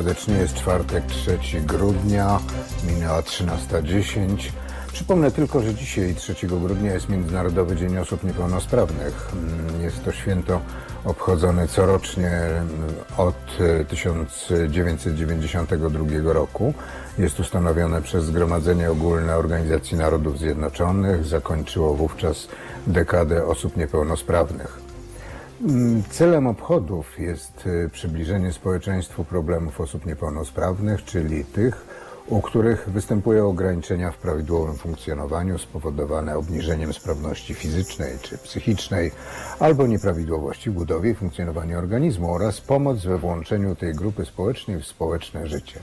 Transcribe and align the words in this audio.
serdecznie. 0.00 0.34
Jest 0.34 0.54
czwartek, 0.54 1.04
3 1.06 1.38
grudnia, 1.60 2.40
minęła 2.84 3.20
13.10. 3.20 4.50
Przypomnę 4.92 5.30
tylko, 5.30 5.62
że 5.62 5.74
dzisiaj, 5.74 6.14
3 6.14 6.46
grudnia, 6.46 6.92
jest 6.92 7.08
Międzynarodowy 7.08 7.76
Dzień 7.76 7.98
Osób 7.98 8.24
Niepełnosprawnych. 8.24 9.28
Mm, 9.32 9.82
Jest 9.82 10.04
to 10.04 10.12
święto 10.12 10.60
obchodzone 11.04 11.68
corocznie 11.68 12.30
mm, 12.30 12.68
od 13.16 13.36
e, 13.80 13.84
1992 13.84 16.32
roku. 16.32 16.74
Jest 17.18 17.40
ustanowione 17.40 18.02
przez 18.02 18.24
Zgromadzenie 18.24 18.90
Ogólne 18.90 19.36
Organizacji 19.36 19.96
Narodów 19.96 20.38
Zjednoczonych. 20.38 21.24
Zakończyło 21.24 21.94
wówczas 21.94 22.48
dekadę 22.86 23.46
osób 23.46 23.76
niepełnosprawnych. 23.76 24.89
Mm, 25.60 26.02
Celem 26.10 26.46
obchodów 26.46 27.18
jest 27.18 27.66
y, 27.66 27.90
przybliżenie 27.92 28.52
społeczeństwu 28.52 29.24
problemów 29.24 29.80
osób 29.80 30.06
niepełnosprawnych, 30.06 31.04
czyli 31.04 31.44
tych, 31.44 31.86
u 32.26 32.40
których 32.40 32.90
występują 32.90 33.48
ograniczenia 33.48 34.10
w 34.10 34.16
prawidłowym 34.16 34.76
funkcjonowaniu 34.76 35.58
spowodowane 35.58 36.36
obniżeniem 36.36 36.92
sprawności 36.92 37.54
fizycznej 37.54 38.18
czy 38.22 38.38
psychicznej 38.38 39.10
albo 39.58 39.86
nieprawidłowości 39.86 40.70
w 40.70 40.74
budowie 40.74 41.10
i 41.10 41.14
funkcjonowaniu 41.14 41.78
organizmu 41.78 42.34
oraz 42.34 42.60
pomoc 42.60 43.04
we 43.04 43.18
włączeniu 43.18 43.76
tej 43.76 43.94
grupy 43.94 44.24
społecznej 44.24 44.80
w 44.80 44.86
społeczne 44.86 45.46
życie. 45.46 45.80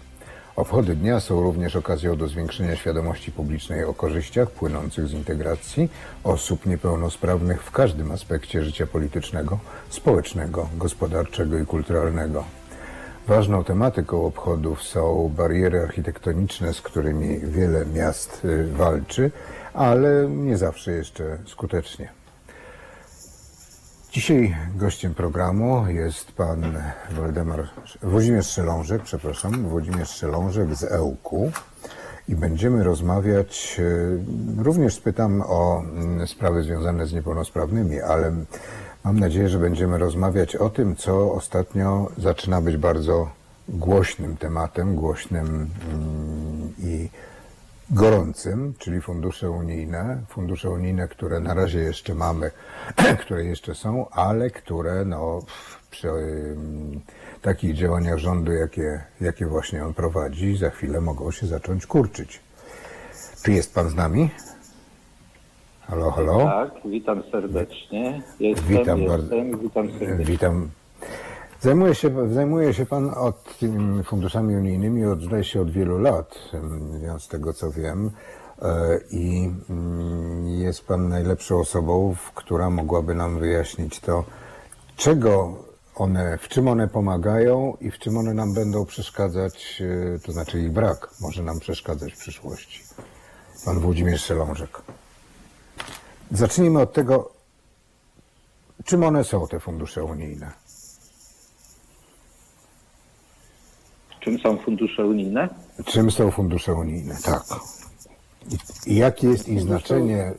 Obchody 0.58 0.96
dnia 0.96 1.20
są 1.20 1.42
również 1.42 1.76
okazją 1.76 2.16
do 2.16 2.28
zwiększenia 2.28 2.76
świadomości 2.76 3.32
publicznej 3.32 3.84
o 3.84 3.94
korzyściach 3.94 4.52
płynących 4.52 5.08
z 5.08 5.14
integracji 5.14 5.90
osób 6.24 6.66
niepełnosprawnych 6.66 7.64
w 7.64 7.72
każdym 7.72 8.12
aspekcie 8.12 8.64
życia 8.64 8.88
politycznego, 8.88 9.60
społecznego, 9.90 10.70
gospodarczego 10.78 11.60
i 11.60 11.66
kulturalnego. 11.66 12.44
Ważną 13.28 13.64
tematyką 13.64 14.26
obchodów 14.26 14.84
są 14.84 15.32
bariery 15.38 15.82
architektoniczne, 15.82 16.74
z 16.74 16.82
którymi 16.82 17.40
wiele 17.40 17.86
miast 17.86 18.46
y, 18.46 18.68
walczy, 18.68 19.32
ale 19.74 20.28
nie 20.30 20.58
zawsze 20.58 20.92
jeszcze 20.92 21.38
skutecznie. 21.46 22.17
Dzisiaj 24.12 24.56
gościem 24.76 25.14
programu 25.14 25.88
jest 25.88 26.32
pan 26.32 26.74
Waldemar, 27.12 27.68
Włodzimierz 28.04 28.50
Szelążek, 28.50 29.02
przepraszam, 29.04 29.70
Włodzimierz 29.70 30.10
Szelążek 30.10 30.76
z 30.76 30.84
EUK 30.84 31.30
i 32.30 32.36
będziemy 32.36 32.84
rozmawiać, 32.84 33.82
e, 34.60 34.64
również 34.64 34.96
spytam 34.96 35.42
o 35.42 35.82
mm, 35.82 36.28
sprawy 36.28 36.64
związane 36.64 37.08
z 37.08 37.14
niepełnosprawnymi, 37.14 38.02
ale 38.02 38.36
mam 39.04 39.20
nadzieję, 39.20 39.50
że 39.50 39.60
będziemy 39.60 39.98
rozmawiać 39.98 40.56
o 40.56 40.70
tym, 40.70 40.96
co 40.96 41.34
ostatnio 41.34 42.12
zaczyna 42.18 42.62
być 42.62 42.78
bardzo 42.78 43.30
głośnym 43.70 44.38
tematem, 44.38 44.96
głośnym 44.96 45.46
mm, 45.46 46.74
i 46.80 47.10
gorącym, 47.90 48.74
czyli 48.78 49.02
fundusze 49.02 49.52
unijne. 49.52 50.22
Fundusze 50.30 50.70
unijne, 50.70 51.08
które 51.08 51.40
na 51.40 51.54
razie 51.54 51.80
jeszcze 51.80 52.16
mamy, 52.16 52.52
które 53.22 53.46
jeszcze 53.46 53.76
są, 53.76 54.10
ale 54.10 54.50
które 54.50 55.06
no, 55.06 55.40
przy 55.92 56.10
takich 57.42 57.74
działaniach 57.74 58.18
rządu, 58.18 58.52
jakie, 58.52 59.04
jakie 59.22 59.46
właśnie 59.46 59.86
on 59.86 59.94
prowadzi, 59.94 60.58
za 60.58 60.70
chwilę 60.70 61.02
mogą 61.02 61.32
się 61.32 61.48
zacząć 61.48 61.86
kurczyć. 61.86 62.40
Czy 63.44 63.52
jest 63.52 63.76
pan 63.76 63.90
z 63.90 63.96
nami? 63.96 64.30
Halo, 65.82 66.12
halo? 66.12 66.38
Tak, 66.44 66.72
witam 66.86 67.24
serdecznie. 67.32 68.22
Jestem, 68.40 68.68
Witam 68.68 69.00
jestem, 69.02 69.08
bardzo. 69.08 69.58
witam 69.64 69.90
serdecznie. 70.00 70.26
Witam. 70.26 70.70
Zajmuje 71.62 71.96
się, 71.96 72.34
zajmuje 72.34 72.74
się 72.74 72.86
Pan 72.86 73.10
od 73.10 73.60
funduszami 74.04 74.56
unijnymi 74.56 75.06
od, 75.06 75.20
się, 75.42 75.62
od 75.62 75.72
wielu 75.72 75.98
lat, 75.98 76.36
em, 76.54 77.20
z 77.20 77.28
tego 77.28 77.54
co 77.54 77.72
wiem. 77.72 78.12
E, 78.62 79.00
I 79.12 79.54
mm, 79.70 80.48
jest 80.48 80.88
Pan 80.88 81.10
najlepszą 81.10 81.60
osobą, 81.60 82.16
która 82.36 82.70
mogłaby 82.70 83.16
nam 83.16 83.40
wyjaśnić 83.40 84.00
to, 84.00 84.24
czego 84.96 85.54
one, 85.96 86.38
w 86.38 86.48
czym 86.48 86.68
one 86.68 86.88
pomagają 86.88 87.78
i 87.82 87.92
w 87.92 88.00
czym 88.00 88.18
one 88.18 88.34
nam 88.34 88.54
będą 88.54 88.86
przeszkadzać, 88.86 89.82
e, 90.16 90.20
to 90.20 90.32
znaczy 90.32 90.62
ich 90.62 90.72
brak 90.72 91.10
może 91.22 91.44
nam 91.44 91.60
przeszkadzać 91.60 92.14
w 92.14 92.18
przyszłości. 92.18 92.84
Pan 93.66 93.80
Włodzimierz 93.80 94.26
Szelążek. 94.26 94.82
Zacznijmy 96.32 96.82
od 96.82 96.94
tego, 96.94 97.32
czym 98.86 99.04
one 99.04 99.24
są, 99.24 99.48
te 99.48 99.60
fundusze 99.60 100.04
unijne. 100.04 100.67
Czym 104.28 104.40
są 104.40 104.58
fundusze 104.58 105.06
unijne? 105.06 105.50
Czym 105.86 106.12
są 106.12 106.32
fundusze 106.32 106.74
unijne? 106.74 107.16
Tak. 107.24 107.44
I, 108.88 108.96
jakie 108.96 109.28
jest 109.28 109.50
ich 109.50 109.62
znaczenie, 109.62 110.34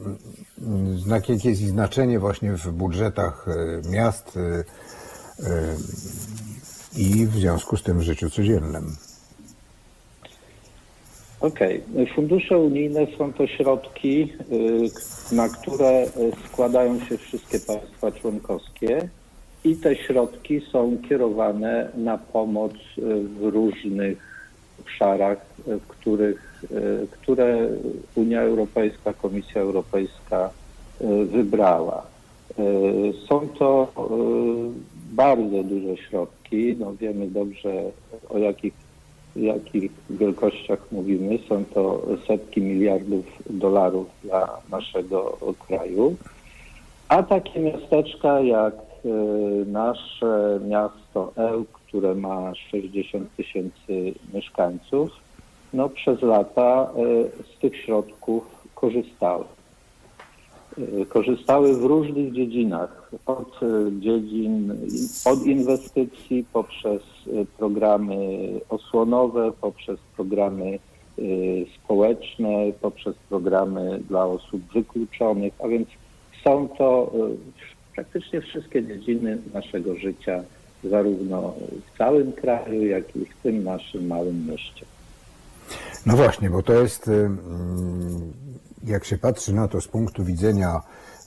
znak- 1.06 1.28
jakie 1.28 1.48
jest 1.48 1.62
ich 1.62 1.68
znaczenie 1.68 2.18
właśnie 2.18 2.52
w 2.52 2.72
budżetach 2.72 3.46
e, 3.48 3.90
miast 3.90 4.36
e, 4.36 4.40
e, 4.40 5.76
i 6.96 7.26
w 7.26 7.32
związku 7.32 7.76
z 7.76 7.82
tym 7.82 7.98
w 7.98 8.02
życiu 8.02 8.30
codziennym? 8.30 8.96
Okej. 11.40 11.82
Fundusze 12.14 12.58
unijne 12.58 13.06
są 13.18 13.32
to 13.32 13.46
środki, 13.46 14.32
y, 15.32 15.34
na 15.34 15.48
które 15.48 16.06
składają 16.48 17.00
się 17.00 17.18
wszystkie 17.18 17.60
państwa 17.60 18.12
członkowskie 18.12 19.08
i 19.64 19.76
te 19.76 19.96
środki 19.96 20.60
są 20.60 20.96
kierowane 21.08 21.88
na 21.94 22.18
pomoc 22.18 22.72
y, 22.72 23.00
w 23.22 23.42
różnych 23.42 24.18
obszarach, 24.80 25.46
y, 25.68 25.78
w 25.78 25.86
których, 25.86 26.64
y, 26.70 27.06
które 27.10 27.68
Unia 28.14 28.40
Europejska, 28.40 29.12
Komisja 29.12 29.60
Europejska 29.60 30.50
wybrała. 31.32 32.06
Są 33.28 33.48
to 33.58 33.92
bardzo 35.12 35.62
duże 35.62 35.96
środki. 35.96 36.76
No 36.78 36.94
wiemy 36.94 37.26
dobrze 37.26 37.82
o 38.28 38.38
jakich, 38.38 38.74
jakich 39.36 39.92
wielkościach 40.10 40.92
mówimy. 40.92 41.38
Są 41.48 41.64
to 41.64 42.02
setki 42.26 42.60
miliardów 42.60 43.24
dolarów 43.50 44.06
dla 44.24 44.60
naszego 44.70 45.38
kraju. 45.66 46.16
A 47.08 47.22
takie 47.22 47.60
miasteczka 47.60 48.40
jak 48.40 48.74
nasze 49.66 50.60
miasto 50.68 51.32
Ełk, 51.36 51.68
które 51.86 52.14
ma 52.14 52.54
60 52.54 53.36
tysięcy 53.36 54.14
mieszkańców, 54.34 55.10
no 55.72 55.88
przez 55.88 56.22
lata 56.22 56.90
y, 56.96 57.54
z 57.56 57.60
tych 57.60 57.76
środków 57.76 58.66
korzystały. 58.74 59.44
Y, 60.78 61.06
Korzystały 61.06 61.76
w 61.76 61.84
różnych 61.84 62.32
dziedzinach, 62.32 63.10
od 63.26 63.62
y, 63.62 63.92
dziedzin, 64.00 64.74
od 65.24 65.46
inwestycji 65.46 66.44
poprzez 66.52 67.02
y, 67.26 67.46
programy 67.58 68.38
osłonowe, 68.68 69.52
poprzez 69.60 69.98
programy 70.16 70.78
y, 71.18 71.66
społeczne, 71.76 72.72
poprzez 72.80 73.16
programy 73.28 74.00
dla 74.08 74.24
osób 74.24 74.60
wykluczonych, 74.74 75.52
a 75.64 75.68
więc 75.68 75.88
są 76.44 76.68
to 76.68 77.12
y, 77.14 77.57
praktycznie 77.98 78.40
wszystkie 78.40 78.86
dziedziny 78.86 79.38
naszego 79.54 79.96
życia, 79.96 80.42
zarówno 80.84 81.54
w 81.94 81.98
całym 81.98 82.32
kraju, 82.32 82.86
jak 82.86 83.16
i 83.16 83.24
w 83.24 83.42
tym 83.42 83.64
naszym 83.64 84.06
małym 84.06 84.46
mieście. 84.50 84.86
No 86.06 86.16
właśnie, 86.16 86.50
bo 86.50 86.62
to 86.62 86.72
jest, 86.72 87.08
y, 87.08 87.12
mm, 87.12 88.32
jak 88.84 89.04
się 89.04 89.18
patrzy 89.18 89.52
na 89.52 89.68
to 89.68 89.80
z 89.80 89.88
punktu 89.88 90.24
widzenia 90.24 90.80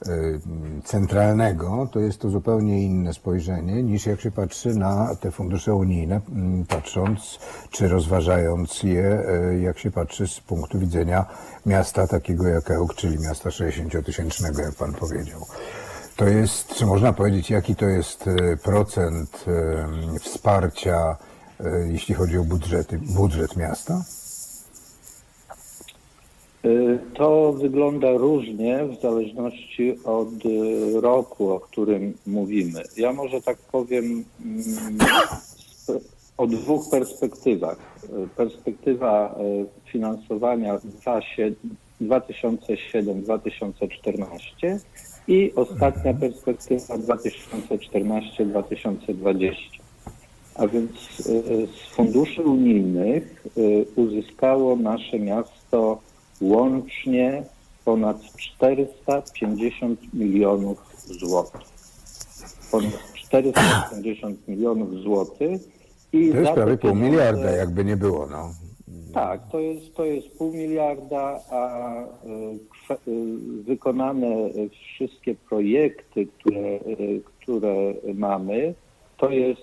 y, 0.07 0.39
centralnego, 0.83 1.89
to 1.91 1.99
jest 1.99 2.19
to 2.21 2.29
zupełnie 2.29 2.83
inne 2.85 3.13
spojrzenie 3.13 3.83
niż 3.83 4.05
jak 4.05 4.21
się 4.21 4.31
patrzy 4.31 4.69
na 4.75 5.15
te 5.15 5.31
fundusze 5.31 5.75
unijne, 5.75 6.21
mm, 6.29 6.65
patrząc 6.65 7.39
czy 7.71 7.87
rozważając 7.87 8.83
je, 8.83 9.23
y, 9.51 9.59
jak 9.59 9.79
się 9.79 9.91
patrzy 9.91 10.27
z 10.27 10.39
punktu 10.39 10.79
widzenia 10.79 11.25
miasta 11.65 12.07
takiego 12.07 12.47
jak 12.47 12.71
Ełk, 12.71 12.95
czyli 12.95 13.19
miasta 13.19 13.49
60-tysięcznego, 13.49 14.61
jak 14.61 14.75
pan 14.75 14.93
powiedział. 14.93 15.41
To 16.21 16.27
jest, 16.27 16.75
czy 16.75 16.85
można 16.85 17.13
powiedzieć, 17.13 17.49
jaki 17.49 17.75
to 17.75 17.85
jest 17.85 18.27
y, 18.27 18.57
procent 18.63 19.45
y, 20.15 20.19
wsparcia, 20.19 21.17
y, 21.61 21.63
jeśli 21.91 22.15
chodzi 22.15 22.37
o 22.37 22.43
budżety, 22.43 22.99
budżet 23.15 23.55
miasta? 23.55 24.03
To 27.13 27.53
wygląda 27.53 28.11
różnie 28.11 28.85
w 28.85 29.01
zależności 29.01 29.99
od 30.03 30.29
roku, 31.01 31.51
o 31.51 31.59
którym 31.59 32.13
mówimy. 32.27 32.83
Ja 32.97 33.13
może 33.13 33.41
tak 33.41 33.57
powiem 33.57 34.25
mm, 34.45 34.97
o 36.37 36.47
dwóch 36.47 36.89
perspektywach. 36.89 37.77
Perspektywa 38.37 39.35
finansowania 39.85 40.79
dwa 40.83 41.19
sie- 41.19 41.55
2007-2014 42.01 44.79
i 45.31 45.53
ostatnia 45.55 46.13
perspektywa 46.13 46.97
2014-2020. 46.97 49.53
A 50.55 50.67
więc 50.67 50.91
y, 51.19 51.67
z 51.67 51.95
funduszy 51.95 52.43
unijnych 52.43 53.45
y, 53.57 53.85
uzyskało 53.95 54.75
nasze 54.75 55.19
miasto 55.19 56.01
łącznie 56.41 57.43
ponad 57.85 58.21
450 58.37 59.99
milionów 60.13 60.77
złotych. 61.19 61.61
Ponad 62.71 63.13
450 63.13 64.47
milionów 64.47 64.93
złotych. 64.93 65.61
I 66.13 66.29
To 66.29 66.37
jest 66.37 66.51
prawie 66.51 66.77
pół 66.77 66.95
miliarda, 66.95 67.51
jakby 67.51 67.85
nie 67.85 67.97
było. 67.97 68.27
No. 68.31 68.53
tak, 69.13 69.41
to 69.51 69.59
jest, 69.59 69.95
to 69.95 70.05
jest 70.05 70.27
pół 70.37 70.53
miliarda, 70.53 71.39
a 71.51 71.91
y, 72.01 72.05
wykonane 73.65 74.27
y, 74.27 74.69
wszystkie 74.69 75.35
projekty, 75.35 76.25
które, 76.25 76.79
y, 76.99 77.21
które 77.25 77.93
mamy, 78.13 78.73
to 79.17 79.29
jest 79.29 79.61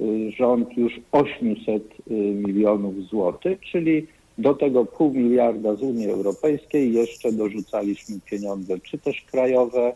y, 0.00 0.30
rząd 0.30 0.76
już 0.76 1.00
800 1.12 1.82
y, 1.82 2.14
milionów 2.14 3.04
złotych, 3.04 3.60
czyli 3.60 4.06
do 4.38 4.54
tego 4.54 4.84
pół 4.84 5.12
miliarda 5.14 5.74
z 5.74 5.82
Unii 5.82 6.10
Europejskiej 6.10 6.92
jeszcze 6.92 7.32
dorzucaliśmy 7.32 8.20
pieniądze, 8.30 8.80
czy 8.80 8.98
też 8.98 9.22
krajowe, 9.30 9.92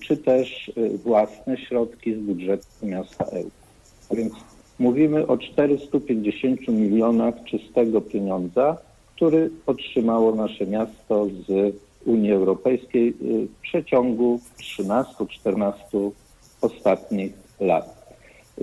czy 0.00 0.16
też 0.16 0.72
własne 1.04 1.56
środki 1.56 2.14
z 2.14 2.18
budżetu 2.18 2.66
miasta 2.82 3.24
Ełku. 3.24 3.50
Więc 4.10 4.32
mówimy 4.78 5.26
o 5.26 5.38
450 5.38 6.68
milionach 6.68 7.34
czystego 7.44 8.00
pieniądza, 8.00 8.76
który 9.20 9.50
otrzymało 9.66 10.34
nasze 10.34 10.66
miasto 10.66 11.26
z 11.26 11.76
Unii 12.06 12.32
Europejskiej 12.32 13.08
y, 13.08 13.46
w 13.46 13.60
przeciągu 13.62 14.40
13-14 14.58 16.10
ostatnich 16.60 17.32
lat. 17.60 18.16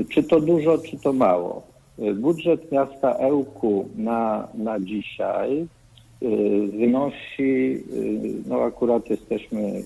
Czy 0.10 0.24
to 0.24 0.40
dużo, 0.40 0.78
czy 0.78 0.98
to 0.98 1.14
mało? 1.14 1.64
Y, 2.00 2.14
Budżet 2.14 2.72
miasta 2.72 3.14
Ełku 3.14 3.90
na, 3.96 4.48
na 4.54 4.80
dzisiaj 4.80 5.68
y, 6.24 6.68
wynosi, 6.68 7.84
no 8.48 8.62
akurat 8.62 9.10
jesteśmy 9.10 9.84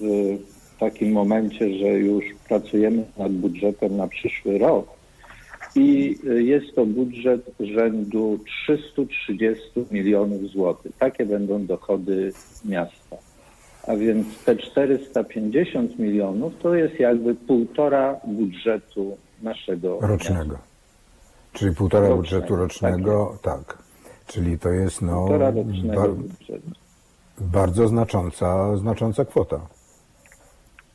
w 0.00 0.38
takim 0.78 1.12
momencie, 1.12 1.78
że 1.78 1.88
już 1.88 2.24
pracujemy 2.48 3.04
nad 3.16 3.32
budżetem 3.32 3.96
na 3.96 4.08
przyszły 4.08 4.58
rok 4.58 4.97
i 5.78 6.18
jest 6.24 6.74
to 6.74 6.86
budżet 6.86 7.50
rzędu 7.60 8.38
330 8.64 9.62
milionów 9.90 10.50
złotych. 10.50 10.92
Takie 10.98 11.26
będą 11.26 11.66
dochody 11.66 12.32
miasta. 12.64 13.16
A 13.86 13.96
więc 13.96 14.26
te 14.44 14.56
450 14.56 15.98
milionów 15.98 16.52
to 16.62 16.74
jest 16.74 17.00
jakby 17.00 17.34
półtora 17.34 18.20
budżetu 18.26 19.16
naszego 19.42 19.92
miasta. 19.92 20.06
Rocznego. 20.06 20.58
Czyli 21.52 21.74
półtora 21.74 22.08
Rocznego, 22.08 22.22
budżetu 22.22 22.56
rocznego, 22.56 23.38
tak. 23.42 23.78
Czyli 24.26 24.58
to 24.58 24.68
jest 24.68 25.02
no, 25.02 25.28
bar- 25.28 25.54
budżetu. 25.54 26.70
bardzo 27.40 27.88
znacząca, 27.88 28.76
znacząca 28.76 29.24
kwota. 29.24 29.60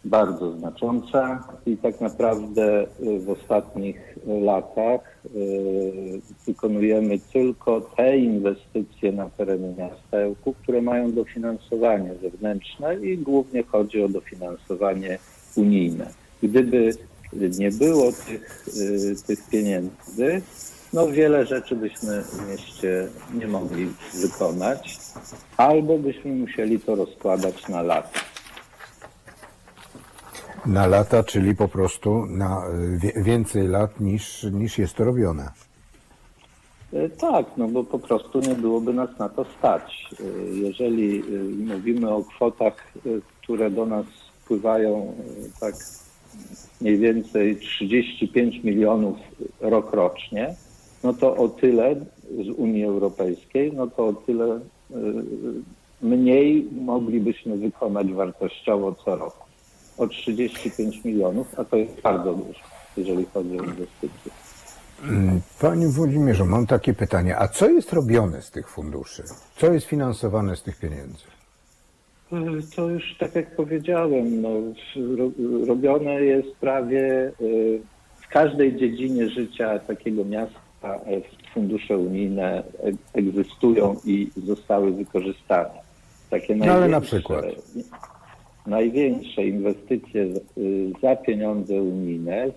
Bardzo 0.05 0.51
znacząca 0.51 1.43
i 1.65 1.77
tak 1.77 2.01
naprawdę 2.01 2.83
y, 2.83 3.19
w 3.19 3.29
ostatnich 3.29 4.17
latach 4.27 5.25
y, 5.35 6.21
wykonujemy 6.47 7.19
tylko 7.33 7.81
te 7.81 8.17
inwestycje 8.17 9.11
na 9.11 9.29
terenie 9.29 9.73
miasta 9.77 10.17
które 10.63 10.81
mają 10.81 11.11
dofinansowanie 11.11 12.11
zewnętrzne 12.21 12.95
i 12.95 13.17
głównie 13.17 13.63
chodzi 13.63 14.03
o 14.03 14.09
dofinansowanie 14.09 15.19
unijne. 15.55 16.09
Gdyby 16.43 16.93
nie 17.59 17.71
było 17.71 18.11
tych, 18.11 18.67
y, 18.77 19.15
tych 19.27 19.49
pieniędzy, 19.49 20.41
no 20.93 21.07
wiele 21.07 21.45
rzeczy 21.45 21.75
byśmy 21.75 22.21
w 22.21 22.49
mieście 22.49 23.07
nie 23.33 23.47
mogli 23.47 23.87
wykonać, 24.21 24.99
albo 25.57 25.97
byśmy 25.97 26.31
musieli 26.31 26.79
to 26.79 26.95
rozkładać 26.95 27.67
na 27.67 27.81
lata. 27.81 28.32
Na 30.65 30.87
lata, 30.87 31.23
czyli 31.23 31.55
po 31.55 31.67
prostu 31.67 32.25
na 32.25 32.61
wie- 32.97 33.23
więcej 33.23 33.67
lat 33.67 33.99
niż, 33.99 34.43
niż 34.43 34.77
jest 34.77 34.93
to 34.95 35.03
robione. 35.03 35.49
E, 36.93 37.09
Tak, 37.09 37.45
no 37.57 37.67
bo 37.67 37.83
po 37.83 37.99
prostu 37.99 38.39
nie 38.39 38.55
byłoby 38.55 38.93
nas 38.93 39.09
na 39.19 39.29
to 39.29 39.45
stać. 39.59 40.07
E, 40.19 40.23
Jeżeli 40.55 41.19
e, 41.19 41.23
mówimy 41.75 42.09
o 42.09 42.23
kwotach, 42.23 42.73
e, 42.97 42.99
które 43.41 43.71
do 43.71 43.85
nas 43.85 44.05
wpływają 44.43 45.13
e, 45.19 45.59
tak 45.59 45.75
mniej 46.81 46.97
więcej 46.97 47.55
35 47.55 48.63
milionów 48.63 49.17
rokrocznie, 49.61 50.55
no 51.03 51.13
to 51.13 51.35
o 51.35 51.47
tyle 51.49 51.95
z 52.45 52.49
Unii 52.57 52.83
Europejskiej, 52.83 53.73
no 53.73 53.87
to 53.87 54.07
o 54.07 54.13
tyle 54.13 54.45
e, 54.55 54.59
mniej 56.01 56.67
moglibyśmy 56.81 57.57
wykonać 57.57 58.07
wartościowo 58.13 58.95
co 59.05 59.15
roku. 59.15 59.43
O 59.97 60.07
35 60.07 61.03
milionów, 61.05 61.59
a 61.59 61.63
to 61.63 61.75
jest 61.75 62.01
bardzo 62.01 62.33
dużo, 62.33 62.59
jeżeli 62.97 63.25
chodzi 63.33 63.59
o 63.59 63.63
inwestycje. 63.63 64.31
Mm, 65.03 65.41
Panie 65.61 65.87
Włodzimierzu, 65.87 66.45
mam 66.45 66.67
takie 66.67 66.93
pytanie. 66.93 67.37
A 67.37 67.47
co 67.47 67.69
jest 67.69 67.93
robione 67.93 68.41
z 68.41 68.51
tych 68.51 68.69
funduszy? 68.69 69.23
Co 69.57 69.73
jest 69.73 69.85
finansowane 69.85 70.55
z 70.55 70.63
tych 70.63 70.79
pieniędzy? 70.79 71.23
To 72.75 72.89
już 72.89 73.17
tak 73.19 73.35
jak 73.35 73.55
powiedziałem, 73.55 74.41
no, 74.41 74.49
ro, 75.17 75.31
robione 75.67 76.21
jest 76.21 76.55
prawie 76.55 77.31
y, 77.41 77.81
w 78.21 78.27
każdej 78.27 78.75
dziedzinie 78.75 79.29
życia 79.29 79.79
takiego 79.79 80.25
miasta 80.25 80.59
e, 80.83 81.21
fundusze 81.53 81.97
unijne 81.97 82.63
e- 82.83 83.19
egzystują 83.19 83.95
i 84.05 84.29
zostały 84.45 84.91
wykorzystane. 84.91 85.83
Takie 86.29 86.55
No, 86.55 86.73
ale 86.73 86.87
na 86.87 87.01
przykład? 87.01 87.45
Największe 88.67 89.45
inwestycje 89.45 90.21
y, 90.57 90.91
za 91.01 91.15
pieniądze 91.15 91.81
unijne 91.81 92.51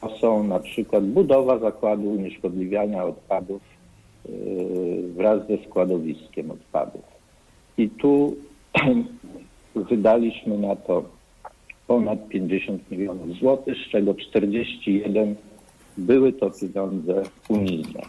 to 0.00 0.18
są 0.18 0.44
na 0.44 0.58
przykład 0.58 1.06
budowa 1.06 1.58
zakładu 1.58 2.10
unieszkodliwiania 2.10 3.04
odpadów 3.04 3.62
y, 4.28 4.32
wraz 5.16 5.46
ze 5.48 5.56
składowiskiem 5.68 6.50
odpadów. 6.50 7.02
I 7.78 7.88
tu 7.88 8.36
wydaliśmy 9.90 10.58
na 10.58 10.76
to 10.76 11.04
ponad 11.86 12.28
50 12.28 12.90
milionów 12.90 13.36
złotych, 13.36 13.74
z 13.78 13.90
czego 13.90 14.14
41 14.14 15.34
były 15.98 16.32
to 16.32 16.50
pieniądze 16.50 17.22
unijne. 17.48 18.00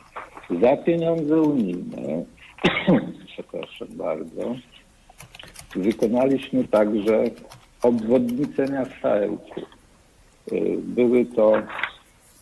Za 0.62 0.78
pieniądze 0.78 1.42
unijne, 1.42 2.26
przepraszam 3.34 3.88
bardzo, 3.92 4.56
wykonaliśmy 5.76 6.64
także 6.68 7.24
obwodnicę 7.82 8.66
miasta 8.68 9.10
Ełku. 9.10 9.62
Y, 10.52 10.78
Były 10.84 11.26
to 11.26 11.54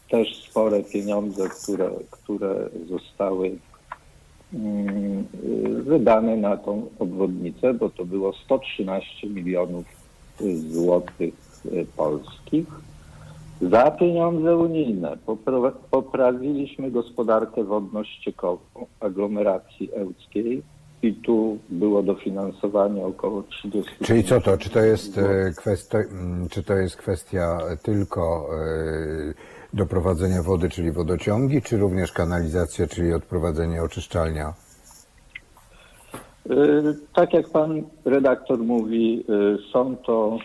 też 0.10 0.44
spore 0.50 0.84
pieniądze, 0.84 1.50
które, 1.50 1.90
które 2.12 2.70
zostały 2.90 3.52
mm, 4.54 5.26
y, 5.44 5.84
wydane 5.84 6.38
na 6.38 6.58
tą 6.58 6.90
obwodnicę, 7.00 7.74
bo 7.74 7.90
to 7.90 8.06
było 8.06 8.34
113 8.34 9.30
milionów 9.30 9.86
złotych 10.70 11.34
y, 11.66 11.86
polskich. 11.98 12.66
Za 13.62 13.92
pieniądze 13.92 14.58
unijne 14.58 15.18
popra- 15.28 15.72
poprawiliśmy 15.92 16.92
gospodarkę 16.92 17.64
wodno-ściekową 17.64 18.60
aglomeracji 19.00 19.90
ełckiej 19.96 20.64
i 21.04 21.14
tu 21.14 21.58
było 21.70 22.04
dofinansowanie 22.04 23.06
około 23.06 23.44
30 23.44 23.92
Czyli 24.04 24.24
co 24.24 24.42
to? 24.42 24.58
Czy 24.58 24.70
to 24.70 24.80
jest 24.80 25.18
e, 25.18 25.52
kwestia, 25.58 25.98
mm, 25.98 26.50
czy 26.50 26.64
to 26.64 26.74
jest 26.74 26.96
kwestia 26.96 27.58
tylko 27.84 28.50
e, 28.54 29.34
doprowadzenia 29.74 30.44
wody, 30.44 30.70
czyli 30.70 30.92
wodociągi, 30.92 31.62
czy 31.62 31.78
również 31.78 32.12
kanalizacja, 32.12 32.88
czyli 32.88 33.14
odprowadzenie 33.14 33.84
oczyszczalnia? 33.84 34.54
Y, 36.52 36.54
Tak 37.14 37.34
jak 37.34 37.50
pan 37.50 37.82
redaktor 38.06 38.60
mówi, 38.60 39.26
są 39.72 39.96
to 39.98 40.38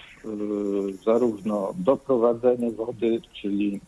zarówno 1.04 1.72
doprowadzenie 1.78 2.70
wody, 2.70 3.20
czyli 3.32 3.80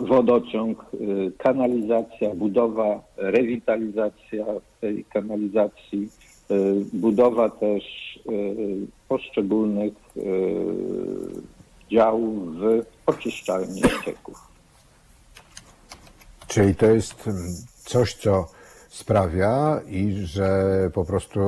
wodociąg, 0.00 0.84
y, 0.94 1.32
kanalizacja, 1.38 2.34
budowa, 2.34 3.02
rewitalizacja 3.16 4.46
tej 4.80 5.04
kanalizacji, 5.04 6.08
y, 6.50 6.84
budowa 6.92 7.50
też 7.50 7.84
y, 8.30 8.86
poszczególnych 9.08 9.92
działów 11.90 12.56
w 12.56 12.82
oczyszczalni 13.06 13.82
ścieków. 14.00 14.38
Czyli 16.48 16.74
to 16.74 16.86
jest 16.86 17.28
mm, 17.28 17.42
coś, 17.84 18.14
co 18.14 18.46
sprawia, 18.88 19.80
i 19.88 20.12
że 20.12 20.90
po 20.94 21.04
prostu 21.04 21.40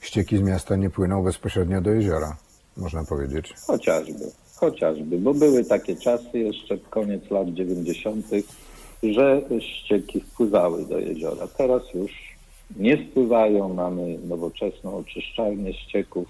ścieki 0.00 0.38
z 0.38 0.42
miasta 0.42 0.76
nie 0.76 0.90
płyną 0.90 1.22
bezpośrednio 1.22 1.80
do 1.80 1.90
jeziora, 1.90 2.36
można 2.76 3.04
powiedzieć. 3.04 3.54
Chociażby, 3.66 4.24
chociażby, 4.62 5.18
bo 5.18 5.34
były 5.34 5.64
takie 5.64 5.96
czasy 5.96 6.38
jeszcze 6.38 6.78
koniec 6.78 7.30
lat 7.30 7.48
90., 7.48 8.26
że 9.02 9.42
ścieki 9.60 10.20
wpływały 10.20 10.86
do 10.86 10.98
jeziora. 10.98 11.46
Teraz 11.56 11.82
już 11.94 12.36
nie 12.76 12.96
wpływają, 12.96 13.74
mamy 13.74 14.18
nowoczesną 14.28 14.96
oczyszczalnię 14.96 15.74
ścieków. 15.74 16.28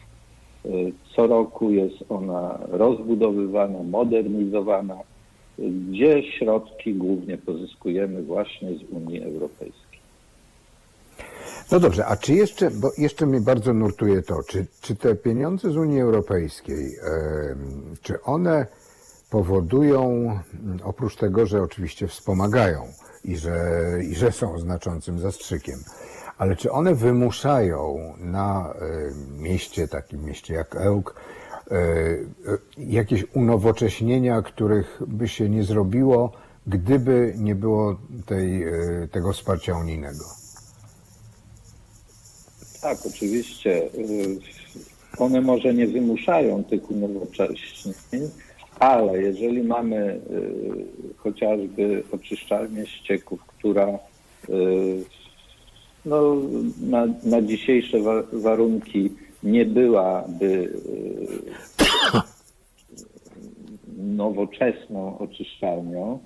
Y, 0.66 0.92
Co 1.16 1.26
roku 1.26 1.70
jest 1.70 1.96
ona 2.08 2.58
rozbudowywana, 2.68 3.82
modernizowana, 3.82 4.98
gdzie 5.58 6.22
środki 6.38 6.94
głównie 6.94 7.38
pozyskujemy 7.38 8.22
właśnie 8.22 8.68
z 8.74 8.82
Unii 8.90 9.22
Europejskiej. 9.22 9.91
No 11.71 11.81
dobrze, 11.81 12.07
a 12.07 12.16
czy 12.16 12.35
jeszcze, 12.35 12.71
bo 12.71 12.92
jeszcze 12.99 13.26
mnie 13.26 13.40
bardzo 13.40 13.75
nurtuje 13.75 14.23
to, 14.23 14.42
czy, 14.42 14.66
czy 14.81 14.97
te 14.97 15.14
pieniądze 15.14 15.71
z 15.71 15.76
Unii 15.76 16.00
Europejskiej, 16.00 16.99
czy 18.02 18.23
one 18.23 18.66
powodują, 19.31 20.31
oprócz 20.85 21.16
tego, 21.16 21.47
że 21.47 21.62
oczywiście 21.62 22.09
wspomagają 22.09 22.85
i 23.25 23.37
że, 23.37 23.81
i 24.11 24.14
że 24.14 24.33
są 24.33 24.59
znaczącym 24.59 25.19
zastrzykiem, 25.19 25.78
ale 26.38 26.57
czy 26.57 26.73
one 26.73 26.95
wymuszają 26.95 28.14
na 28.19 28.75
mieście, 29.38 29.88
takim 29.88 30.25
mieście 30.25 30.54
jak 30.54 30.76
Ełk, 30.76 31.14
e, 31.71 31.75
e, 31.75 32.59
jakieś 32.78 33.25
unowocześnienia, 33.35 34.42
których 34.42 35.02
by 35.07 35.28
się 35.28 35.49
nie 35.49 35.64
zrobiło, 35.64 36.33
gdyby 36.66 37.35
nie 37.38 37.54
było 37.54 37.97
tej, 38.26 38.62
e, 38.62 39.09
tego 39.11 39.33
wsparcia 39.33 39.76
unijnego? 39.76 40.41
Tak, 42.82 42.98
oczywiście. 43.06 43.82
y, 43.94 44.38
One 45.18 45.40
może 45.40 45.74
nie 45.74 45.86
wymuszają 45.86 46.64
tych 46.64 46.90
unowocześnień, 46.90 47.94
ale 48.78 49.22
jeżeli 49.22 49.62
mamy 49.62 49.96
y, 50.30 51.14
chociażby 51.16 52.02
oczyszczalnię 52.12 52.86
ścieków, 52.86 53.40
która 53.46 53.88
y, 54.48 55.04
no, 56.04 56.36
na, 56.80 57.06
na 57.24 57.42
dzisiejsze 57.42 58.00
wa- 58.00 58.22
warunki 58.32 59.10
nie 59.42 59.64
byłaby 59.64 60.72
nowoczesną 63.98 65.18
oczyszczalnią, 65.18 66.18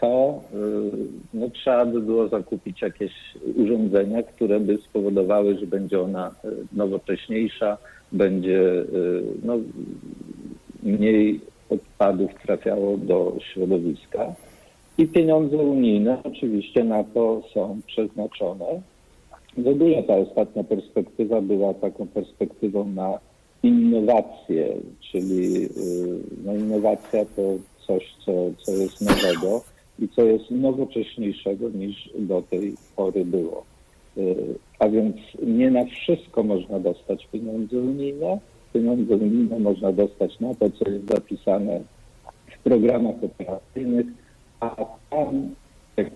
to 0.00 0.40
y, 0.54 0.90
no, 1.34 1.50
trzeba 1.50 1.86
by 1.86 2.00
było 2.00 2.28
zakupić 2.28 2.82
jakieś 2.82 3.12
urządzenia, 3.56 4.22
które 4.22 4.60
by 4.60 4.76
spowodowały, 4.76 5.58
że 5.58 5.66
będzie 5.66 6.00
ona 6.00 6.34
y, 6.44 6.48
nowocześniejsza, 6.72 7.78
będzie 8.12 8.60
y, 8.60 9.22
no, 9.44 9.58
mniej 10.82 11.40
odpadów 11.70 12.30
trafiało 12.42 12.96
do 12.96 13.36
środowiska. 13.52 14.34
I 14.98 15.06
pieniądze 15.06 15.56
unijne 15.56 16.18
oczywiście 16.24 16.84
na 16.84 17.04
to 17.04 17.42
są 17.54 17.80
przeznaczone. 17.86 18.66
W 19.56 19.68
ogóle 19.68 20.02
ta 20.02 20.16
ostatnia 20.16 20.64
perspektywa 20.64 21.40
była 21.40 21.74
taką 21.74 22.06
perspektywą 22.06 22.88
na 22.88 23.18
innowacje, 23.62 24.76
czyli 25.00 25.64
y, 25.64 25.68
no, 26.44 26.54
innowacja 26.54 27.24
to 27.24 27.42
coś, 27.86 28.14
co, 28.26 28.32
co 28.62 28.72
jest 28.72 29.00
nowego 29.00 29.62
i 29.98 30.08
co 30.08 30.22
jest 30.22 30.50
nowocześniejszego 30.50 31.68
niż 31.68 32.10
do 32.18 32.42
tej 32.50 32.74
pory 32.96 33.24
było. 33.24 33.64
Y, 34.18 34.54
A 34.78 34.88
więc 34.88 35.16
nie 35.46 35.70
na 35.70 35.84
wszystko 35.84 36.42
można 36.42 36.78
dostać 36.78 37.26
pieniądze 37.32 37.78
unijne. 37.78 38.38
Pieniądze 38.72 39.14
unijne 39.16 39.58
można 39.58 39.92
dostać 39.92 40.40
na 40.40 40.54
to, 40.54 40.70
co 40.70 40.90
jest 40.90 41.06
zapisane 41.08 41.80
w 42.58 42.62
programach 42.62 43.14
operacyjnych, 43.24 44.06
a 44.60 44.76
tam, 45.10 45.48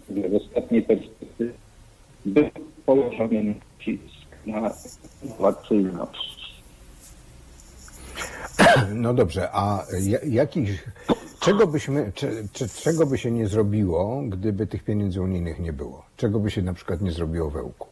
w 0.09 0.35
ostatniej 0.35 0.83
perspektywie, 0.83 1.53
był 2.27 2.45
położony 2.87 3.43
nacisk 3.45 4.27
na 4.47 4.73
innowacyjność. 5.25 6.37
No 8.95 9.15
dobrze, 9.15 9.49
a 9.53 9.85
ja- 10.01 10.19
jakich, 10.29 10.89
czego 11.47 11.67
byśmy, 11.67 12.13
czy, 12.15 12.49
czy, 12.53 12.69
czego 12.69 13.07
by 13.07 13.19
się 13.19 13.31
nie 13.31 13.47
zrobiło, 13.47 14.23
gdyby 14.29 14.67
tych 14.67 14.85
pieniędzy 14.85 15.23
unijnych 15.23 15.61
nie 15.61 15.73
było? 15.73 16.05
Czego 16.17 16.41
by 16.41 16.51
się 16.51 16.63
na 16.63 16.75
przykład 16.75 17.01
nie 17.01 17.13
zrobiło 17.13 17.51
w 17.51 17.57
Ełku? 17.57 17.89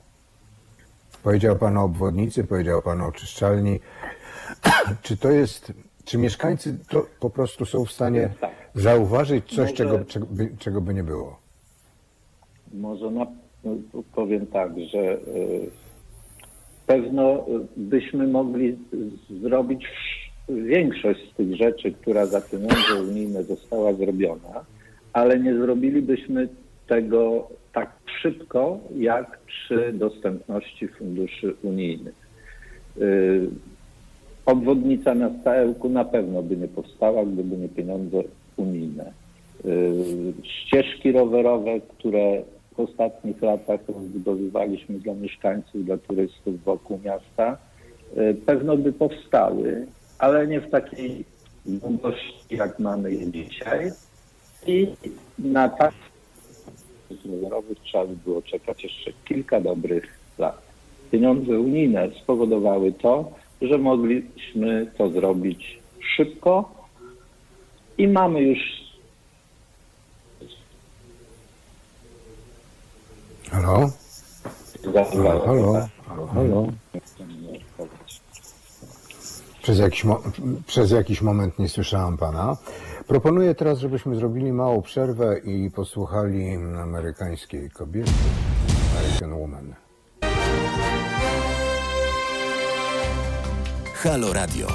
Powiedział 1.22 1.56
Pan 1.56 1.78
o 1.78 1.84
obwodnicy, 1.84 2.44
powiedział 2.44 2.82
Pan 2.82 3.00
o 3.00 3.06
oczyszczalni. 3.06 3.80
Czy 5.02 5.16
to 5.16 5.30
jest, 5.30 5.72
czy 6.04 6.18
mieszkańcy 6.18 6.78
to 6.88 7.06
po 7.20 7.30
prostu 7.30 7.66
są 7.66 7.84
w 7.84 7.92
stanie 7.92 8.30
Tak. 8.40 8.50
zauważyć 8.74 9.54
coś, 9.54 9.72
czego, 9.72 10.04
czego, 10.04 10.26
by, 10.30 10.50
czego 10.58 10.80
by 10.80 10.94
nie 10.94 11.04
było? 11.04 11.38
Może 12.72 13.10
na, 13.10 13.26
powiem 14.14 14.46
tak, 14.46 14.72
że 14.92 14.98
y, 14.98 15.70
pewno 16.86 17.44
byśmy 17.76 18.26
mogli 18.26 18.78
zrobić 19.42 19.86
większość 20.48 21.32
z 21.32 21.36
tych 21.36 21.56
rzeczy, 21.56 21.92
która 21.92 22.26
za 22.26 22.40
pieniądze 22.40 23.02
unijne 23.08 23.44
została 23.44 23.92
zrobiona, 23.92 24.64
ale 25.12 25.38
nie 25.38 25.54
zrobilibyśmy 25.54 26.48
tego 26.86 27.48
tak 27.72 27.90
szybko, 28.22 28.78
jak 28.96 29.38
przy 29.46 29.92
dostępności 29.92 30.88
funduszy 30.88 31.54
unijnych. 31.62 32.14
Y, 33.00 33.48
Obwodnica 34.46 35.14
miasta 35.14 35.54
Ełku 35.54 35.88
na 35.88 36.04
pewno 36.04 36.42
by 36.42 36.56
nie 36.56 36.68
powstała, 36.68 37.24
gdyby 37.24 37.56
nie 37.56 37.68
pieniądze 37.68 38.22
unijne. 38.56 39.12
Y, 39.64 40.32
Ścieżki 40.42 41.12
rowerowe, 41.12 41.80
które 41.80 42.42
w 42.76 42.80
ostatnich 42.80 43.42
latach 43.42 43.80
rozbudowywaliśmy 43.88 44.98
dla 44.98 45.14
mieszkańców, 45.14 45.84
dla 45.84 45.96
turystów 45.98 46.64
wokół 46.64 47.00
miasta, 47.04 47.58
y, 48.16 48.34
pewno 48.46 48.76
by 48.76 48.92
powstały, 48.92 49.86
ale 50.18 50.46
nie 50.46 50.60
w 50.60 50.70
takiej 50.70 51.24
długości, 51.66 52.44
jak 52.50 52.78
mamy 52.78 53.12
je 53.12 53.32
dzisiaj. 53.32 53.92
I 54.66 54.88
na 55.38 55.68
tak 55.68 55.94
rowerowych 57.26 57.78
trzeba 57.80 58.06
by 58.06 58.16
było 58.16 58.42
czekać 58.42 58.84
jeszcze 58.84 59.12
kilka 59.24 59.60
dobrych 59.60 60.18
lat. 60.38 60.62
Pieniądze 61.10 61.60
unijne 61.60 62.08
spowodowały 62.22 62.92
to, 62.92 63.32
że 63.62 63.78
mogliśmy 63.78 64.92
to 64.98 65.10
zrobić 65.10 65.78
szybko 66.16 66.74
i 67.98 68.08
mamy 68.08 68.42
już 68.42 68.84
Halo? 73.50 73.90
Halo, 74.84 75.04
halo, 75.46 75.88
halo, 76.06 76.26
halo. 76.26 76.72
Przez 79.64 79.78
jakiś, 79.78 80.04
przez 80.66 80.90
jakiś 80.90 81.22
moment 81.22 81.58
nie 81.58 81.68
słyszałam 81.68 82.16
pana. 82.18 82.56
Proponuję 83.06 83.54
teraz, 83.54 83.78
żebyśmy 83.78 84.16
zrobili 84.16 84.52
małą 84.52 84.82
przerwę 84.82 85.38
i 85.38 85.70
posłuchali 85.70 86.54
amerykańskiej 86.82 87.70
kobiety, 87.70 88.10
American 88.98 89.32
Woman. 89.32 89.74
Halo 93.94 94.32
Radio. 94.32 94.66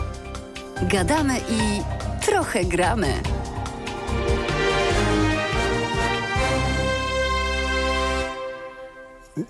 Gadamy 0.81 1.33
i 1.37 1.81
trochę 2.25 2.65
gramy. 2.65 3.13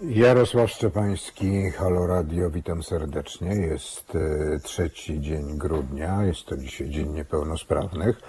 Jarosław 0.02 0.72
Szczepański, 0.72 1.72
Halo 1.72 2.08
Radio, 2.08 2.50
witam 2.50 2.84
serdecznie. 2.84 3.56
Jest 3.56 4.16
e, 4.16 4.60
trzeci 4.60 5.22
dzień 5.22 5.58
grudnia, 5.58 6.24
jest 6.24 6.46
to 6.46 6.58
dzisiaj 6.58 6.90
Dzień 6.90 7.10
Niepełnosprawnych. 7.10 8.22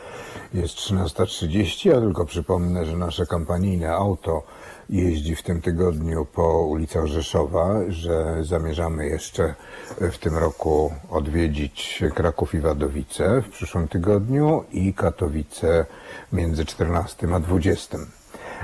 Jest 0.54 0.74
13.30, 0.74 1.88
ja 1.88 2.00
tylko 2.00 2.24
przypomnę, 2.26 2.86
że 2.86 2.96
nasze 2.96 3.26
kampanijne 3.26 3.92
auto 3.92 4.42
jeździ 4.88 5.36
w 5.36 5.42
tym 5.42 5.62
tygodniu 5.62 6.26
po 6.34 6.62
ulicach 6.62 7.06
Rzeszowa, 7.06 7.74
że 7.88 8.44
zamierzamy 8.44 9.06
jeszcze 9.06 9.54
w 10.00 10.18
tym 10.18 10.36
roku 10.36 10.92
odwiedzić 11.10 12.02
Kraków 12.14 12.54
i 12.54 12.60
Wadowice 12.60 13.42
w 13.42 13.48
przyszłym 13.48 13.88
tygodniu 13.88 14.64
i 14.72 14.94
Katowice 14.94 15.86
między 16.32 16.64
14 16.64 17.28
a 17.34 17.40
20. 17.40 17.98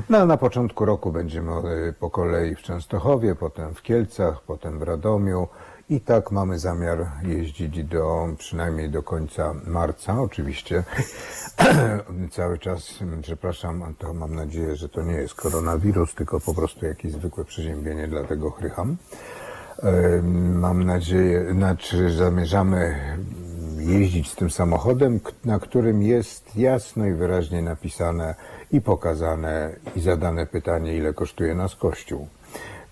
No, 0.09 0.27
na 0.27 0.37
początku 0.37 0.85
roku 0.85 1.13
będziemy 1.13 1.53
e, 1.53 1.93
po 1.93 2.11
kolei 2.11 2.55
w 2.55 2.63
Częstochowie, 2.63 3.35
potem 3.35 3.75
w 3.75 3.83
Kielcach, 3.83 4.43
potem 4.43 4.79
w 4.79 4.83
Radomiu 4.83 5.49
i 5.91 6.01
tak 6.01 6.31
mamy 6.31 6.59
zamiar 6.59 7.07
jeździć 7.23 7.85
do 7.85 8.29
przynajmniej 8.39 8.91
do 8.91 9.03
końca 9.03 9.55
marca. 9.67 10.21
Oczywiście 10.21 10.85
cały 12.31 12.59
czas, 12.59 12.99
przepraszam, 13.23 13.95
to 13.99 14.15
mam 14.15 14.35
nadzieję, 14.35 14.77
że 14.77 14.89
to 14.89 15.03
nie 15.03 15.15
jest 15.15 15.35
koronawirus, 15.35 16.15
tylko 16.15 16.41
po 16.41 16.55
prostu 16.55 16.87
jakieś 16.87 17.13
zwykłe 17.13 17.45
przeziębienie, 17.45 18.09
dlatego 18.09 18.51
chrycham. 18.51 18.97
E, 19.83 20.23
Mam 20.55 20.85
nadzieję, 20.85 21.53
znaczy 21.53 22.11
zamierzamy 22.11 22.95
jeździć 23.79 24.31
z 24.31 24.37
tym 24.37 24.51
samochodem, 24.51 25.21
na 25.45 25.59
którym 25.59 26.03
jest 26.03 26.57
jasno 26.57 27.07
i 27.07 27.13
wyraźnie 27.13 27.63
napisane 27.63 28.35
i 28.73 28.81
pokazane 28.81 29.77
i 29.97 30.01
zadane 30.01 30.47
pytanie, 30.47 30.97
ile 30.97 31.15
kosztuje 31.15 31.55
nas 31.55 31.77
Kościół. 31.77 32.29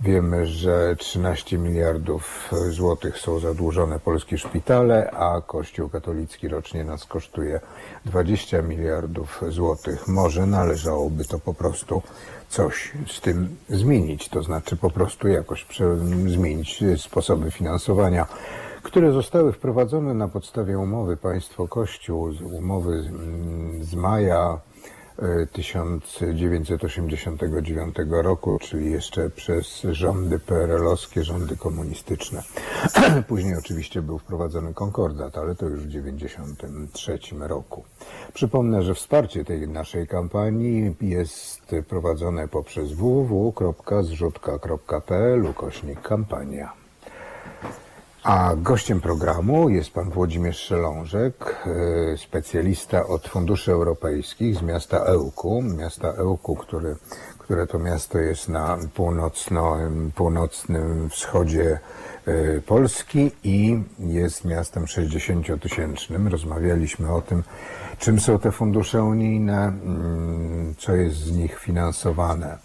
Wiemy, 0.01 0.47
że 0.47 0.97
13 0.97 1.59
miliardów 1.59 2.51
złotych 2.71 3.19
są 3.19 3.39
zadłużone 3.39 4.01
polskie 4.01 4.39
szpitale, 4.39 5.11
a 5.11 5.41
Kościół 5.41 5.89
katolicki 5.89 6.49
rocznie 6.49 6.85
nas 6.85 7.05
kosztuje 7.05 7.61
20 8.05 8.63
miliardów 8.63 9.43
złotych. 9.49 10.09
Może 10.09 10.47
należałoby 10.47 11.25
to 11.25 11.39
po 11.39 11.55
prostu 11.55 12.03
coś 12.49 12.93
z 13.07 13.21
tym 13.21 13.57
zmienić, 13.69 14.29
to 14.29 14.43
znaczy 14.43 14.77
po 14.77 14.91
prostu 14.91 15.29
jakoś 15.29 15.67
zmienić 16.27 16.85
sposoby 16.97 17.51
finansowania, 17.51 18.27
które 18.83 19.13
zostały 19.13 19.53
wprowadzone 19.53 20.15
na 20.15 20.29
podstawie 20.29 20.79
umowy 20.79 21.17
Państwo-Kościół, 21.17 22.31
umowy 22.53 23.03
z, 23.03 23.07
mm, 23.07 23.83
maja 23.97 24.59
1989 25.53 27.97
roku, 28.11 28.59
czyli 28.61 28.93
jeszcze 28.93 29.31
przez 29.31 29.87
rządy 29.91 30.39
PRL-owskie, 30.39 31.25
rządy 31.25 31.57
komunistyczne. 31.57 32.43
Później 33.29 33.57
oczywiście 33.57 34.03
był 34.03 34.19
wprowadzony 34.19 34.75
konkordat, 34.75 35.39
ale 35.39 35.55
to 35.55 35.67
już 35.67 35.81
w 35.81 35.87
1993 35.87 37.19
roku. 37.41 37.85
Przypomnę, 38.35 38.83
że 38.83 38.95
wsparcie 38.95 39.45
tej 39.45 39.69
naszej 39.69 40.07
kampanii 40.07 40.97
jest 41.01 41.75
prowadzone 41.89 42.49
poprzez 42.49 42.93
www.zrzutka.pl 42.93 45.47
ukośnik 45.47 46.03
kampania. 46.03 46.84
A 48.25 48.55
gościem 48.57 49.01
programu 49.01 49.69
jest 49.69 49.91
pan 49.91 50.11
Włodzimierz 50.11 50.59
Szelążek, 50.59 51.35
e, 51.67 52.17
specjalista 52.17 53.07
od 53.07 53.29
funduszy 53.29 53.73
europejskich 53.73 54.57
z 54.57 54.63
miasta 54.63 54.99
Ełku. 54.99 55.63
Miasta 55.63 56.09
Ełku, 56.09 56.57
który, 56.57 56.97
które 57.39 57.67
to 57.67 57.79
miasto 57.79 58.19
jest 58.19 58.49
na 58.49 58.79
północno, 58.95 59.77
północnym 60.15 61.11
wschodzie 61.11 61.79
e, 62.27 62.61
Polski 62.61 63.31
i 63.43 63.83
jest 63.99 64.45
miastem 64.45 64.85
60-tysięcznym. 64.85 66.29
Rozmawialiśmy 66.29 67.15
o 67.15 67.23
tym, 67.23 67.43
czym 67.99 68.21
są 68.21 68.39
te 68.39 68.53
fundusze 68.53 69.03
unijne, 69.03 69.67
mm, 69.67 70.75
co 70.79 70.95
jest 70.95 71.17
z 71.17 71.37
nich 71.37 71.59
finansowane. 71.59 72.59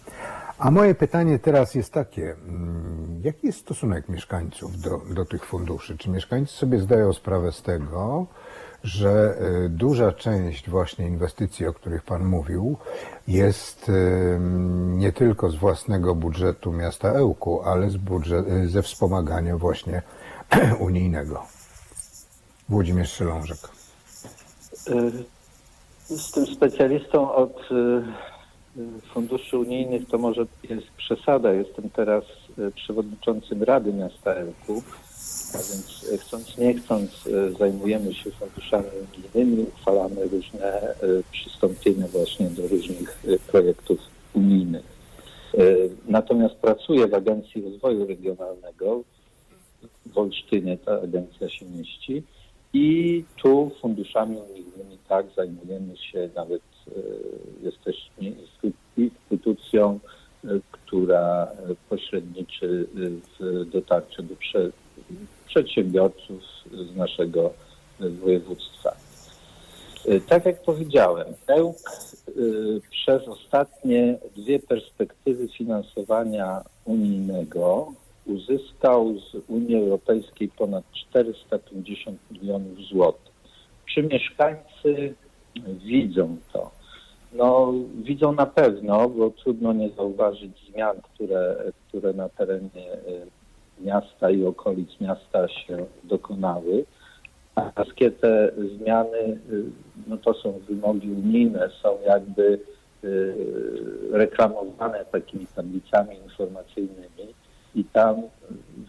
A 0.60 0.72
moje 0.72 0.96
pytanie 0.96 1.39
teraz 1.39 1.75
jest 1.75 1.94
takie, 1.94 2.32
mm, 2.32 3.22
jaki 3.24 3.48
jest 3.48 3.60
stosunek 3.60 4.10
mieszkańców 4.10 4.82
do, 4.82 5.01
do 5.16 5.25
tych 5.25 5.46
funduszy? 5.46 5.98
Czy 5.98 6.10
mieszkańcy 6.10 6.54
sobie 6.54 6.80
zdają 6.80 7.13
sprawę 7.13 7.51
z 7.51 7.62
tego, 7.62 8.25
że 8.84 9.38
y, 9.66 9.70
duża 9.70 10.12
część 10.12 10.70
właśnie 10.70 11.08
inwestycji, 11.08 11.68
o 11.68 11.74
których 11.74 12.04
Pan 12.04 12.25
mówił, 12.25 12.78
jest 13.28 13.89
y, 13.89 14.39
nie 14.88 15.12
tylko 15.12 15.50
z 15.50 15.56
własnego 15.56 16.16
budżetu 16.16 16.72
miasta 16.72 17.10
Ełku, 17.10 17.62
ale 17.62 17.89
z 17.89 17.98
budżet, 17.98 18.48
y, 18.48 18.68
ze 18.68 18.82
wspomagania 18.82 19.58
właśnie 19.58 20.01
unijnego? 20.80 21.44
Włodzimierz 22.70 23.12
Szylążek. 23.13 23.60
Z 26.08 26.32
tym 26.32 26.46
specjalistą 26.46 27.32
od 27.34 27.70
funduszy 29.13 29.57
unijnych 29.57 30.07
to 30.07 30.17
może 30.17 30.45
jest 30.69 30.88
przesada. 30.97 31.53
Jestem 31.53 31.89
teraz 31.89 32.23
y, 32.59 32.71
przewodniczącym 32.71 33.63
Rady 33.63 33.93
Miasta 33.93 34.33
Elku, 34.33 34.83
a 35.53 35.57
więc 35.57 36.03
y, 36.13 36.17
chcąc 36.17 36.58
nie 36.58 36.73
chcąc 36.73 37.27
y, 37.27 37.53
zajmujemy 37.60 38.13
się 38.13 38.32
funduszami 38.32 38.88
unijnymi, 39.13 39.63
uchwalamy 39.63 40.27
różne 40.27 40.95
y, 41.03 41.23
przystąpienia 41.32 42.08
właśnie 42.08 42.49
do 42.49 42.67
różnych 42.67 43.25
y, 43.25 43.39
projektów 43.47 43.99
unijnych. 44.34 44.84
Y, 45.55 45.89
Natomiast 46.08 46.55
pracuję 46.55 47.08
w 47.08 47.13
Agencji 47.13 47.62
Rozwoju 47.62 48.08
Regionalnego 48.08 49.01
w 50.05 50.17
Olsztynie 50.17 50.77
ta 50.77 51.01
agencja 51.01 51.49
się 51.49 51.65
mieści. 51.65 52.23
I 52.73 53.23
tu 53.38 53.71
funduszami 53.82 54.38
unijnymi 54.38 54.97
tak 55.08 55.25
zajmujemy 55.36 55.97
się, 55.97 56.29
nawet 56.36 56.62
jesteśmy 57.62 58.32
instytu- 58.32 58.71
instytucją, 58.97 59.99
e, 60.45 60.47
która 60.71 61.47
e, 61.47 61.75
pośredniczy 61.89 62.86
e, 62.95 63.10
w 63.39 63.69
dotarciu 63.69 64.23
do 64.23 64.36
prze, 64.36 64.69
przedsiębiorców 65.47 66.41
z 66.71 66.95
naszego 66.95 67.54
e, 68.02 68.10
województwa. 68.10 68.95
E, 70.06 70.19
Tak 70.19 70.45
jak 70.45 70.63
powiedziałem, 70.63 71.28
EUK 71.47 71.78
e, 71.88 72.32
przez 72.91 73.28
ostatnie 73.28 74.17
dwie 74.36 74.60
perspektywy 74.60 75.47
finansowania 75.47 76.62
unijnego 76.86 77.93
uzyskał 78.25 79.19
z 79.19 79.36
Unii 79.47 79.75
Europejskiej 79.75 80.47
ponad 80.47 80.84
450 81.10 82.19
milionów 82.32 82.80
złotych. 82.91 83.34
Czy 83.93 84.04
mieszkańcy 84.04 85.13
widzą 85.86 86.38
to? 86.54 86.79
No, 87.34 87.74
widzą 88.04 88.32
na 88.32 88.46
pewno, 88.46 89.10
bo 89.10 89.30
trudno 89.30 89.74
nie 89.74 89.89
zauważyć 89.89 90.72
zmian, 90.72 90.98
które, 91.02 91.56
które 91.88 92.13
na 92.13 92.30
terenie 92.30 92.92
e, 92.94 92.98
miasta 93.80 94.32
i 94.32 94.46
okolic 94.46 94.89
miasta 95.02 95.48
się 95.48 95.86
dokonały. 96.04 96.86
A 97.56 97.72
wszystkie 97.72 98.12
te 98.12 98.52
zmiany, 98.78 99.18
y, 99.52 99.63
no 100.08 100.18
to 100.18 100.34
są 100.34 100.60
wymogi 100.70 101.12
unijne, 101.12 101.70
są 101.82 101.98
jakby 102.06 102.60
y, 103.04 103.34
reklamowane 104.12 105.06
takimi 105.06 105.46
tablicami 105.56 106.15
informacyjnymi 106.15 107.34
i 107.76 107.86
tam 107.86 108.22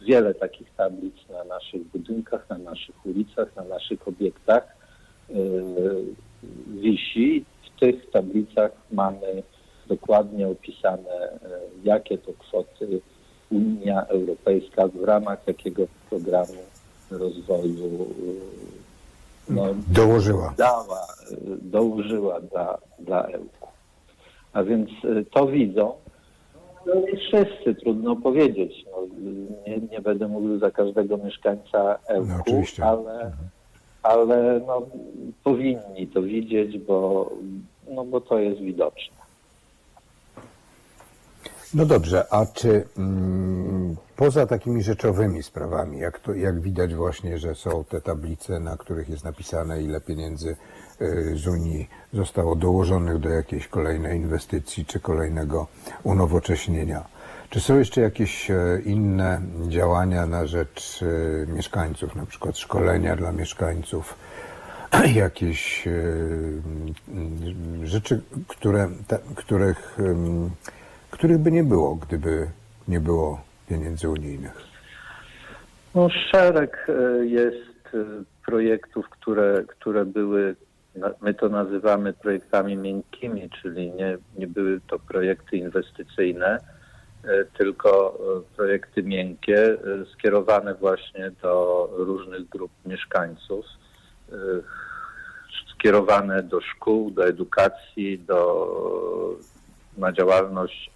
wiele 0.06 0.34
takich 0.34 0.74
tablic 0.76 1.14
na 1.30 1.44
naszych 1.44 1.82
budynkach, 1.82 2.48
na 2.50 2.58
naszych 2.58 3.06
ulicach, 3.06 3.56
na 3.56 3.64
naszych 3.64 4.08
obiektach 4.08 4.76
y, 5.30 5.34
wisi. 6.66 7.44
W 7.80 7.82
tych 7.82 8.10
tablicach 8.10 8.70
mamy 8.92 9.42
dokładnie 9.86 10.48
opisane, 10.48 11.32
y, 11.32 11.38
jakie 11.84 12.18
to 12.18 12.32
kwoty 12.38 13.00
Unia 13.50 14.06
Europejska 14.06 14.88
w 14.88 15.04
ramach 15.04 15.38
jakiego 15.46 15.82
programu 16.10 16.54
rozwoju 17.10 17.84
y, 17.84 19.52
no, 19.52 19.66
Dołożyła. 19.88 20.54
dała, 20.58 21.06
y, 21.32 21.36
dołożyła 21.62 22.40
dla, 22.40 22.78
dla 22.98 23.22
Ełku. 23.24 23.68
A 24.52 24.62
więc 24.62 24.90
to 25.30 25.46
widzą. 25.46 25.92
No 26.86 26.94
nie 26.94 27.16
wszyscy, 27.16 27.74
trudno 27.74 28.16
powiedzieć. 28.16 28.84
No, 28.90 29.06
nie, 29.66 29.78
nie 29.78 30.00
będę 30.00 30.28
mówił 30.28 30.58
za 30.58 30.70
każdego 30.70 31.16
mieszkańca 31.16 31.98
Ełku, 32.06 32.62
No, 32.78 32.86
ale, 32.86 33.32
ale 34.02 34.60
no, 34.66 34.86
powinni 35.44 36.06
to 36.14 36.22
widzieć, 36.22 36.78
bo, 36.78 37.30
no, 37.90 38.04
bo 38.04 38.20
to 38.20 38.38
jest 38.38 38.60
widoczne. 38.60 39.20
No 41.74 41.86
dobrze, 41.86 42.24
a 42.30 42.46
czy 42.46 42.84
mm, 42.98 43.96
poza 44.16 44.46
takimi 44.46 44.82
rzeczowymi 44.82 45.42
sprawami, 45.42 45.98
jak, 45.98 46.18
to, 46.18 46.34
jak 46.34 46.60
widać 46.60 46.94
właśnie, 46.94 47.38
że 47.38 47.54
są 47.54 47.84
te 47.84 48.00
tablice, 48.00 48.60
na 48.60 48.76
których 48.76 49.08
jest 49.08 49.24
napisane, 49.24 49.82
ile 49.82 50.00
pieniędzy 50.00 50.56
y, 51.00 51.36
z 51.36 51.46
Unii 51.46 51.88
zostało 52.12 52.56
dołożonych 52.56 53.18
do 53.18 53.28
jakiejś 53.28 53.68
kolejnej 53.68 54.18
inwestycji 54.18 54.84
czy 54.84 55.00
kolejnego 55.00 55.66
unowocześnienia, 56.02 57.04
czy 57.50 57.60
są 57.60 57.78
jeszcze 57.78 58.00
jakieś 58.00 58.50
e, 58.50 58.80
inne 58.84 59.40
działania 59.68 60.26
na 60.26 60.46
rzecz 60.46 61.00
e, 61.02 61.52
mieszkańców, 61.52 62.14
na 62.14 62.26
przykład 62.26 62.58
szkolenia 62.58 63.16
dla 63.16 63.32
mieszkańców, 63.32 64.14
jakieś 65.14 65.86
e, 65.86 65.92
rzeczy, 67.84 68.20
które, 68.48 68.88
których, 69.36 69.98
których 71.10 71.38
by 71.38 71.50
nie 71.50 71.64
było, 71.64 71.94
gdyby 71.94 72.48
nie 72.88 73.00
było 73.00 73.40
pieniędzy 73.68 74.08
unijnych. 74.08 74.70
No, 75.94 76.08
szereg 76.32 76.86
jest 77.22 77.96
projektów, 78.46 79.08
które, 79.08 79.64
które 79.68 80.04
były, 80.04 80.56
my 81.20 81.34
to 81.34 81.48
nazywamy 81.48 82.12
projektami 82.12 82.76
miękkimi, 82.76 83.50
czyli 83.62 83.92
nie, 83.92 84.18
nie 84.38 84.46
były 84.46 84.80
to 84.86 84.98
projekty 84.98 85.56
inwestycyjne, 85.56 86.58
tylko 87.58 88.18
e, 88.38 88.56
projekty 88.56 89.02
miękkie, 89.02 89.64
e, 89.64 89.78
skierowane 90.12 90.74
właśnie 90.74 91.30
do 91.42 91.88
różnych 91.92 92.48
grup 92.48 92.70
mieszkańców, 92.86 93.66
e, 94.32 94.36
skierowane 95.74 96.42
do 96.42 96.60
szkół, 96.60 97.10
do 97.10 97.26
edukacji, 97.26 98.18
do, 98.18 99.38
na 99.98 100.12
działalność 100.12 100.90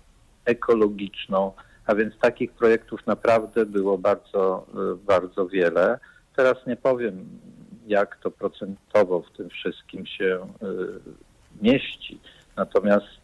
ekologiczną, 0.45 1.53
a 1.87 1.95
więc 1.95 2.19
takich 2.19 2.53
projektów 2.53 3.07
naprawdę 3.07 3.67
było 3.67 3.99
bardzo, 3.99 4.67
bardzo 5.07 5.47
wiele. 5.47 5.99
Teraz 6.37 6.67
nie 6.67 6.77
powiem 6.77 7.29
jak 7.87 8.17
to 8.17 8.31
procentowo 8.31 9.23
w 9.23 9.37
tym 9.37 9.51
wszystkim 9.51 10.07
się 10.07 10.47
mieści. 11.63 12.21
Natomiast 12.57 13.21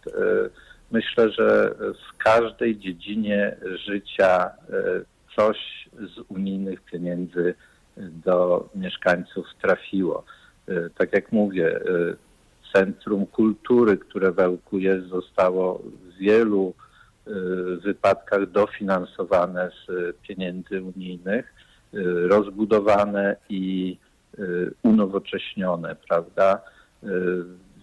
myślę, 0.90 1.30
że 1.30 1.74
w 1.78 2.16
każdej 2.18 2.78
dziedzinie 2.78 3.56
życia 3.86 4.46
y, 4.46 5.04
coś 5.36 5.88
z 5.94 6.20
unijnych 6.28 6.80
pieniędzy 6.80 7.54
do 7.96 8.68
mieszkańców 8.74 9.46
trafiło. 9.62 10.24
Y, 10.68 10.90
Tak 10.98 11.12
jak 11.12 11.32
mówię, 11.32 11.76
y, 11.76 12.16
Centrum 12.72 13.26
Kultury, 13.26 13.98
które 13.98 14.32
w 14.32 14.38
Ełku 14.38 14.78
jest, 14.78 15.06
zostało 15.06 15.78
w 15.78 16.18
wielu 16.18 16.74
wypadkach 17.84 18.50
dofinansowane 18.50 19.70
z 19.70 20.16
pieniędzy 20.22 20.82
unijnych, 20.82 21.54
rozbudowane 22.28 23.36
i 23.48 23.96
unowocześnione, 24.82 25.96
prawda? 26.08 26.60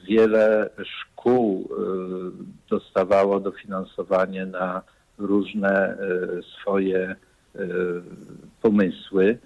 Wiele 0.07 0.69
szkół 0.83 1.69
y, 1.71 2.69
dostawało 2.69 3.39
dofinansowanie 3.39 4.45
na 4.45 4.81
różne 5.17 5.97
y, 5.99 6.43
swoje 6.61 7.15
y, 7.55 7.59
pomysły, 8.61 9.37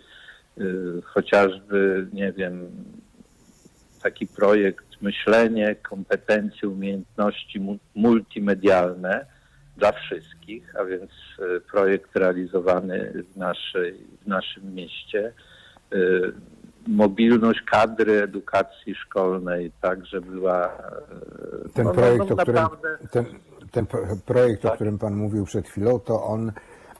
chociażby, 1.03 2.07
nie 2.13 2.31
wiem, 2.31 2.69
taki 4.03 4.27
projekt 4.27 5.01
myślenie, 5.01 5.75
kompetencje, 5.75 6.69
umiejętności 6.69 7.59
mu- 7.59 7.77
multimedialne 7.95 9.25
dla 9.77 9.91
wszystkich, 9.91 10.75
a 10.75 10.85
więc 10.85 11.11
projekt 11.71 12.15
realizowany 12.15 13.23
w, 13.33 13.37
naszej, 13.37 13.93
w 14.23 14.27
naszym 14.27 14.73
mieście. 14.73 15.33
Mobilność 16.87 17.61
kadry 17.71 18.21
edukacji 18.23 18.95
szkolnej, 18.95 19.71
tak, 19.81 20.05
że 20.05 20.21
była. 20.21 20.65
y, 21.65 21.69
Ten 21.73 21.85
no, 21.85 21.93
projekt, 21.93 22.29
no, 22.29 22.35
o 22.35 22.37
którym, 22.37 22.67
ten, 23.11 23.25
ten 23.71 23.85
pro- 23.85 24.07
projekt, 24.25 24.65
o 24.65 24.67
Tak. 24.67 24.75
którym 24.75 24.97
Pan 24.97 25.15
mówił 25.15 25.45
przed 25.45 25.67
chwilą, 25.67 25.99
to 25.99 26.23
on, 26.23 26.51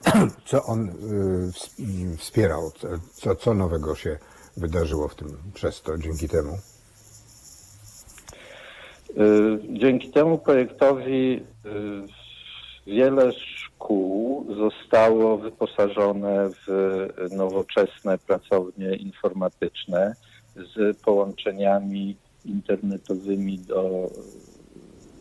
co 0.46 0.62
on 0.64 0.88
y, 0.88 2.16
wspierał? 2.16 2.70
Co- 2.70 2.88
Co, 3.12 3.34
co 3.34 3.54
nowego 3.54 3.94
się 3.94 4.18
wydarzyło 4.56 5.08
w 5.08 5.14
tym 5.14 5.28
przez 5.54 5.82
to, 5.82 5.98
dzięki 5.98 6.28
temu? 6.28 6.52
Y, 9.10 9.78
Dzięki 9.78 10.10
temu 10.10 10.38
projektowi 10.38 11.42
y, 11.66 12.92
wiele 12.92 13.32
szkół 13.82 14.46
zostało 14.56 15.38
wyposażone 15.38 16.50
w 16.50 16.66
nowoczesne 17.30 18.18
pracownie 18.18 18.96
informatyczne 18.96 20.14
z 20.56 20.98
połączeniami 20.98 22.16
internetowymi 22.44 23.58
do, 23.58 24.10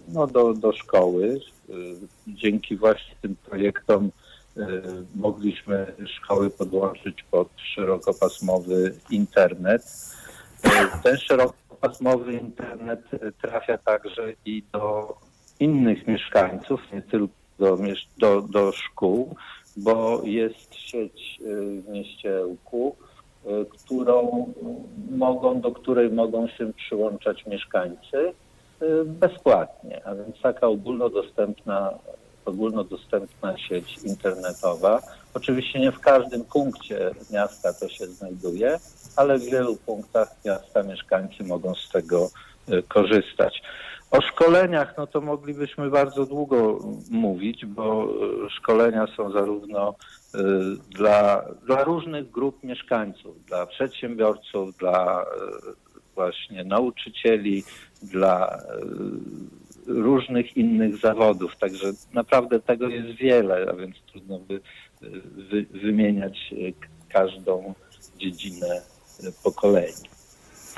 no 0.08 0.28
do, 0.28 0.54
do 0.54 0.74
szkoły. 0.74 1.40
Dzięki 2.28 2.78
właśnie 2.78 3.16
tym 3.22 3.36
projektom 3.36 4.12
y, 4.58 4.62
mogliśmy 5.16 5.94
szkoły 6.06 6.50
podłączyć 6.50 7.24
pod 7.32 7.50
szerokopasmowy 7.76 8.96
internet. 9.10 9.84
Ten 11.04 11.18
szerokopasmowy 11.18 12.34
internet 12.34 13.02
trafia 13.42 13.78
także 13.78 14.34
i 14.46 14.64
do 14.74 15.16
innych 15.60 16.08
mieszkańców, 16.08 16.82
nie 16.94 17.02
tylko 17.02 17.41
do, 17.62 17.78
do, 18.18 18.42
do 18.42 18.72
szkół, 18.72 19.36
bo 19.78 20.22
jest 20.24 20.76
sieć 20.76 21.40
y, 21.42 21.82
w 21.82 21.90
mieście 21.90 22.38
Ełku, 22.38 22.96
y, 23.46 23.50
którą 23.66 24.46
mogą, 25.12 25.62
do 25.62 25.72
której 25.72 26.10
mogą 26.10 26.48
się 26.48 26.74
przyłączać 26.74 27.46
mieszkańcy 27.46 28.18
y, 28.82 29.06
bezpłatnie, 29.06 30.02
a 30.06 30.16
więc 30.16 30.42
taka 30.42 30.68
ogólnodostępna, 30.68 31.94
ogólnodostępna 32.46 33.58
sieć 33.58 33.98
internetowa. 34.04 35.02
Oczywiście 35.34 35.80
nie 35.80 35.92
w 35.92 36.00
każdym 36.00 36.46
punkcie 36.46 37.12
miasta 37.32 37.74
to 37.74 37.90
się 37.90 38.08
znajduje, 38.08 38.80
ale 39.16 39.38
w 39.38 39.44
wielu 39.44 39.76
punktach 39.76 40.36
miasta 40.46 40.84
mieszkańcy 40.84 41.44
mogą 41.44 41.76
z 41.76 41.90
tego 41.90 42.30
korzystać. 42.88 43.62
O 44.12 44.22
szkoleniach, 44.22 44.94
no 44.98 45.08
to 45.08 45.22
moglibyśmy 45.22 45.90
bardzo 45.90 46.26
długo 46.26 46.80
mówić, 47.12 47.66
bo 47.66 48.08
y, 48.46 48.50
szkolenia 48.50 49.08
są 49.18 49.32
zarówno 49.32 49.96
y, 50.36 50.38
dla, 50.90 51.46
dla 51.66 51.84
różnych 51.84 52.32
grup 52.32 52.64
mieszkańców, 52.64 53.46
dla 53.46 53.66
przedsiębiorców, 53.66 54.78
dla 54.78 55.24
y, 55.24 55.26
właśnie 56.16 56.64
nauczycieli, 56.64 57.64
dla 58.04 58.64
różnych 59.88 60.58
innych 60.58 60.98
zawodów. 60.98 61.56
Także 61.56 61.88
naprawdę 62.14 62.60
tego 62.60 62.88
jest 62.88 63.18
wiele, 63.18 63.68
a 63.72 63.74
więc 63.74 63.96
trudno 64.12 64.40
by 64.40 64.62
wy, 65.52 65.66
wymieniać 65.82 66.54
każdą 67.10 67.74
dziedzinę 68.18 68.82
po 69.44 69.52
kolei. 69.52 70.11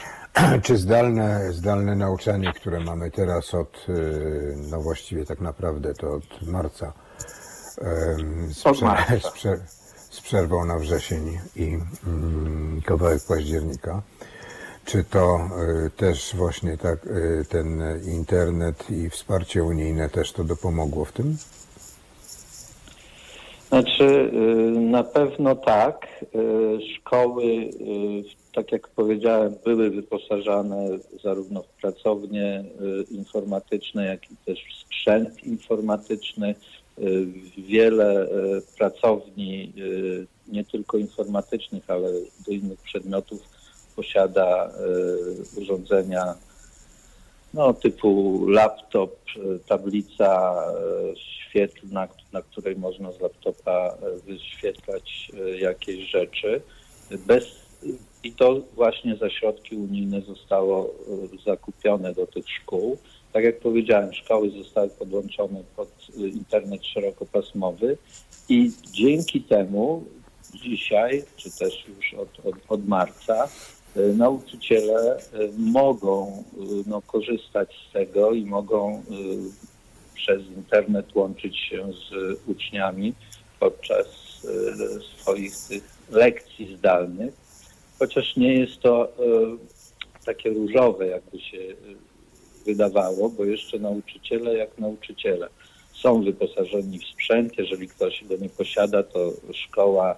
Czy 0.64 0.78
zdalne, 0.78 1.54
zdalne 1.54 1.96
nauczanie, 1.96 2.54
które 2.54 2.80
mamy 2.80 3.12
teraz 3.12 3.54
od, 3.54 3.86
y, 3.90 4.56
no 4.72 4.82
właściwie 4.82 5.26
tak 5.26 5.42
naprawdę 5.42 5.94
to 5.94 6.14
od 6.14 6.42
marca, 6.48 6.94
z, 8.52 8.68
Od 8.68 8.82
marca. 8.82 9.20
z, 9.20 9.32
prze- 9.34 9.60
z 10.10 10.22
przerwą 10.22 10.66
na 10.66 10.80
wrzesień 10.80 11.40
i 11.56 11.78
mm, 12.08 12.82
kawałek 12.86 13.22
października, 13.28 14.02
czy 14.86 15.04
to 15.04 15.50
y, 15.86 15.90
też 15.90 16.36
właśnie 16.36 16.78
tak 16.78 17.06
y, 17.06 17.46
ten 17.50 17.82
internet 18.06 18.90
i 18.92 19.10
wsparcie 19.10 19.64
unijne 19.64 20.10
też 20.10 20.32
to 20.32 20.44
dopomogło 20.44 21.06
w 21.06 21.12
tym? 21.12 21.38
Znaczy, 23.70 24.04
y, 24.34 24.80
na 24.80 25.04
pewno 25.04 25.56
tak. 25.56 26.08
Y, 26.36 26.80
Szkoły, 26.98 27.44
y, 27.44 28.43
tak 28.54 28.72
jak 28.72 28.88
powiedziałem, 28.88 29.56
były 29.66 29.90
wyposażane 29.90 30.88
zarówno 31.24 31.64
w 31.64 31.68
pracownie 31.68 32.64
y, 32.82 33.14
informatyczne, 33.14 34.06
jak 34.06 34.32
i 34.32 34.36
też 34.46 34.60
w 34.60 34.86
sprzęt 34.86 35.44
informatyczny. 35.44 36.56
Y, 37.00 37.26
Wiele 37.58 38.26
y, 38.26 38.30
pracowni, 38.78 39.74
nie 40.48 40.64
tylko 40.66 40.98
informatycznych, 40.98 41.90
ale 41.90 42.10
do 42.48 42.52
innych 42.52 42.80
przedmiotów 42.82 43.42
posiada 43.96 44.72
urządzenia 45.58 46.36
no, 47.54 47.74
typu 47.74 48.40
laptop, 48.48 49.16
tablica 49.68 50.56
świetlna, 51.16 52.08
na 52.34 52.42
której 52.42 52.76
można 52.76 53.12
z 53.12 53.22
laptopa 53.22 53.98
wyświetlać 54.26 55.32
jakieś 55.60 56.10
rzeczy. 56.10 56.62
Bez, 57.28 57.44
I 58.24 58.32
to 58.32 58.62
właśnie 58.76 59.16
za 59.16 59.30
środki 59.30 59.76
unijne 59.76 60.22
zostało 60.22 60.94
y, 61.36 61.44
zakupione 61.46 62.14
do 62.14 62.28
tych 62.28 62.50
szkół. 62.50 62.98
Tak 63.34 63.44
jak 63.44 63.60
powiedziałem, 63.60 64.14
szkoły 64.14 64.50
zostały 64.50 64.90
podłączone 64.90 65.64
pod 65.76 65.90
y, 66.18 66.30
internet 66.30 66.86
szerokopasmowy 66.86 67.98
i 68.50 68.72
dzięki 68.92 69.42
temu 69.42 70.04
dzisiaj, 70.54 71.24
czy 71.36 71.52
też 71.52 71.86
już 71.88 72.14
od, 72.14 72.46
od, 72.46 72.56
od 72.68 72.88
marca, 72.88 73.48
y, 73.98 74.14
nauczyciele 74.14 75.20
mogą 75.58 76.44
no, 76.88 77.02
korzystać 77.02 77.70
z 77.90 77.94
tego 77.94 78.32
i 78.32 78.46
mogą 78.46 79.04
przez 80.14 80.42
internet 80.58 81.16
łączyć 81.16 81.60
się 81.60 81.88
z 81.94 82.40
uczniami 82.48 83.14
podczas 83.60 84.08
swoich 85.22 85.56
tych 85.70 85.84
lekcji 86.10 86.78
zdalnych, 86.78 87.43
chociaż 88.04 88.36
nie 88.36 88.54
jest 88.54 88.80
to 88.80 89.08
y, 89.08 90.26
takie 90.26 90.50
różowe, 90.50 91.08
jakby 91.08 91.40
się 91.40 91.58
y, 91.58 91.76
wydawało, 92.66 93.30
bo 93.30 93.46
jeszcze 93.46 93.80
nauczyciele 93.80 94.58
jak 94.58 94.78
nauczyciele 94.78 95.50
są 95.94 96.24
wyposażeni 96.24 97.00
w 97.00 97.06
sprzęt. 97.06 97.58
Jeżeli 97.58 97.88
ktoś 97.88 98.24
go 98.24 98.38
nie 98.38 98.50
posiada, 98.50 99.04
to 99.04 99.34
szkoła 99.54 100.16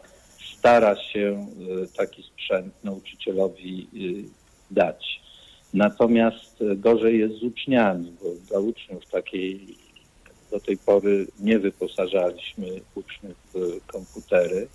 stara 0.58 0.95
się 0.95 1.48
y, 1.84 1.98
taki 1.98 2.24
sprzęt 2.24 2.74
nauczycielowi 2.84 3.88
dać. 4.71 5.21
Natomiast 5.74 6.63
gorzej 6.76 7.19
jest 7.19 7.36
z 7.36 7.43
uczniami, 7.43 8.13
bo 8.21 8.30
dla 8.50 8.60
uczniów 8.60 9.06
takiej 9.06 9.78
do 10.52 10.60
tej 10.60 10.78
pory 10.78 11.28
nie 11.39 11.60
wyposażaliśmy 11.60 12.67
uczniów 12.95 13.36
w 13.54 13.86
komputery 13.88 14.67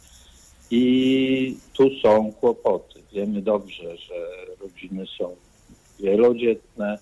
i 0.70 1.56
tu 1.72 1.90
są 2.02 2.33
kłopoty. 2.33 3.00
Wiemy 3.12 3.42
dobrze, 3.42 3.96
że 3.96 4.14
rodziny 4.61 5.04
są 5.18 5.37
wielodzietne, 6.00 6.98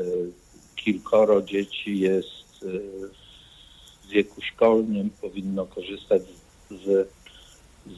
y, 0.00 0.30
kilkoro 0.76 1.42
dzieci 1.42 1.98
jest 1.98 2.62
y, 2.62 2.80
w 4.04 4.08
wieku 4.08 4.40
szkolnym, 4.42 5.10
powinno 5.20 5.66
korzystać 5.66 6.22
z 6.70 7.08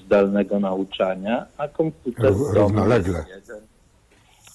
zdalnego 0.04 0.60
nauczania, 0.60 1.46
a 1.58 1.68
komputer 1.68 2.34
w 2.34 2.54
domu 2.54 2.54
równolegle. 2.54 3.18
jest 3.18 3.48
jeden. 3.48 3.60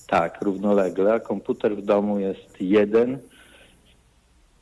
Tak, 0.08 0.41
równolegle. 0.41 1.13
a 1.13 1.19
Komputer 1.19 1.76
w 1.78 1.86
domu 1.86 2.19
jest 2.19 2.62
jeden, 2.62 3.19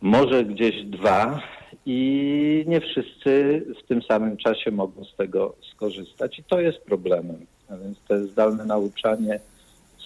może 0.02 0.46
gdzieś 0.46 0.86
dwa 0.86 1.42
i 1.86 2.66
nie 2.68 2.82
wszyscy 2.82 3.64
w 3.84 3.88
tym 3.88 4.02
samym 4.02 4.38
czasie 4.38 4.72
mogą 4.72 5.06
z 5.06 5.16
tego 5.16 5.56
skorzystać 5.76 6.40
i 6.40 6.44
to 6.44 6.62
jest 6.62 6.78
problemem. 6.80 7.46
A 7.70 7.78
więc 7.78 7.98
to 8.08 8.28
zdalne 8.28 8.66
nauczanie, 8.66 9.40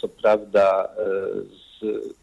co 0.02 0.08
prawda 0.08 0.88
e, 0.88 1.06
z, 1.80 2.16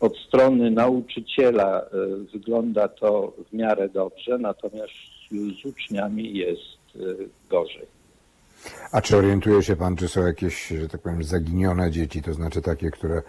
od 0.00 0.16
strony 0.18 0.70
nauczyciela 0.70 1.80
e, 1.80 1.86
wygląda 2.32 2.88
to 2.88 3.32
w 3.50 3.52
miarę 3.52 3.88
dobrze, 3.88 4.38
natomiast 4.38 4.92
z 5.62 5.64
uczniami 5.64 6.36
jest 6.36 6.78
e, 6.96 6.98
gorzej. 7.50 7.86
A 8.92 9.00
czy 9.00 9.16
orientuje 9.16 9.62
się 9.62 9.76
pan, 9.76 9.96
czy 9.96 10.08
są 10.08 10.26
jakieś, 10.26 10.68
że 10.68 10.88
tak 10.88 11.00
powiem, 11.00 11.24
zaginione 11.24 11.90
dzieci, 11.90 12.22
to 12.22 12.34
znaczy 12.34 12.62
takie, 12.62 12.90
które 12.90 13.22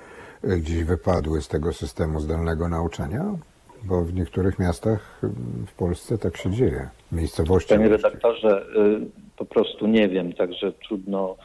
gdzieś 0.43 0.84
wypadły 0.84 1.41
z 1.41 1.47
tego 1.47 1.73
systemu 1.73 2.19
zdalnego 2.19 2.69
nauczania? 2.69 3.36
Bo 3.84 4.04
w 4.04 4.13
niektórych 4.13 4.60
miastach 4.60 5.23
y, 5.23 5.27
w 5.67 5.73
Polsce 5.73 6.17
tak 6.17 6.38
się 6.38 6.51
dzieje. 6.51 6.89
Miejscowościach. 7.12 7.77
Panie 7.77 7.89
redaktorze, 7.89 8.65
y, 8.75 9.06
po 9.38 9.45
prostu 9.45 9.88
nie 9.88 10.10
wiem, 10.10 10.34
także 10.34 10.71
trudno, 10.71 11.36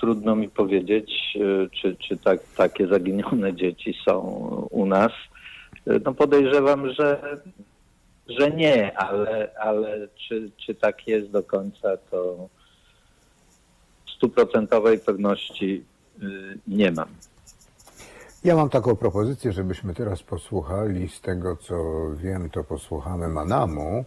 trudno 0.00 0.36
mi 0.36 0.48
powiedzieć, 0.48 1.10
y, 1.36 1.70
czy, 1.70 1.96
czy 1.96 2.16
tak, 2.16 2.40
takie 2.56 2.86
zaginione 2.86 3.54
dzieci 3.54 3.94
są 4.04 4.20
u 4.70 4.86
nas. 4.86 5.12
Y, 5.88 6.00
No 6.04 6.14
podejrzewam, 6.14 6.90
że, 6.90 7.40
że 8.28 8.50
nie, 8.50 8.98
ale, 8.98 9.50
ale 9.60 10.08
czy, 10.28 10.50
czy 10.56 10.74
tak 10.74 11.08
jest 11.08 11.30
do 11.30 11.42
końca, 11.42 11.96
to 12.10 12.48
stuprocentowej 14.16 14.98
pewności 14.98 15.84
nie 16.66 16.92
mam. 16.92 17.08
Ja 18.46 18.56
mam 18.56 18.70
taką 18.70 18.96
propozycję, 18.96 19.52
żebyśmy 19.52 19.94
teraz 19.94 20.22
posłuchali 20.22 21.08
z 21.08 21.20
tego, 21.20 21.56
co 21.56 21.76
wiem, 22.16 22.50
to 22.50 22.64
posłuchamy 22.64 23.28
Manamu, 23.28 24.04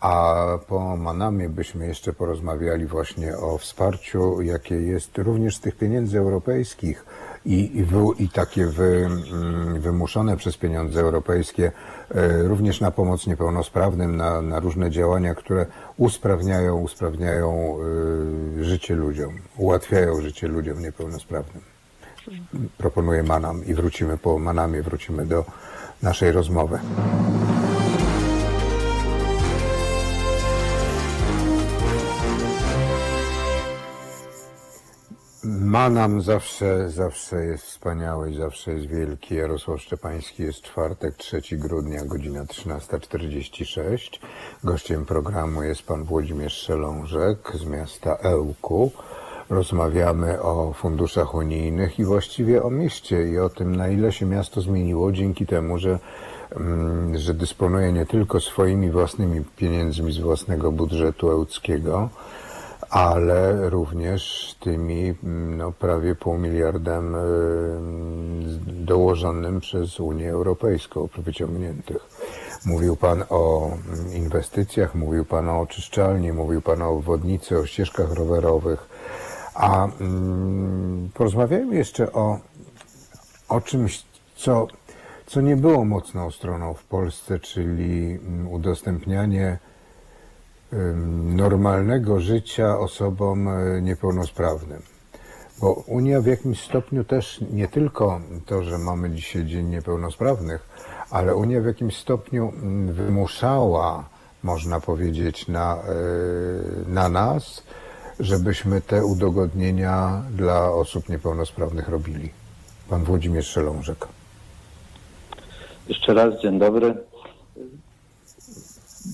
a 0.00 0.44
po 0.66 0.96
Manamie 0.96 1.48
byśmy 1.48 1.86
jeszcze 1.86 2.12
porozmawiali 2.12 2.86
właśnie 2.86 3.36
o 3.36 3.58
wsparciu, 3.58 4.42
jakie 4.42 4.74
jest 4.74 5.18
również 5.18 5.56
z 5.56 5.60
tych 5.60 5.76
pieniędzy 5.76 6.18
europejskich 6.18 7.04
i, 7.46 7.78
i, 7.78 7.84
wy, 7.84 7.98
i 8.18 8.28
takie 8.28 8.66
wy, 8.66 9.06
mm, 9.32 9.80
wymuszone 9.80 10.36
przez 10.36 10.56
pieniądze 10.56 11.00
europejskie 11.00 11.72
e, 12.10 12.42
również 12.42 12.80
na 12.80 12.90
pomoc 12.90 13.26
niepełnosprawnym, 13.26 14.16
na, 14.16 14.42
na 14.42 14.60
różne 14.60 14.90
działania, 14.90 15.34
które 15.34 15.66
usprawniają, 15.96 16.80
usprawniają 16.80 17.76
e, 18.60 18.64
życie 18.64 18.94
ludziom, 18.94 19.34
ułatwiają 19.56 20.20
życie 20.20 20.48
ludziom 20.48 20.82
niepełnosprawnym 20.82 21.73
proponuje 22.78 23.22
Manam 23.22 23.64
i 23.64 23.74
wrócimy 23.74 24.18
po 24.18 24.38
Manamie, 24.38 24.82
wrócimy 24.82 25.26
do 25.26 25.44
naszej 26.02 26.32
rozmowy. 26.32 26.78
Manam 35.46 36.22
zawsze, 36.22 36.90
zawsze 36.90 37.44
jest 37.44 37.64
wspaniały 37.64 38.30
i 38.30 38.34
zawsze 38.34 38.72
jest 38.72 38.86
wielki. 38.86 39.34
Jarosław 39.34 39.80
Szczepański 39.80 40.42
jest 40.42 40.62
czwartek, 40.62 41.16
3 41.16 41.42
grudnia, 41.52 42.04
godzina 42.04 42.44
13.46. 42.44 44.18
Gościem 44.64 45.06
programu 45.06 45.62
jest 45.62 45.82
pan 45.82 46.04
Włodzimierz 46.04 46.52
Szelążek 46.52 47.52
z 47.54 47.64
miasta 47.64 48.16
Ełku. 48.16 48.92
Rozmawiamy 49.50 50.42
o 50.42 50.72
funduszach 50.72 51.34
unijnych 51.34 51.98
i 51.98 52.04
właściwie 52.04 52.62
o 52.62 52.70
mieście 52.70 53.28
i 53.28 53.38
o 53.38 53.48
tym, 53.48 53.76
na 53.76 53.88
ile 53.88 54.12
się 54.12 54.26
miasto 54.26 54.60
zmieniło 54.60 55.12
dzięki 55.12 55.46
temu, 55.46 55.78
że, 55.78 55.98
mm, 56.56 57.18
że 57.18 57.34
dysponuje 57.34 57.92
nie 57.92 58.06
tylko 58.06 58.40
swoimi 58.40 58.90
własnymi 58.90 59.44
pieniędzmi 59.56 60.12
z 60.12 60.18
własnego 60.18 60.72
budżetu 60.72 61.30
ełckiego, 61.30 62.08
ale 62.90 63.70
również 63.70 64.54
tymi 64.60 65.14
mm, 65.24 65.56
no, 65.56 65.72
prawie 65.72 66.14
pół 66.14 66.38
miliardem 66.38 67.14
y, 67.14 67.18
dołożonym 68.66 69.60
przez 69.60 70.00
Unię 70.00 70.30
Europejską, 70.30 71.08
wyciągniętych. 71.18 72.08
Mówił 72.66 72.96
Pan 72.96 73.24
o 73.30 73.66
mm, 73.66 74.14
inwestycjach, 74.14 74.94
mówił 74.94 75.24
Pan 75.24 75.48
o 75.48 75.60
oczyszczalni, 75.60 76.32
mówił 76.32 76.62
Pan 76.62 76.82
o 76.82 76.90
obwodnicy, 76.90 77.58
o 77.58 77.66
ścieżkach 77.66 78.12
rowerowych, 78.12 78.93
a 79.54 79.88
mm, 80.00 81.10
porozmawiajmy 81.14 81.76
jeszcze 81.76 82.12
o, 82.12 82.38
o 83.48 83.60
czymś, 83.60 84.04
co, 84.36 84.66
co 85.26 85.40
nie 85.40 85.56
było 85.56 85.84
mocną 85.84 86.30
stroną 86.30 86.74
w 86.74 86.84
Polsce, 86.84 87.40
czyli 87.40 88.12
mm, 88.12 88.48
udostępnianie 88.48 89.58
normalnego 91.34 92.20
życia 92.20 92.78
osobom 92.78 93.48
e, 93.48 93.82
niepełnosprawnym. 93.82 94.82
Bo 95.60 95.72
Unia 95.72 96.20
w 96.20 96.26
jakimś 96.26 96.62
stopniu 96.62 97.04
też 97.04 97.40
nie 97.50 97.68
tylko 97.68 98.20
to, 98.46 98.62
że 98.62 98.78
mamy 98.78 99.10
dzisiaj 99.10 99.44
Dzień 99.44 99.66
Niepełnosprawnych, 99.66 100.68
ale 101.10 101.36
Unia 101.36 101.60
w 101.60 101.66
jakimś 101.66 101.96
stopniu 101.96 102.52
mm, 102.56 102.92
wymuszała, 102.92 104.08
można 104.42 104.80
powiedzieć, 104.80 105.48
na, 105.48 105.76
e, 105.76 105.84
na 106.88 107.08
nas, 107.08 107.62
żebyśmy 108.20 108.80
te 108.80 109.04
udogodnienia 109.04 110.22
dla 110.30 110.70
osób 110.70 111.08
niepełnosprawnych 111.08 111.88
robili. 111.88 112.30
Pan 112.88 113.04
Włodzimierz 113.04 113.46
Szelążek. 113.46 114.08
Jeszcze 115.88 116.14
raz 116.14 116.42
dzień 116.42 116.58
dobry. 116.58 116.94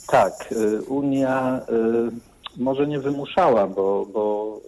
Tak, 0.07 0.53
y, 0.53 0.83
Unia 0.83 1.61
y, 2.59 2.63
może 2.63 2.87
nie 2.87 3.01
wymuszała, 3.01 3.67
bo, 3.67 4.07
bo, 4.13 4.61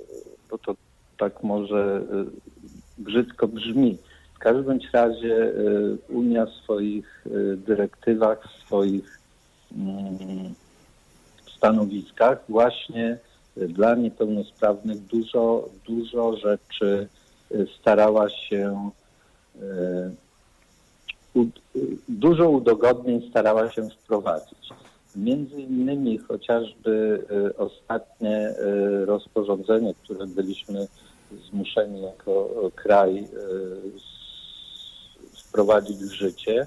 bo 0.51 0.59
to 0.59 0.75
tak 1.18 1.42
może 1.42 2.03
y, 2.99 3.03
brzydko 3.03 3.49
brzmi. 3.49 3.99
W 4.35 4.38
każdym 4.38 4.79
razie 4.92 5.53
Unia 6.09 6.47
w 6.47 6.51
swoich 6.51 7.25
dyrektywach, 7.57 8.49
w 8.49 8.66
swoich 8.66 9.21
mm, 9.77 10.55
stanowiskach 11.57 12.38
właśnie 12.49 13.18
dla 13.56 13.94
niepełnosprawnych 13.94 15.06
dużo, 15.06 15.68
dużo 15.86 16.36
rzeczy 16.36 17.08
y, 17.52 17.66
starała 17.80 18.28
się 18.30 18.90
y, 19.62 21.42
dużo 22.08 22.50
udogodnień 22.50 23.30
starała 23.30 23.70
się 23.70 23.90
wprowadzić. 23.90 24.68
Między 25.16 25.60
innymi 25.60 26.18
chociażby 26.18 27.24
y, 27.30 27.56
ostatnie 27.56 28.54
rozporządzenie, 29.04 29.94
które 29.94 30.26
byliśmy 30.26 30.86
zmuszeni 31.50 32.02
jako 32.02 32.50
kraj 32.74 33.28
wprowadzić 35.48 35.96
w 35.96 36.12
życie, 36.12 36.66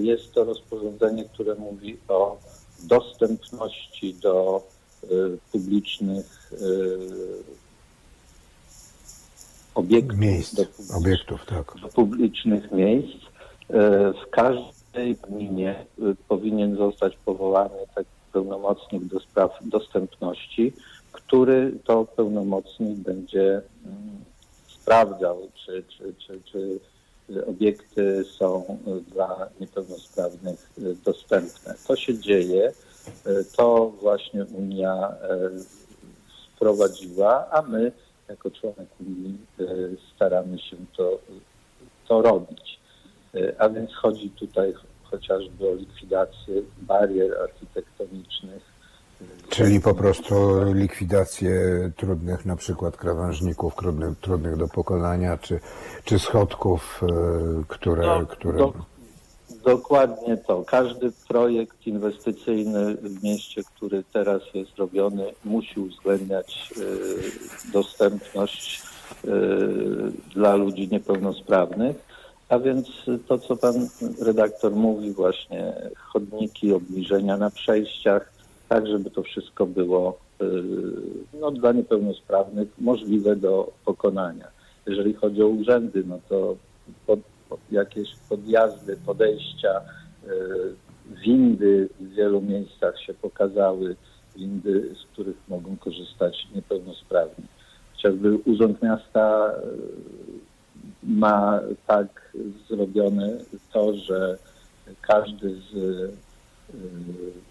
jest 0.00 0.32
to 0.32 0.44
rozporządzenie, 0.44 1.24
które 1.24 1.54
mówi 1.54 1.98
o 2.08 2.38
dostępności 2.82 4.14
do 4.14 4.62
publicznych 5.52 6.52
y, 6.52 6.58
obiektów. 9.74 10.18
Miejsc, 10.18 10.54
do 10.54 10.64
publicznych- 10.64 10.96
obiektów, 10.96 11.46
tak. 11.46 11.74
do 11.82 11.88
publicznych 11.88 12.72
miejsc. 12.72 13.16
E, 13.70 14.12
W 14.12 14.30
każdej 14.30 15.16
gminie 15.16 15.86
powinien 16.28 16.76
zostać 16.76 17.16
powołany 17.24 17.76
taki 17.94 18.08
pełnomocnik 18.32 19.04
do 19.04 19.20
spraw 19.20 19.50
dostępności, 19.62 20.72
który 21.12 21.72
to 21.84 22.04
pełnomocnik 22.04 22.98
będzie 22.98 23.46
mm, 23.86 24.24
sprawdzał, 24.68 25.48
czy, 25.64 25.84
czy, 25.88 26.14
czy, 26.18 26.40
czy 26.44 26.80
obiekty 27.46 28.24
są 28.38 28.78
dla 29.14 29.48
niepełnosprawnych 29.60 30.70
dostępne. 31.04 31.74
To 31.86 31.96
się 31.96 32.18
dzieje. 32.18 32.72
E, 33.26 33.44
To 33.56 33.92
właśnie 34.00 34.44
Unia 34.44 35.08
e, 35.22 35.38
wprowadziła, 36.56 37.50
a 37.50 37.62
my 37.62 37.92
jako 38.28 38.50
członek 38.50 38.88
Unii 39.00 39.38
e, 39.60 39.64
staramy 40.16 40.58
się 40.58 40.76
to, 40.96 41.18
to 42.08 42.22
robić. 42.22 42.78
A 43.58 43.68
więc 43.68 43.94
chodzi 43.94 44.30
tutaj 44.30 44.72
ch- 44.72 45.10
chociażby 45.10 45.68
o 45.70 45.74
likwidację 45.74 46.54
barier 46.82 47.38
architektonicznych. 47.42 48.62
Czyli 49.48 49.80
po 49.80 49.94
prostu 49.94 50.34
likwidację 50.72 51.52
trudnych 51.96 52.46
na 52.46 52.56
przykład 52.56 52.96
krawężników, 52.96 53.74
trudnych, 53.74 54.18
trudnych 54.18 54.56
do 54.56 54.68
pokonania, 54.68 55.38
czy, 55.38 55.60
czy 56.04 56.18
schodków, 56.18 57.00
które, 57.68 58.06
No, 58.06 58.26
które... 58.26 58.58
do, 58.58 58.72
dokładnie 59.68 60.36
to. 60.36 60.64
Każdy 60.64 61.12
projekt 61.28 61.86
inwestycyjny 61.86 62.94
w 62.94 63.22
mieście, 63.22 63.62
który 63.64 64.04
teraz 64.12 64.42
jest 64.54 64.76
robiony, 64.76 65.24
musi 65.44 65.80
uwzględniać 65.80 66.72
e, 66.76 67.72
dostępność 67.72 68.82
y, 69.24 69.28
dla 70.34 70.54
ludzi 70.56 70.88
niepełnosprawnych. 70.92 71.96
A 72.48 72.58
więc 72.58 72.86
to, 73.26 73.38
co 73.38 73.56
pan 73.56 73.88
redaktor 74.20 74.72
mówi, 74.72 75.12
właśnie 75.12 75.74
chodniki, 75.96 76.72
obniżenia 76.72 77.36
na 77.36 77.50
przejściach, 77.50 78.32
tak 78.68 78.86
żeby 78.86 79.10
to 79.10 79.22
wszystko 79.22 79.66
było 79.66 80.18
y, 80.42 80.44
no, 81.40 81.50
dla 81.50 81.72
niepełnosprawnych 81.72 82.68
możliwe 82.78 83.36
do 83.36 83.70
pokonania. 83.84 84.48
Jeżeli 84.86 85.14
chodzi 85.14 85.42
o 85.42 85.48
urzędy, 85.48 86.04
no 86.06 86.18
to 86.28 86.56
jakieś 87.70 88.08
podjazdy, 88.28 88.96
podejścia, 89.06 89.80
y, 90.24 90.28
windy 91.24 91.88
w 92.00 92.14
wielu 92.14 92.40
miejscach 92.40 93.00
się 93.00 93.14
pokazały, 93.14 93.96
windy, 94.36 94.94
z 95.02 95.12
których 95.12 95.36
mogą 95.48 95.76
korzystać 95.76 96.48
niepełnosprawni. 96.54 97.44
Chociażby 97.96 98.36
Urząd 98.36 98.82
Miasta 98.82 99.52
y, 99.52 99.58
ma 101.02 101.60
tak 101.86 102.32
zrobione 102.68 103.38
to, 103.72 103.96
że 103.96 104.38
każdy 105.00 105.56
z 105.56 105.74
y, 105.74 106.10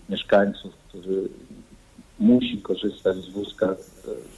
mieszkańców, 0.10 0.74
który 0.90 1.30
musi 2.20 2.62
korzystać 2.62 3.18
z 3.18 3.30
wózka 3.30 3.76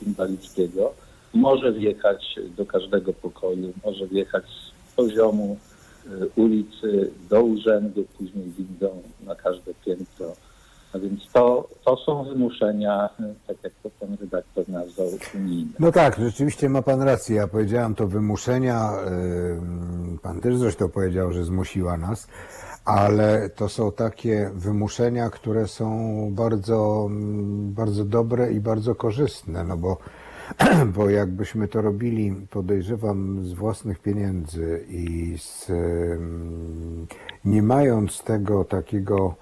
inwalidzkiego, 0.08 0.94
może 1.34 1.72
wjechać 1.74 2.40
do 2.58 2.66
każdego 2.66 3.14
pokoju, 3.14 3.74
może 3.86 4.08
wjechać 4.08 4.44
z 4.46 4.79
poziomu 4.96 5.58
y, 6.06 6.30
ulicy 6.36 7.12
do 7.30 7.44
urzędu, 7.44 8.06
później 8.18 8.46
windą 8.58 9.02
na 9.24 9.36
każde 9.36 9.74
piętro. 9.86 10.34
A 10.94 11.00
więc 11.00 11.32
to, 11.34 11.70
to 11.86 11.98
są 11.98 12.24
wymuszenia, 12.24 13.10
y, 13.20 13.48
tak 13.48 13.58
jak 13.64 13.74
to 13.84 13.90
pan 14.00 14.18
redaktor 14.22 14.70
nazwał, 14.70 15.08
unijne. 15.36 15.72
No 15.80 15.92
tak, 15.92 16.20
rzeczywiście 16.20 16.70
ma 16.70 16.82
pan 16.82 17.02
rację. 17.02 17.36
Ja 17.36 17.48
powiedziałem 17.48 17.96
to 17.96 18.08
wymuszenia. 18.08 18.92
ym, 19.08 20.20
Pan 20.22 20.42
też 20.42 20.58
zresztą 20.58 20.90
powiedział, 20.90 21.34
że 21.34 21.44
zmusiła 21.44 21.98
nas, 21.98 22.28
ale 22.86 23.50
to 23.50 23.70
są 23.70 23.92
takie 23.92 24.52
wymuszenia, 24.54 25.30
które 25.30 25.68
są 25.68 25.88
bardzo, 26.32 27.08
mm, 27.10 27.74
bardzo 27.74 28.06
dobre 28.06 28.52
i 28.52 28.60
bardzo 28.60 28.96
korzystne, 28.96 29.64
no 29.64 29.78
bo, 29.78 29.98
bo 30.96 31.10
jakbyśmy 31.10 31.68
to 31.68 31.82
robili, 31.82 32.48
podejrzewam, 32.50 33.46
z 33.46 33.54
własnych 33.54 34.00
pieniędzy 34.00 34.86
i 34.90 35.36
z, 35.38 35.70
ym, 35.70 37.08
nie 37.46 37.64
mając 37.64 38.24
tego 38.24 38.66
takiego 38.66 39.36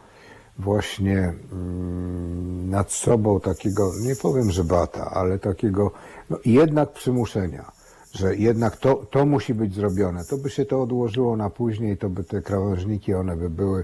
właśnie 0.60 1.34
mm, 1.52 2.70
nad 2.70 2.92
sobą 2.92 3.40
takiego, 3.40 3.92
nie 4.02 4.16
powiem, 4.16 4.52
że 4.52 4.64
bata, 4.64 5.12
ale 5.12 5.40
takiego 5.40 5.92
no, 6.30 6.38
jednak 6.46 6.94
przymuszenia, 6.94 7.72
że 8.14 8.36
jednak 8.36 8.78
to, 8.78 8.96
to 8.96 9.26
musi 9.26 9.54
być 9.54 9.74
zrobione. 9.74 10.26
To 10.26 10.38
by 10.38 10.50
się 10.50 10.66
to 10.66 10.82
odłożyło 10.82 11.38
na 11.38 11.50
później, 11.50 11.98
to 11.98 12.10
by 12.10 12.24
te 12.24 12.42
krawężniki, 12.42 13.14
one 13.14 13.36
by 13.36 13.50
były 13.50 13.84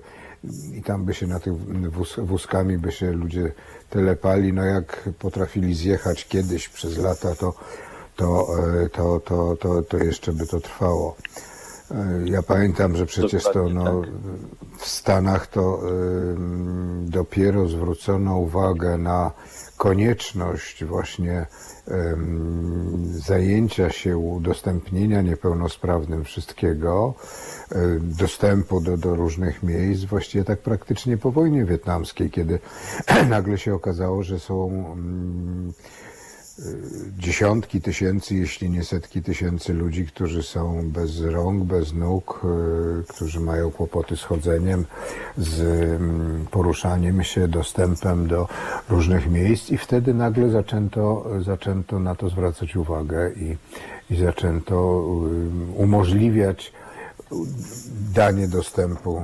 i 0.74 0.82
tam 0.82 1.06
by 1.06 1.14
się 1.14 1.28
na 1.28 1.40
tych 1.40 1.54
wóz, 1.92 2.16
wózkami 2.18 2.78
by 2.78 2.92
się 2.92 3.12
ludzie 3.12 3.52
telepali, 3.94 4.54
no 4.54 4.64
jak 4.66 5.10
potrafili 5.20 5.76
zjechać 5.76 6.28
kiedyś 6.28 6.70
przez 6.70 6.98
lata, 6.98 7.36
to, 7.36 7.54
to, 8.16 8.48
e, 8.84 8.90
to, 8.90 9.20
to, 9.20 9.56
to, 9.56 9.82
to 9.82 9.98
jeszcze 9.98 10.34
by 10.34 10.48
to 10.48 10.60
trwało. 10.60 11.16
E, 11.92 11.96
Ja 12.26 12.44
pamiętam, 12.44 12.98
że 12.98 13.06
przecież 13.06 13.44
to 13.44 13.70
no, 13.70 14.02
tak. 14.02 14.10
w 14.78 14.88
Stanach 14.88 15.48
to 15.48 15.80
ym, 15.90 17.06
dopiero 17.10 17.68
zwrócono 17.68 18.38
uwagę 18.38 18.98
na 18.98 19.32
konieczność 19.78 20.86
właśnie 20.86 21.46
zajęcia 23.04 23.90
się, 23.90 24.18
udostępnienia 24.18 25.22
niepełnosprawnym 25.22 26.24
wszystkiego, 26.24 27.14
dostępu 28.00 28.82
do, 28.82 28.98
do 28.98 29.16
różnych 29.16 29.64
miejsc, 29.64 30.04
właściwie 30.04 30.44
tak 30.44 30.60
praktycznie 30.60 31.18
po 31.18 31.32
wojnie 31.32 31.66
wietnamskiej, 31.66 32.30
kiedy 32.30 32.60
nagle 33.30 33.58
się 33.58 33.74
okazało, 33.74 34.24
że 34.24 34.40
są 34.40 34.68
ym, 34.94 35.74
dziesiątki 37.20 37.82
tysięcy, 37.82 38.36
jeśli 38.36 38.70
nie 38.70 38.84
setki 38.84 39.22
tysięcy 39.22 39.74
ludzi, 39.74 40.06
którzy 40.06 40.44
są 40.44 40.90
bez 40.92 41.22
rąk, 41.22 41.64
bez 41.64 41.94
nóg, 41.94 42.42
y, 43.02 43.14
którzy 43.14 43.40
mają 43.40 43.72
kłopoty 43.72 44.18
z 44.18 44.24
chodzeniem, 44.24 44.86
z 45.38 45.60
mm, 45.62 46.46
poruszaniem 46.52 47.24
się, 47.24 47.48
dostępem 47.48 48.28
do 48.28 48.48
różnych 48.90 49.30
miejsc. 49.30 49.70
I 49.70 49.78
wtedy 49.78 50.14
nagle 50.14 50.50
zaczęto, 50.50 51.26
zaczęto 51.46 52.00
na 52.00 52.16
to 52.16 52.30
zwracać 52.30 52.76
uwagę 52.76 53.32
i, 53.32 53.58
i 54.14 54.16
zaczęto 54.16 55.04
y, 55.76 55.82
umożliwiać 55.82 56.74
danie 58.14 58.48
dostępu 58.48 59.24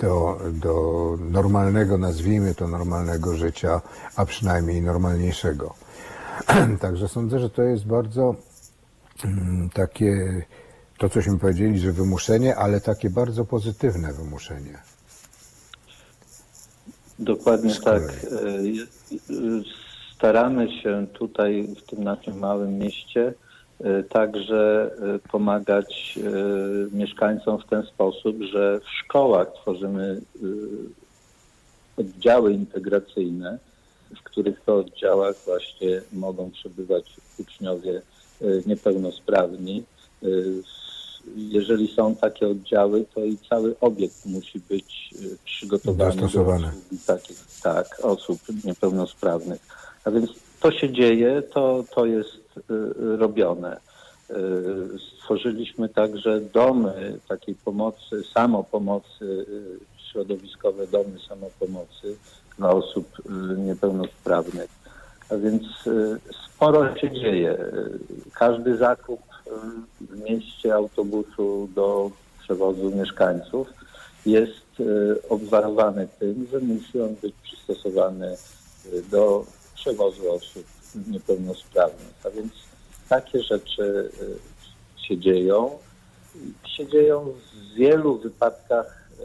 do, 0.00 0.40
do 0.52 1.16
normalnego, 1.30 1.98
nazwijmy 1.98 2.54
to 2.54 2.68
normalnego 2.68 3.36
życia, 3.36 3.80
a 4.16 4.26
przynajmniej 4.26 4.82
normalniejszego. 4.82 5.74
Także 6.80 7.08
sądzę, 7.08 7.38
że 7.38 7.50
to 7.50 7.62
jest 7.62 7.86
bardzo 7.86 8.34
mm, 9.24 9.70
takie, 9.70 10.42
to 10.98 11.08
cośmy 11.08 11.38
powiedzieli, 11.38 11.78
że 11.78 11.92
wymuszenie, 11.92 12.56
ale 12.56 12.80
takie 12.80 13.10
bardzo 13.10 13.44
pozytywne 13.44 14.12
wymuszenie. 14.12 14.78
Dokładnie 17.18 17.74
tak. 17.74 18.02
E, 18.02 18.06
e, 18.06 19.86
Staramy 20.16 20.82
się 20.82 21.06
tutaj 21.12 21.74
w 21.78 21.90
tym 21.90 22.04
naszym 22.04 22.38
małym 22.38 22.78
mieście 22.78 23.34
także 24.08 24.90
e, 25.14 25.18
pomagać 25.18 26.18
e, 26.18 26.96
mieszkańcom 26.96 27.58
w 27.58 27.66
ten 27.66 27.82
sposób, 27.82 28.36
że 28.52 28.80
w 28.80 28.88
szkołach 28.88 29.48
tworzymy 29.62 30.20
oddziały 31.96 32.52
integracyjne, 32.52 33.58
w 34.16 34.22
których 34.22 34.60
to 34.66 34.76
oddziałach 34.76 35.36
właśnie 35.44 36.02
mogą 36.12 36.50
przebywać 36.50 37.16
uczniowie 37.38 38.02
niepełnosprawni. 38.66 39.82
Jeżeli 41.36 41.94
są 41.94 42.14
takie 42.16 42.48
oddziały, 42.48 43.04
to 43.14 43.24
i 43.24 43.38
cały 43.48 43.74
obiekt 43.80 44.26
musi 44.26 44.60
być 44.68 45.14
przygotowany 45.44 46.22
do 46.22 46.62
takich 47.06 47.44
tak, 47.62 48.00
osób 48.02 48.38
niepełnosprawnych. 48.64 49.60
A 50.04 50.10
więc 50.10 50.30
to 50.60 50.72
się 50.72 50.92
dzieje, 50.92 51.42
to, 51.42 51.84
to 51.94 52.06
jest 52.06 52.30
y, 52.34 52.45
robione. 53.18 53.76
Y, 54.30 54.34
Stworzyliśmy 55.18 55.88
także 55.88 56.40
domy 56.40 57.18
takiej 57.28 57.54
pomocy, 57.54 58.22
samopomocy, 58.34 59.24
y, 59.24 59.78
środowiskowe 60.10 60.86
domy 60.86 61.18
samopomocy 61.28 62.16
dla 62.58 62.70
osób 62.70 63.08
y, 63.26 63.58
niepełnosprawnych. 63.58 64.70
A 65.30 65.36
więc 65.36 65.62
y, 65.86 66.20
sporo 66.54 66.96
się 66.96 67.10
dzieje. 67.10 67.52
Y, 67.52 67.98
Każdy 68.34 68.76
zakup 68.76 69.20
y, 69.20 69.50
w 70.00 70.20
mieście 70.30 70.74
autobusu 70.74 71.68
do 71.74 72.10
przewozu 72.42 72.90
mieszkańców 72.96 73.68
jest 74.26 74.80
y, 74.80 75.16
obwarowany 75.28 76.08
tym, 76.18 76.46
że 76.52 76.58
musi 76.60 77.00
on 77.00 77.14
być 77.22 77.34
przystosowany 77.42 78.36
y, 78.92 79.02
do 79.10 79.44
przewozu 79.74 80.32
osób 80.32 80.64
niepełnosprawnych. 81.06 82.14
A 82.24 82.30
więc 82.30 82.52
takie 83.08 83.42
rzeczy 83.42 84.10
y, 84.22 85.06
się 85.06 85.18
dzieją. 85.18 85.78
Się 86.76 86.86
dzieją 86.86 87.32
w 87.32 87.74
wielu 87.74 88.18
wypadkach 88.18 89.10
y, 89.20 89.22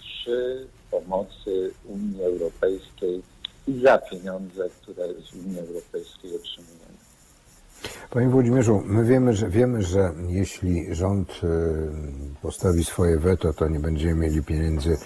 przy 0.00 0.66
pomocy 0.90 1.70
Unii 1.84 2.22
Europejskiej 2.22 3.22
i 3.66 3.80
za 3.80 3.98
pieniądze, 3.98 4.68
które 4.82 5.08
z 5.08 5.34
Unii 5.34 5.58
Europejskiej 5.58 6.36
otrzymujemy. 6.36 6.97
Panie 8.10 8.28
Włodzimierzu, 8.28 8.82
my 8.86 9.04
wiemy, 9.04 9.34
że 9.34 9.48
wiemy, 9.48 9.82
że 9.82 10.12
jeśli 10.28 10.94
rząd 10.94 11.40
y, 11.44 12.40
postawi 12.42 12.84
swoje 12.84 13.18
weto, 13.18 13.52
to 13.52 13.68
nie 13.68 13.80
będziemy 13.80 14.14
mieli 14.14 14.42
pieniędzy 14.42 14.96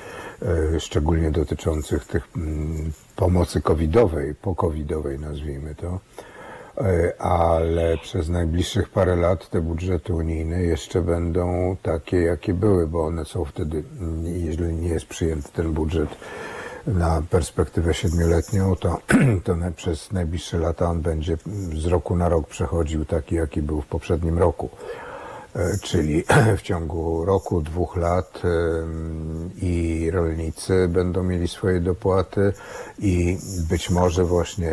y, 0.74 0.80
szczególnie 0.80 1.30
dotyczących 1.30 2.04
tych 2.04 2.28
mm, 2.36 2.92
pomocy 3.16 3.60
covidowej, 3.62 4.34
po-covidowej 4.34 5.18
nazwijmy 5.18 5.74
to. 5.74 6.00
Y, 6.80 7.18
Ale 7.18 7.98
przez 7.98 8.28
najbliższych 8.28 8.88
parę 8.88 9.16
lat 9.16 9.50
te 9.50 9.60
budżety 9.60 10.14
unijne 10.14 10.62
jeszcze 10.62 11.02
będą 11.02 11.76
takie, 11.82 12.20
jakie 12.20 12.54
były, 12.54 12.86
bo 12.86 13.06
one 13.06 13.24
są 13.24 13.44
wtedy, 13.44 13.84
mm, 14.00 14.26
jeżeli 14.26 14.74
nie 14.74 14.88
jest 14.88 15.06
przyjęty 15.06 15.52
ten 15.52 15.72
budżet 15.72 16.08
na 16.86 17.22
perspektywę 17.30 17.94
siedmioletnią, 17.94 18.76
to, 18.76 18.98
to 19.44 19.56
przez 19.76 20.12
najbliższe 20.12 20.58
lata 20.58 20.86
on 20.90 21.00
będzie 21.00 21.36
z 21.74 21.86
roku 21.86 22.16
na 22.16 22.28
rok 22.28 22.48
przechodził 22.48 23.04
taki, 23.04 23.34
jaki 23.34 23.62
był 23.62 23.80
w 23.80 23.86
poprzednim 23.86 24.38
roku. 24.38 24.70
e, 25.56 25.78
czyli 25.82 26.24
w 26.58 26.62
ciągu 26.62 27.24
roku, 27.24 27.60
dwóch 27.60 27.96
lat 27.96 28.42
i 29.62 30.10
rolnicy 30.12 30.88
będą 30.88 31.22
mieli 31.22 31.48
swoje 31.48 31.80
dopłaty 31.80 32.52
i 32.98 33.38
być 33.68 33.90
może 33.90 34.24
właśnie 34.24 34.70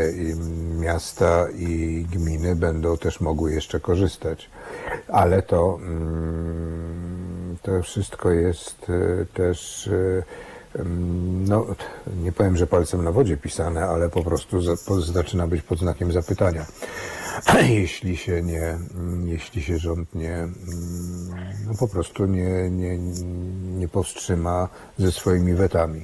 miasta 0.80 1.48
i 1.50 2.06
gminy 2.12 2.56
będą 2.56 2.98
też 2.98 3.22
mogły 3.22 3.54
jeszcze 3.54 3.80
korzystać. 3.80 4.50
Ale 5.08 5.42
to, 5.42 5.80
to 7.62 7.82
wszystko 7.82 8.32
jest 8.32 8.88
e, 8.90 9.26
też 9.26 9.88
e, 9.88 10.24
no, 11.50 11.66
nie 12.24 12.32
powiem, 12.32 12.58
że 12.58 12.68
palcem 12.68 13.04
na 13.04 13.12
wodzie 13.12 13.38
pisane, 13.38 13.82
ale 13.86 14.10
po 14.10 14.24
prostu 14.24 14.62
za, 14.62 14.72
po, 14.88 15.02
zaczyna 15.02 15.48
być 15.48 15.62
pod 15.62 15.80
znakiem 15.80 16.12
zapytania. 16.12 16.66
Jeśli 17.70 18.18
się 18.18 18.42
nie, 18.42 18.78
jeśli 19.26 19.62
się 19.62 19.78
rząd 19.78 20.16
nie, 20.16 20.48
no 21.68 21.74
po 21.80 21.88
prostu 21.88 22.26
nie, 22.26 22.70
nie, 22.70 22.98
nie 23.78 23.88
powstrzyma 23.88 24.68
ze 24.98 25.12
swoimi 25.12 25.54
wetami. 25.54 26.04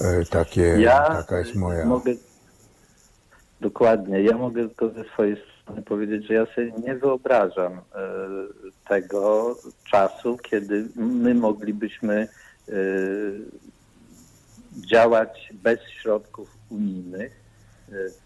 E, 0.00 0.24
Takie, 0.24 0.62
Ja 0.62 1.00
taka 1.08 1.38
jest 1.38 1.54
moja. 1.54 1.84
mogę 1.86 2.12
dokładnie, 3.60 4.22
ja 4.22 4.38
mogę 4.38 4.68
tylko 4.68 4.88
ze 4.88 5.04
swojej 5.04 5.36
strony 5.62 5.82
powiedzieć, 5.82 6.26
że 6.26 6.34
ja 6.34 6.46
sobie 6.46 6.72
nie 6.86 6.94
wyobrażam 6.94 7.72
e, 7.72 7.80
tego 8.88 9.54
czasu, 9.90 10.38
kiedy 10.42 10.88
my 10.96 11.34
moglibyśmy 11.34 12.28
działać 14.90 15.52
bez 15.52 15.80
środków 15.80 16.56
unijnych. 16.70 17.40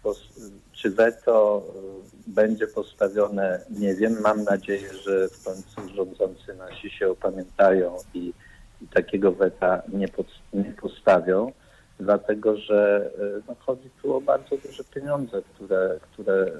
Pos- 0.03 0.51
Czy 0.71 0.89
weto 0.89 1.63
e, 1.67 2.31
będzie 2.31 2.67
postawione, 2.67 3.59
nie 3.69 3.95
wiem. 3.95 4.21
Mam 4.21 4.43
nadzieję, 4.43 4.93
że 4.93 5.29
w 5.29 5.43
końcu 5.43 5.95
rządzący 5.95 6.53
nasi 6.53 6.89
się 6.89 7.09
opamiętają 7.09 7.97
i, 8.13 8.33
i 8.81 8.87
takiego 8.87 9.31
weta 9.31 9.81
nie, 9.93 10.07
pod, 10.07 10.27
nie 10.53 10.73
postawią 10.81 11.51
dlatego 11.99 12.57
że 12.57 13.11
no, 13.47 13.55
chodzi 13.59 13.89
tu 14.01 14.15
o 14.15 14.21
bardzo 14.21 14.57
duże 14.57 14.83
pieniądze, 14.83 15.41
które, 15.53 15.99
które 16.01 16.51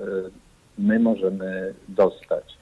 my 0.78 1.00
możemy 1.00 1.74
dostać. 1.88 2.58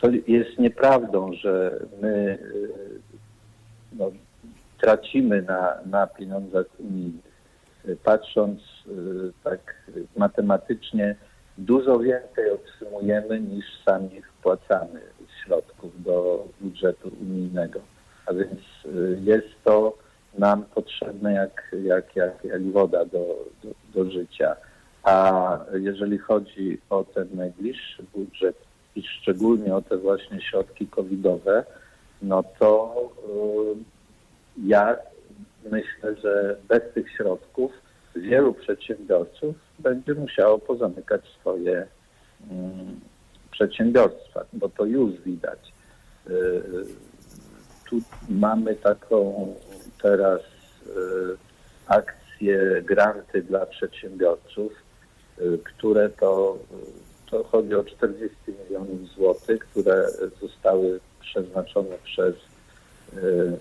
To 0.00 0.08
jest 0.26 0.58
nieprawdą, 0.58 1.32
że 1.32 1.80
my 2.02 2.38
no, 3.92 4.10
tracimy 4.80 5.42
na, 5.42 5.74
na 5.86 6.06
pieniądzach 6.06 6.66
unijnych. 6.78 7.38
Patrząc 8.04 8.60
e, 8.60 8.90
tak 9.44 9.74
matematycznie, 10.16 11.16
dużo 11.58 11.98
więcej 11.98 12.50
otrzymujemy 12.50 13.40
niż 13.40 13.64
sami 13.86 14.22
wpłacamy 14.22 15.00
środków 15.44 16.02
do 16.02 16.46
budżetu 16.60 17.10
unijnego. 17.20 17.80
A 18.26 18.32
więc 18.32 18.60
e, 18.84 18.88
jest 19.20 19.48
to 19.64 19.98
nam 20.38 20.64
potrzebne 20.64 21.32
jak, 21.32 21.76
jak, 21.84 22.16
jak, 22.16 22.44
jak 22.44 22.62
woda 22.72 23.04
do, 23.04 23.44
do, 23.64 23.70
do 23.94 24.10
życia. 24.10 24.56
A 25.02 25.58
jeżeli 25.72 26.18
chodzi 26.18 26.80
o 26.90 27.04
ten 27.04 27.28
najbliższy 27.34 28.02
budżet 28.14 28.56
i 28.96 29.02
szczególnie 29.02 29.74
o 29.74 29.82
te 29.82 29.96
właśnie 29.96 30.40
środki 30.40 30.86
covidowe, 30.86 31.64
no 32.22 32.44
to 32.58 32.94
y, 33.76 34.66
ja 34.66 34.96
myślę, 35.70 36.16
że 36.22 36.56
bez 36.68 36.82
tych 36.94 37.10
środków 37.16 37.72
wielu 38.16 38.54
przedsiębiorców 38.54 39.54
będzie 39.78 40.14
musiało 40.14 40.58
pozamykać 40.58 41.20
swoje 41.40 41.86
mm, 42.50 43.00
przedsiębiorstwa, 43.50 44.44
bo 44.52 44.68
to 44.68 44.84
już 44.84 45.20
widać. 45.20 45.72
Y, 46.30 46.62
tu 47.90 48.00
mamy 48.28 48.74
taką 48.74 49.54
teraz 50.02 50.40
y, 50.40 51.36
akcję 51.86 52.82
granty 52.82 53.42
dla 53.42 53.66
przedsiębiorców, 53.66 54.72
które 55.64 56.08
to, 56.08 56.58
to 57.30 57.44
chodzi 57.44 57.74
o 57.74 57.84
40 57.84 58.36
milionów 58.64 59.08
złotych, 59.08 59.58
które 59.58 60.08
zostały 60.40 61.00
przeznaczone 61.28 61.96
przez 62.04 62.34
y, 63.16 63.58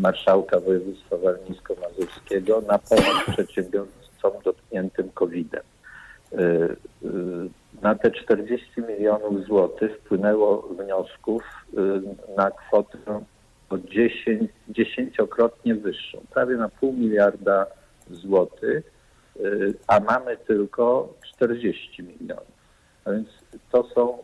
marszałka 0.00 0.60
województwa 0.60 1.16
warmińsko-mazurskiego 1.16 2.60
na 2.60 2.78
pomoc 2.78 3.24
przedsiębiorcom 3.32 4.32
dotkniętym 4.44 5.10
COVID-em. 5.10 5.62
Y, 6.32 6.36
y, 7.04 7.08
Na 7.82 7.94
te 7.94 8.10
40 8.10 8.82
milionów 8.88 9.44
złotych 9.46 9.98
wpłynęło 9.98 10.62
wniosków 10.62 11.42
na 12.36 12.50
kwotę 12.50 12.98
o 13.70 13.78
10, 13.78 14.50
dziesięciokrotnie 14.68 15.74
wyższą, 15.74 16.18
prawie 16.34 16.56
na 16.56 16.68
pół 16.68 16.92
miliarda 16.92 17.66
złotych, 18.10 18.92
a 19.86 20.00
mamy 20.00 20.36
tylko 20.36 21.14
40 21.34 22.02
milionów. 22.02 22.52
A 23.04 23.10
więc 23.10 23.28
to 23.72 23.88
są, 23.94 24.18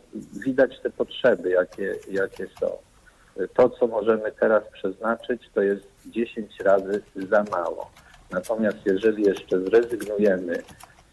widać 0.45 0.79
te 0.79 0.89
potrzeby, 0.89 1.49
jakie, 1.49 1.95
jakie 2.11 2.47
są. 2.59 2.71
To, 3.53 3.69
co 3.69 3.87
możemy 3.87 4.31
teraz 4.31 4.63
przeznaczyć, 4.73 5.49
to 5.53 5.61
jest 5.61 5.87
10 6.05 6.59
razy 6.59 7.01
za 7.29 7.43
mało. 7.43 7.91
Natomiast 8.31 8.77
jeżeli 8.85 9.23
jeszcze 9.23 9.59
zrezygnujemy 9.59 10.63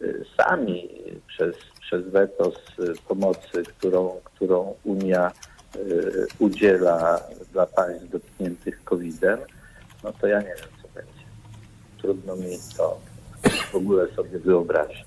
y, 0.01 0.25
sami 0.37 0.89
przez, 1.27 1.55
przez 1.81 2.07
weto 2.07 2.51
z 2.51 2.99
pomocy, 2.99 3.63
którą, 3.63 4.19
którą 4.23 4.75
Unia 4.83 5.31
y, 5.75 6.27
udziela 6.39 7.21
dla 7.51 7.65
państw 7.65 8.09
dotkniętych 8.09 8.83
COVID-em, 8.83 9.39
no 10.03 10.13
to 10.21 10.27
ja 10.27 10.39
nie 10.39 10.55
wiem, 10.55 10.69
co 10.81 10.87
będzie. 10.95 11.23
Trudno 12.01 12.35
mi 12.35 12.57
to 12.77 12.99
w 13.71 13.75
ogóle 13.75 14.07
sobie 14.15 14.39
wyobrazić. 14.39 15.06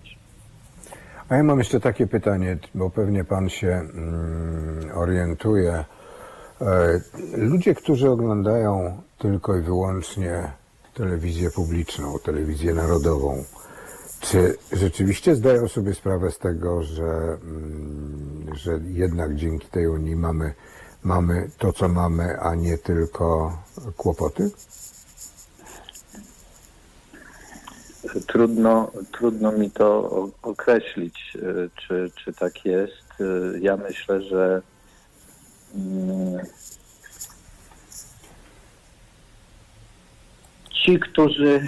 A 1.30 1.36
ja 1.36 1.42
mam 1.42 1.58
jeszcze 1.58 1.80
takie 1.80 2.06
pytanie, 2.06 2.58
bo 2.74 2.90
pewnie 2.90 3.24
pan 3.24 3.48
się 3.48 3.68
mm, 3.68 4.90
orientuje. 4.94 5.84
E, 6.60 7.00
Ludzie, 7.36 7.74
którzy 7.74 8.10
oglądają 8.10 9.02
tylko 9.18 9.56
i 9.56 9.60
wyłącznie 9.60 10.52
telewizję 10.94 11.50
publiczną, 11.50 12.18
telewizję 12.18 12.74
narodową, 12.74 13.44
czy 14.20 14.56
rzeczywiście 14.72 15.34
zdają 15.34 15.68
sobie 15.68 15.94
sprawę 15.94 16.30
z 16.30 16.38
tego, 16.38 16.82
że, 16.82 17.38
mm, 17.42 18.46
że 18.52 18.80
jednak 18.88 19.34
dzięki 19.34 19.68
tej 19.68 19.88
Unii 19.88 20.16
mamy, 20.16 20.54
mamy 21.02 21.50
to, 21.58 21.72
co 21.72 21.88
mamy, 21.88 22.40
a 22.40 22.54
nie 22.54 22.78
tylko 22.78 23.58
kłopoty? 23.96 24.50
Trudno, 28.26 28.90
trudno 29.12 29.52
mi 29.52 29.70
to 29.70 30.28
określić, 30.42 31.36
y, 31.36 31.70
czy, 31.76 32.10
czy 32.24 32.32
tak 32.32 32.64
jest. 32.64 33.20
Y, 33.20 33.60
Ja 33.60 33.76
myślę, 33.76 34.22
że 34.22 34.62
mm, 35.74 36.38
ci, 40.70 41.00
którzy 41.00 41.66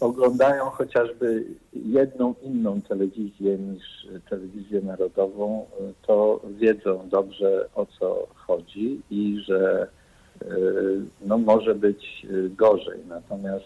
oglądają 0.00 0.64
chociażby 0.64 1.44
jedną 1.72 2.34
inną 2.42 2.80
telewizję 2.80 3.58
niż 3.58 4.06
telewizję 4.30 4.80
narodową, 4.80 5.66
to 6.06 6.40
wiedzą 6.50 7.08
dobrze 7.08 7.68
o 7.74 7.86
co 7.86 8.26
chodzi 8.34 9.00
i 9.10 9.40
że 9.46 9.88
y, 10.42 10.46
no, 11.20 11.38
może 11.38 11.74
być 11.74 12.26
gorzej. 12.56 13.00
Natomiast 13.08 13.64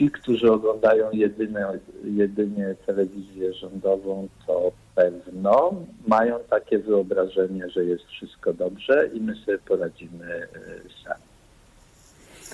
ci, 0.00 0.10
którzy 0.10 0.52
oglądają 0.52 1.10
jedyne, 1.12 1.78
jedynie 2.04 2.74
telewizję 2.86 3.54
rządową, 3.54 4.28
to 4.46 4.72
pewno 4.94 5.74
mają 6.06 6.38
takie 6.50 6.78
wyobrażenie, 6.78 7.70
że 7.70 7.84
jest 7.84 8.04
wszystko 8.04 8.52
dobrze 8.52 9.10
i 9.14 9.20
my 9.20 9.34
sobie 9.34 9.58
poradzimy 9.58 10.26
y, 10.26 11.04
sami. 11.04 11.22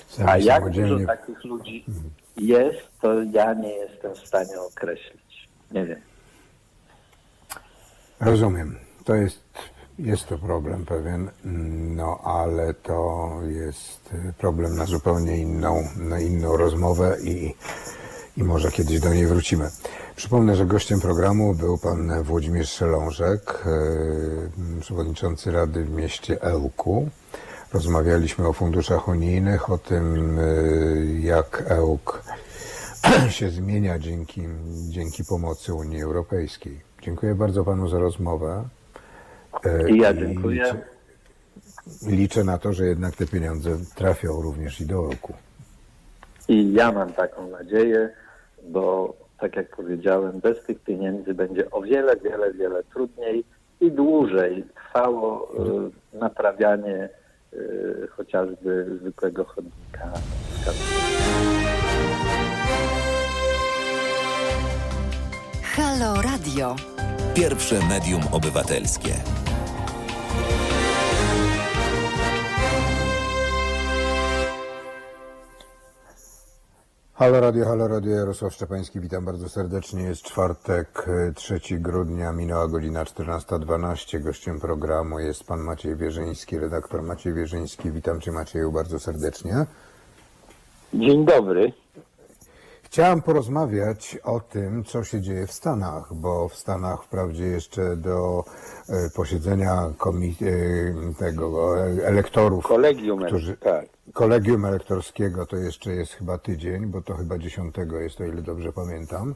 Sami 0.07 0.29
A 0.29 0.37
jak 0.37 0.69
dużo 0.69 0.99
takich 0.99 1.43
ludzi 1.43 1.85
jest, 2.37 2.99
to 3.01 3.23
ja 3.23 3.53
nie 3.53 3.73
jestem 3.73 4.15
w 4.15 4.27
stanie 4.27 4.61
określić. 4.61 5.49
Nie 5.71 5.85
wiem. 5.85 6.01
Rozumiem. 8.19 8.75
To 9.05 9.15
jest, 9.15 9.43
jest 9.99 10.27
to 10.27 10.37
problem 10.37 10.85
pewien, 10.85 11.29
no 11.95 12.19
ale 12.23 12.73
to 12.73 13.31
jest 13.47 14.09
problem 14.37 14.75
na 14.75 14.85
zupełnie 14.85 15.37
inną, 15.37 15.83
na 15.95 16.19
inną 16.19 16.57
rozmowę 16.57 17.17
i, 17.23 17.55
i 18.37 18.43
może 18.43 18.71
kiedyś 18.71 18.99
do 18.99 19.13
niej 19.13 19.27
wrócimy. 19.27 19.69
Przypomnę, 20.15 20.55
że 20.55 20.65
gościem 20.65 20.99
programu 20.99 21.53
był 21.53 21.77
pan 21.77 22.23
Włodzimierz 22.23 22.69
Szelążek, 22.69 23.63
e, 23.65 24.79
przewodniczący 24.81 25.51
Rady 25.51 25.85
w 25.85 25.89
mieście 25.89 26.41
Ełku. 26.41 27.09
Rozmawialiśmy 27.73 28.47
o 28.47 28.53
funduszach 28.53 29.07
unijnych, 29.07 29.69
o 29.69 29.77
tym, 29.77 30.37
e, 30.39 30.43
jak 31.19 31.63
Ełk 31.67 32.23
się 33.29 33.49
zmienia 33.49 33.99
dzięki, 33.99 34.41
dzięki 34.89 35.25
pomocy 35.25 35.73
Unii 35.73 36.01
Europejskiej. 36.01 36.81
Dziękuję 37.01 37.35
bardzo 37.35 37.63
panu 37.63 37.87
za 37.87 37.99
rozmowę 37.99 38.63
I 39.89 39.97
ja 39.97 40.13
dziękuję. 40.13 40.63
Liczę, 40.63 42.17
liczę 42.17 42.43
na 42.43 42.57
to, 42.57 42.73
że 42.73 42.85
jednak 42.85 43.15
te 43.15 43.25
pieniądze 43.25 43.77
trafią 43.95 44.41
również 44.41 44.81
i 44.81 44.85
do 44.85 45.01
roku. 45.01 45.33
I 46.47 46.73
ja 46.73 46.91
mam 46.91 47.13
taką 47.13 47.47
nadzieję, 47.47 48.09
bo 48.63 49.13
tak 49.39 49.55
jak 49.55 49.75
powiedziałem, 49.75 50.39
bez 50.39 50.63
tych 50.63 50.79
pieniędzy 50.79 51.33
będzie 51.33 51.71
o 51.71 51.81
wiele, 51.81 52.17
wiele, 52.17 52.53
wiele 52.53 52.83
trudniej 52.83 53.43
i 53.81 53.91
dłużej 53.91 54.63
trwało 54.75 55.51
y, 56.13 56.17
naprawianie 56.17 57.09
y, 57.53 58.07
chociażby 58.11 58.97
zwykłego 59.01 59.45
chodnika. 59.45 60.11
Halo 65.63 66.21
Radio. 66.21 66.75
Pierwsze 67.35 67.75
medium 67.89 68.21
obywatelskie. 68.31 69.09
Halo 77.19 77.39
Radio, 77.39 77.65
Halo 77.65 77.87
Radio, 77.87 78.15
Jarosław 78.15 78.53
Szczepański, 78.53 78.99
witam 78.99 79.25
bardzo 79.25 79.49
serdecznie. 79.49 80.03
Jest 80.03 80.23
czwartek, 80.23 81.05
e, 81.07 81.33
3 81.33 81.79
grudnia, 81.79 82.31
minęła 82.31 82.67
godzina 82.67 83.05
14.12. 83.05 84.19
Gościem 84.19 84.59
programu 84.59 85.19
jest 85.19 85.43
pan 85.43 85.59
Maciej 85.59 85.95
Wierzyński, 85.95 86.59
redaktor 86.59 87.03
Maciej 87.03 87.33
Wierzyński. 87.33 87.91
Witam 87.91 88.21
cię 88.21 88.31
Macieju 88.31 88.71
bardzo 88.71 88.99
serdecznie. 88.99 89.65
Dzień 90.93 91.25
dobry. 91.25 91.73
Chciałem 92.91 93.21
porozmawiać 93.21 94.17
o 94.23 94.39
tym, 94.39 94.83
co 94.83 95.03
się 95.03 95.21
dzieje 95.21 95.47
w 95.47 95.51
Stanach, 95.51 96.13
bo 96.13 96.49
w 96.49 96.55
Stanach 96.55 97.03
wprawdzie 97.03 97.45
jeszcze 97.45 97.97
do 97.97 98.43
e, 98.89 99.09
posiedzenia 99.09 99.73
e, 99.73 101.13
tego 101.13 101.77
e, 101.79 102.07
elektorów, 102.07 102.65
Kolegium, 102.65 103.25
którzy, 103.25 103.57
tak. 103.57 103.85
kolegium 104.13 104.65
elektorskiego 104.65 105.45
to 105.45 105.55
jeszcze 105.55 105.91
jest 105.91 106.13
chyba 106.13 106.37
tydzień, 106.37 106.85
bo 106.85 107.01
to 107.01 107.13
chyba 107.13 107.37
10 107.37 107.75
jest, 108.01 108.21
o 108.21 108.23
ile 108.23 108.41
dobrze 108.41 108.73
pamiętam, 108.73 109.35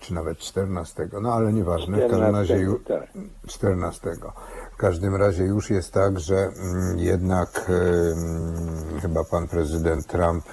czy 0.00 0.14
nawet 0.14 0.38
14, 0.38 1.08
no 1.22 1.32
ale 1.32 1.52
nieważne, 1.52 1.96
w 1.96 2.10
każdym 2.10 2.36
razie 2.36 2.54
14, 2.54 2.64
ju- 2.64 2.84
tak. 2.84 3.08
14. 3.46 4.10
W 4.72 4.76
każdym 4.76 5.16
razie 5.16 5.44
już 5.44 5.70
jest 5.70 5.92
tak, 5.92 6.20
że 6.20 6.36
mm, 6.36 6.98
jednak 6.98 7.70
mm, 7.70 9.00
chyba 9.00 9.24
pan 9.24 9.48
prezydent 9.48 10.06
Trump 10.06 10.44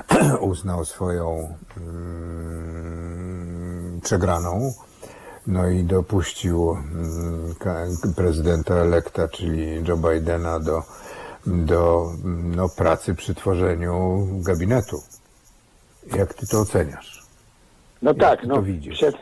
uznał 0.40 0.84
swoją 0.84 1.54
mm, 2.96 4.00
przegraną. 4.00 4.72
No 5.46 5.68
i 5.68 5.84
dopuścił 5.84 6.70
mm, 6.70 7.54
prezydenta 8.16 8.74
elekta, 8.74 9.28
czyli 9.28 9.84
Joe 9.88 9.96
Bidena 9.96 10.60
do, 10.60 10.82
do 11.46 12.10
no, 12.56 12.68
pracy 12.68 13.14
przy 13.14 13.34
tworzeniu 13.34 14.26
gabinetu. 14.46 15.02
Jak 16.16 16.34
ty 16.34 16.46
to 16.46 16.60
oceniasz? 16.60 17.22
No 18.02 18.10
Jak 18.10 18.18
tak, 18.20 18.46
no 18.46 18.62
widzisz? 18.62 18.94
przed, 18.94 19.16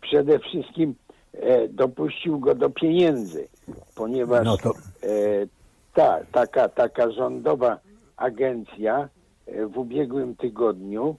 przede 0.00 0.38
wszystkim 0.38 0.94
e, 1.32 1.68
dopuścił 1.68 2.38
go 2.38 2.54
do 2.54 2.70
pieniędzy, 2.70 3.48
ponieważ 3.94 4.44
No 4.44 4.56
to- 4.56 4.74
e, 5.02 5.46
ta, 5.94 6.20
taka, 6.32 6.68
taka 6.68 7.10
rządowa 7.10 7.78
agencja 8.16 9.08
w 9.46 9.78
ubiegłym 9.78 10.36
tygodniu, 10.36 11.16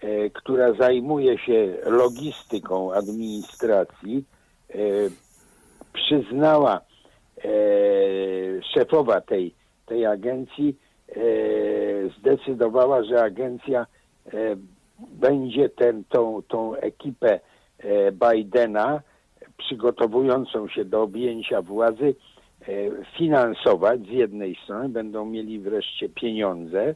e, 0.00 0.30
która 0.30 0.72
zajmuje 0.72 1.38
się 1.38 1.76
logistyką 1.84 2.92
administracji, 2.92 4.24
e, 4.70 4.74
przyznała 5.92 6.80
e, 7.38 7.50
szefowa 8.74 9.20
tej, 9.20 9.54
tej 9.86 10.06
agencji, 10.06 10.76
e, 11.08 11.14
zdecydowała, 12.18 13.04
że 13.04 13.22
agencja 13.22 13.86
e, 14.26 14.56
będzie 14.98 15.68
ten, 15.68 16.04
tą, 16.04 16.42
tą 16.48 16.74
ekipę 16.74 17.40
e, 17.78 18.12
Bidena 18.12 19.00
przygotowującą 19.56 20.68
się 20.68 20.84
do 20.84 21.02
objęcia 21.02 21.62
władzy 21.62 22.14
e, 22.60 22.64
finansować 23.18 24.00
z 24.00 24.10
jednej 24.10 24.56
strony, 24.64 24.88
będą 24.88 25.26
mieli 25.26 25.58
wreszcie 25.58 26.08
pieniądze, 26.08 26.94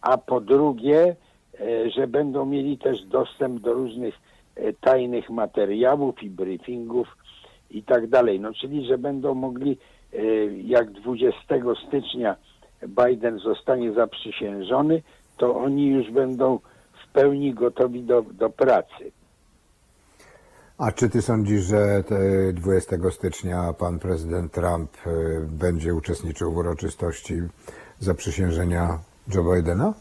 a 0.00 0.18
po 0.18 0.40
drugie, 0.40 1.16
e, 1.60 1.90
że 1.90 2.06
będą 2.06 2.46
mieli 2.46 2.78
też 2.78 3.04
dostęp 3.04 3.60
do 3.60 3.72
różnych 3.72 4.14
e, 4.56 4.72
tajnych 4.72 5.30
materiałów 5.30 6.22
i 6.22 6.30
briefingów 6.30 7.08
i 7.70 7.82
tak 7.82 8.06
dalej. 8.06 8.40
No 8.40 8.52
czyli, 8.54 8.86
że 8.86 8.98
będą 8.98 9.34
mogli, 9.34 9.78
e, 10.12 10.24
jak 10.46 10.90
20 10.90 11.40
stycznia 11.88 12.36
Biden 12.82 13.38
zostanie 13.38 13.92
zaprzysiężony, 13.92 15.02
to 15.36 15.56
oni 15.56 15.86
już 15.86 16.10
będą 16.10 16.58
w 17.04 17.12
pełni 17.12 17.54
gotowi 17.54 18.02
do, 18.02 18.22
do 18.22 18.50
pracy. 18.50 19.12
A 20.78 20.92
czy 20.92 21.10
ty 21.10 21.22
sądzisz, 21.22 21.62
że 21.62 22.04
te 22.04 22.52
20 22.52 22.96
stycznia 23.10 23.72
pan 23.78 23.98
prezydent 23.98 24.52
Trump 24.52 24.90
będzie 25.48 25.94
uczestniczył 25.94 26.52
w 26.52 26.56
uroczystości 26.56 27.34
zaprzysiężenia 27.98 28.98
Joe 29.34 29.54
Bidena? 29.54 29.94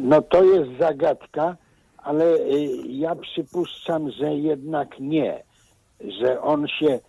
No 0.00 0.22
to 0.22 0.44
jest 0.44 0.70
zagadka, 0.78 1.56
ale 1.98 2.24
y, 2.24 2.68
ja 2.86 3.14
przypuszczam, 3.14 4.10
że 4.10 4.34
jednak 4.34 5.00
nie, 5.00 5.42
że 6.20 6.42
on 6.42 6.68
się 6.68 7.00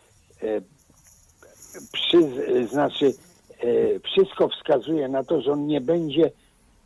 y, 0.43 0.61
przy, 1.91 2.17
y, 2.17 2.67
znaczy 2.67 3.13
wszystko 4.03 4.49
wskazuje 4.49 5.07
na 5.07 5.23
to, 5.23 5.41
że 5.41 5.51
on 5.51 5.67
nie 5.67 5.81
będzie 5.81 6.31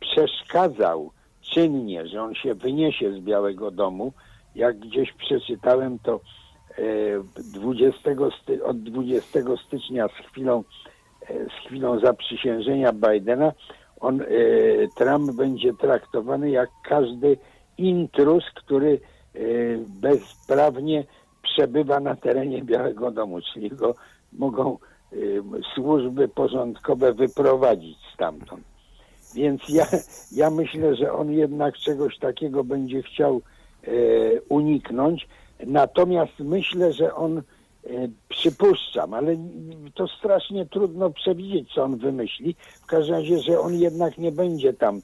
przeszkadzał 0.00 1.10
czynnie, 1.40 2.06
że 2.06 2.22
on 2.22 2.34
się 2.34 2.54
wyniesie 2.54 3.12
z 3.12 3.20
Białego 3.20 3.70
Domu. 3.70 4.12
Jak 4.54 4.78
gdzieś 4.78 5.12
przeczytałem, 5.12 5.98
to 5.98 6.20
y, 6.78 7.22
20 7.36 8.00
sty, 8.42 8.64
od 8.64 8.82
20 8.82 9.40
stycznia 9.66 10.08
z 10.08 10.26
chwilą, 10.26 10.64
z 11.48 11.66
chwilą 11.66 12.00
zaprzysiężenia 12.00 12.92
Bidena 12.92 13.52
on, 14.00 14.20
y, 14.20 14.88
Trump 14.96 15.32
będzie 15.32 15.72
traktowany 15.74 16.50
jak 16.50 16.70
każdy 16.84 17.36
intrus, 17.78 18.44
który 18.54 19.00
y, 19.36 19.78
bezprawnie 19.88 21.04
przebywa 21.42 22.00
na 22.00 22.16
terenie 22.16 22.62
Białego 22.62 23.10
Domu, 23.10 23.40
czyli 23.52 23.70
go 23.70 23.94
mogą 24.32 24.78
y, 25.12 25.42
służby 25.74 26.28
porządkowe 26.28 27.12
wyprowadzić 27.12 27.98
stamtąd. 28.14 28.70
Więc 29.34 29.68
ja, 29.68 29.86
ja 30.32 30.50
myślę, 30.50 30.96
że 30.96 31.12
on 31.12 31.32
jednak 31.32 31.76
czegoś 31.76 32.18
takiego 32.18 32.64
będzie 32.64 33.02
chciał 33.02 33.40
e, 33.84 33.90
uniknąć. 34.48 35.28
Natomiast 35.66 36.32
myślę, 36.38 36.92
że 36.92 37.14
on 37.14 37.38
e, 37.38 37.42
przypuszczam, 38.28 39.14
ale 39.14 39.36
to 39.94 40.08
strasznie 40.08 40.66
trudno 40.66 41.10
przewidzieć, 41.10 41.72
co 41.74 41.82
on 41.82 41.96
wymyśli. 41.96 42.54
W 42.82 42.86
każdym 42.86 43.14
razie, 43.14 43.38
że 43.38 43.60
on 43.60 43.74
jednak 43.74 44.18
nie 44.18 44.32
będzie 44.32 44.72
tam 44.72 45.00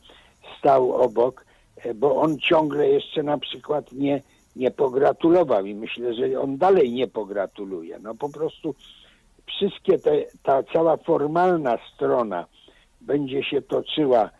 stał 0.58 0.92
obok, 0.92 1.44
e, 1.76 1.94
bo 1.94 2.16
on 2.16 2.38
ciągle 2.38 2.88
jeszcze 2.88 3.22
na 3.22 3.38
przykład 3.38 3.92
nie, 3.92 4.22
nie 4.56 4.70
pogratulował 4.70 5.66
i 5.66 5.74
myślę, 5.74 6.14
że 6.14 6.40
on 6.40 6.56
dalej 6.56 6.92
nie 6.92 7.08
pogratuluje. 7.08 7.98
No 7.98 8.14
po 8.14 8.28
prostu 8.28 8.74
wszystkie 9.46 9.98
te, 9.98 10.24
ta 10.42 10.62
cała 10.62 10.96
formalna 10.96 11.78
strona 11.94 12.46
będzie 13.00 13.42
się 13.42 13.62
toczyła 13.62 14.24
e, 14.24 14.30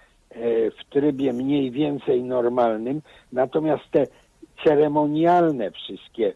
w 0.70 0.84
trybie 0.90 1.32
mniej 1.32 1.70
więcej 1.70 2.22
normalnym, 2.22 3.02
natomiast 3.32 3.84
te 3.90 4.06
ceremonialne 4.64 5.70
wszystkie, 5.70 6.28
e, 6.28 6.34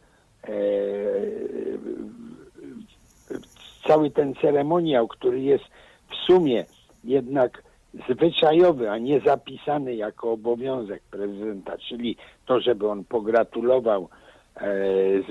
cały 3.86 4.11
ten 4.11 4.34
ceremoniał, 4.34 5.09
który 5.09 5.41
jest 5.41 5.64
w 6.11 6.14
sumie 6.26 6.64
jednak 7.05 7.62
zwyczajowy, 8.09 8.91
a 8.91 8.99
nie 8.99 9.20
zapisany 9.20 9.95
jako 9.95 10.32
obowiązek 10.32 11.03
prezydenta, 11.11 11.78
czyli 11.88 12.16
to, 12.47 12.61
żeby 12.61 12.88
on 12.88 13.05
pogratulował 13.05 14.09
e, 14.57 14.68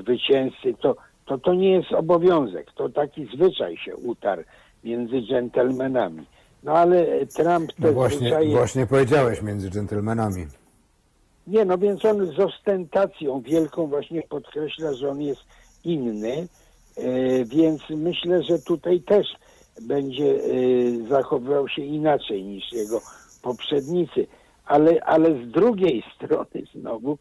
zwycięzcy, 0.01 0.73
to, 0.81 0.95
to 1.25 1.37
to 1.37 1.53
nie 1.53 1.71
jest 1.71 1.91
obowiązek, 1.91 2.71
to 2.75 2.89
taki 2.89 3.29
zwyczaj 3.35 3.77
się 3.77 3.95
utarł 3.95 4.43
między 4.83 5.21
dżentelmenami. 5.21 6.25
No 6.63 6.71
ale 6.71 7.25
Trump 7.25 7.73
te 7.73 7.87
No 7.87 7.93
właśnie, 7.93 8.19
zwyczaje... 8.19 8.49
właśnie 8.49 8.87
powiedziałeś 8.87 9.41
między 9.41 9.69
dżentelmenami. 9.69 10.45
Nie, 11.49 11.65
no 11.65 11.77
więc 11.77 12.05
on 12.05 12.25
z 12.25 12.39
ostentacją 12.39 13.41
wielką 13.41 13.87
właśnie 13.87 14.21
podkreśla, 14.21 14.93
że 14.93 15.09
on 15.09 15.21
jest 15.21 15.41
inny, 15.83 16.47
e, 16.97 17.45
więc 17.45 17.81
myślę, 17.89 18.43
że 18.43 18.59
tutaj 18.59 19.01
też 19.01 19.27
będzie 19.81 20.25
e, 20.25 20.39
zachowywał 21.09 21.67
się 21.67 21.81
inaczej 21.81 22.43
niż 22.43 22.71
jego 22.71 23.01
poprzednicy. 23.41 24.27
Ale, 24.65 25.03
ale 25.03 25.45
z 25.45 25.51
drugiej 25.51 26.03
strony 26.15 26.65
znowu 26.75 27.17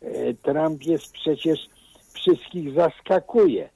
e, 0.00 0.34
Trump 0.34 0.82
jest 0.82 1.12
przecież 1.12 1.68
wszystkich 2.12 2.74
zaskakuje. 2.74 3.68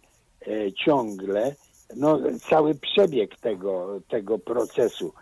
ciągle 0.85 1.55
no, 1.97 2.19
cały 2.51 2.75
przebieg 2.75 3.37
tego, 3.37 4.01
tego 4.09 4.39
procesu 4.39 5.13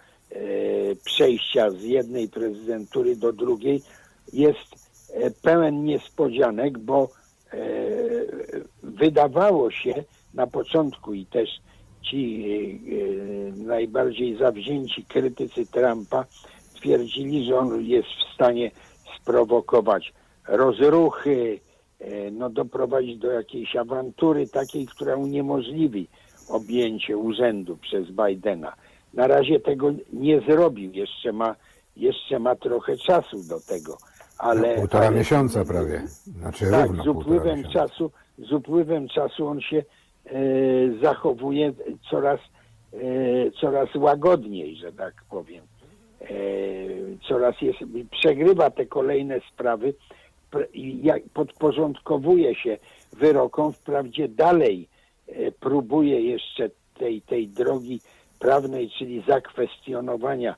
przejścia 1.04 1.70
z 1.70 1.82
jednej 1.82 2.28
prezydentury 2.28 3.16
do 3.16 3.32
drugiej 3.32 3.82
jest 4.32 4.90
e, 5.12 5.30
pełen 5.30 5.84
niespodzianek, 5.84 6.78
bo 6.78 7.08
e, 7.52 7.58
wydawało 8.82 9.70
się 9.70 10.04
na 10.34 10.46
początku 10.46 11.14
i 11.14 11.26
też 11.26 11.48
ci 12.02 12.44
e, 13.52 13.64
najbardziej 13.66 14.36
zawzięci 14.36 15.04
krytycy 15.04 15.66
Trumpa 15.66 16.24
twierdzili, 16.74 17.44
że 17.44 17.58
on 17.58 17.84
jest 17.84 18.08
w 18.08 18.34
stanie 18.34 18.70
sprowokować 19.20 20.12
rozruchy, 20.48 21.60
no 22.32 22.50
doprowadzić 22.50 23.18
do 23.18 23.30
jakiejś 23.30 23.76
awantury 23.76 24.48
takiej, 24.48 24.86
która 24.86 25.16
uniemożliwi 25.16 26.08
objęcie 26.48 27.16
urzędu 27.16 27.76
przez 27.76 28.08
Bidena. 28.10 28.72
Na 29.14 29.26
razie 29.26 29.60
tego 29.60 29.92
nie 30.12 30.40
zrobił, 30.40 30.92
jeszcze 30.92 31.32
ma, 31.32 31.56
jeszcze 31.96 32.38
ma 32.38 32.56
trochę 32.56 32.96
czasu 32.96 33.42
do 33.48 33.60
tego, 33.60 33.98
ale... 34.40 34.74
Półtora 34.74 35.06
ale, 35.06 35.16
miesiąca 35.16 35.64
prawie. 35.64 36.02
Znaczy 36.08 36.70
tak, 36.70 36.86
równo 36.86 37.04
z 37.04 37.06
upływem 37.06 37.64
czasu, 37.72 38.10
z 38.38 38.52
upływem 38.52 39.08
czasu 39.08 39.46
on 39.46 39.60
się 39.60 39.76
e, 40.26 40.32
zachowuje 41.02 41.72
coraz, 42.10 42.40
e, 42.92 42.98
coraz 43.60 43.94
łagodniej, 43.94 44.76
że 44.76 44.92
tak 44.92 45.14
powiem. 45.30 45.64
E, 46.22 46.26
coraz 47.28 47.62
jest, 47.62 47.78
przegrywa 48.10 48.70
te 48.70 48.86
kolejne 48.86 49.40
sprawy 49.52 49.94
pr- 50.52 50.68
i 50.72 51.10
podporządkowuje 51.34 52.54
się 52.54 52.78
wyrokom, 53.12 53.72
wprawdzie 53.72 54.28
dalej 54.28 54.88
e, 55.28 55.52
próbuje 55.52 56.20
jeszcze 56.20 56.70
tej, 56.98 57.22
tej 57.22 57.48
drogi 57.48 58.00
prawnej, 58.38 58.90
czyli 58.98 59.22
zakwestionowania 59.28 60.54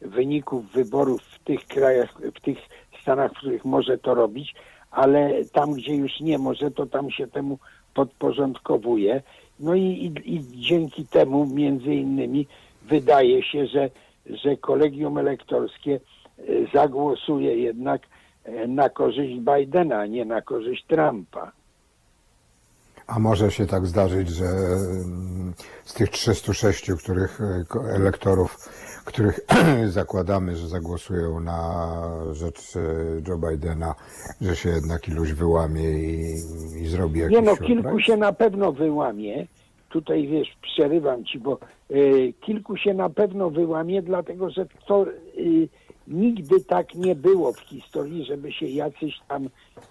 wyników 0.00 0.72
wyborów 0.72 1.22
w 1.22 1.38
tych 1.38 1.66
krajach, 1.66 2.14
w 2.34 2.40
tych 2.40 2.58
stanach, 3.04 3.32
w 3.32 3.36
których 3.36 3.64
może 3.64 3.98
to 3.98 4.14
robić, 4.14 4.54
ale 4.90 5.44
tam, 5.52 5.72
gdzie 5.72 5.94
już 5.94 6.20
nie 6.20 6.38
może, 6.38 6.70
to 6.70 6.86
tam 6.86 7.10
się 7.10 7.26
temu 7.26 7.58
podporządkowuje. 7.94 9.22
No 9.60 9.74
i, 9.74 9.82
i, 9.82 10.34
i 10.34 10.40
dzięki 10.60 11.06
temu 11.06 11.46
między 11.46 11.94
innymi 11.94 12.46
wydaje 12.82 13.42
się, 13.42 13.66
że, 13.66 13.90
że 14.26 14.56
kolegium 14.56 15.18
elektorskie 15.18 16.00
e, 16.38 16.42
zagłosuje 16.74 17.56
jednak 17.56 18.02
e, 18.44 18.66
na 18.66 18.88
korzyść 18.88 19.34
Bidena, 19.34 19.98
a 19.98 20.06
nie 20.06 20.24
na 20.24 20.42
korzyść 20.42 20.84
Trumpa. 20.84 21.52
A 23.06 23.18
może 23.18 23.50
się 23.50 23.66
tak 23.66 23.86
zdarzyć, 23.86 24.28
że 24.28 24.44
mm, 24.44 25.54
z 25.84 25.94
tych 25.94 26.10
306 26.10 26.90
których, 26.92 27.40
e, 27.40 27.94
elektorów, 27.94 28.56
których 29.04 29.40
zakładamy, 29.86 30.56
że 30.56 30.68
zagłosują 30.68 31.40
na 31.40 31.90
rzecz 32.32 32.76
e, 32.76 32.80
Joe 33.28 33.38
Bidena, 33.38 33.94
że 34.40 34.56
się 34.56 34.68
jednak 34.68 35.08
iluś 35.08 35.32
wyłamie 35.32 35.90
i, 35.90 36.34
i 36.82 36.86
zrobi 36.86 37.20
jakiś 37.20 37.36
Nie 37.36 37.42
no, 37.42 37.50
surprise? 37.50 37.82
kilku 37.82 38.00
się 38.00 38.16
na 38.16 38.32
pewno 38.32 38.72
wyłamie. 38.72 39.46
Tutaj 39.88 40.26
wiesz, 40.26 40.48
przerywam 40.62 41.24
ci, 41.24 41.38
bo 41.38 41.58
y, 41.90 42.32
kilku 42.40 42.76
się 42.76 42.94
na 42.94 43.10
pewno 43.10 43.50
wyłamie, 43.50 44.02
dlatego 44.02 44.50
że 44.50 44.66
to 44.86 45.06
y, 45.38 45.68
nigdy 46.08 46.60
tak 46.60 46.94
nie 46.94 47.14
było 47.14 47.52
w 47.52 47.60
historii, 47.60 48.24
żeby 48.24 48.52
się 48.52 48.66
jacyś 48.66 49.14
tam 49.28 49.48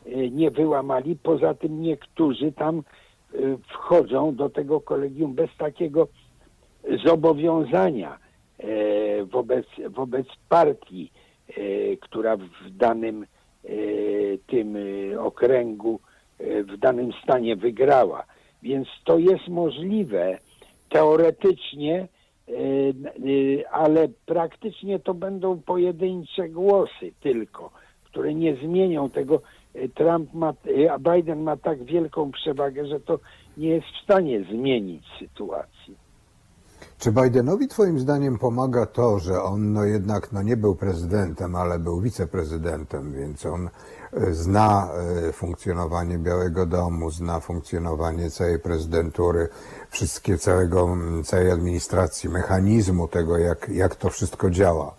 y, 0.08 0.30
nie 0.32 0.52
wyłamali. 0.52 1.16
Poza 1.24 1.54
tym 1.54 1.82
niektórzy 1.82 2.52
tam 2.52 2.84
wchodzą 3.68 4.36
do 4.36 4.50
tego 4.50 4.82
kolegium 4.82 5.34
bez 5.34 5.50
takiego 5.58 6.08
zobowiązania 7.06 8.18
e, 8.58 9.26
wobec, 9.26 9.66
wobec 9.90 10.28
partii, 10.50 11.12
e, 11.50 11.54
która 11.98 12.38
w 12.38 12.70
danym 12.72 13.24
e, 13.24 13.68
tym 14.48 14.78
okręgu, 15.20 16.00
w 16.40 16.78
danym 16.78 17.12
stanie 17.24 17.56
wygrała. 17.56 18.24
Więc 18.64 18.88
to 19.04 19.18
jest 19.18 19.48
możliwe 19.48 20.38
teoretycznie, 20.90 22.08
e, 22.48 23.72
ale 23.72 24.08
praktycznie 24.26 25.00
to 25.00 25.14
będą 25.14 25.62
pojedyncze 25.62 26.50
głosy 26.50 27.12
tylko, 27.22 27.72
które 28.04 28.34
nie 28.34 28.56
zmienią 28.56 29.10
tego. 29.10 29.42
E, 29.76 29.90
Trump 29.90 30.34
ma, 30.34 30.54
a 30.92 31.00
Biden 31.00 31.44
ma 31.44 31.58
tak 31.58 31.84
wielką 31.84 32.32
przewagę, 32.32 32.86
że 32.86 33.00
to 33.00 33.20
nie 33.58 33.70
jest 33.70 33.88
w 33.88 34.04
stanie 34.04 34.44
zmienić 34.44 35.04
sytuacji. 35.20 36.04
Czy 36.98 37.12
Bidenowi 37.12 37.68
twoim 37.68 38.00
zdaniem 38.00 38.40
pomaga 38.40 38.86
to, 38.86 39.20
że 39.20 39.42
on 39.42 39.74
no 39.74 39.84
jednak 39.86 40.32
no 40.32 40.42
nie 40.42 40.58
był 40.58 40.76
prezydentem, 40.76 41.56
ale 41.56 41.80
był 41.80 42.02
wiceprezydentem, 42.02 43.14
więc 43.14 43.46
on 43.46 43.70
e, 44.14 44.34
zna 44.34 44.90
funkcjonowanie 45.34 46.18
Białego 46.18 46.66
Domu, 46.66 47.12
zna 47.12 47.40
funkcjonowanie 47.40 48.30
całej 48.30 48.60
prezydentury, 48.60 49.50
wszystkie 49.90 50.38
całego, 50.38 50.98
całej 51.24 51.52
administracji, 51.52 52.30
mechanizmu 52.30 53.08
tego, 53.08 53.38
jak, 53.38 53.70
jak 53.70 53.96
to 53.96 54.10
wszystko 54.10 54.50
działa. 54.50 54.96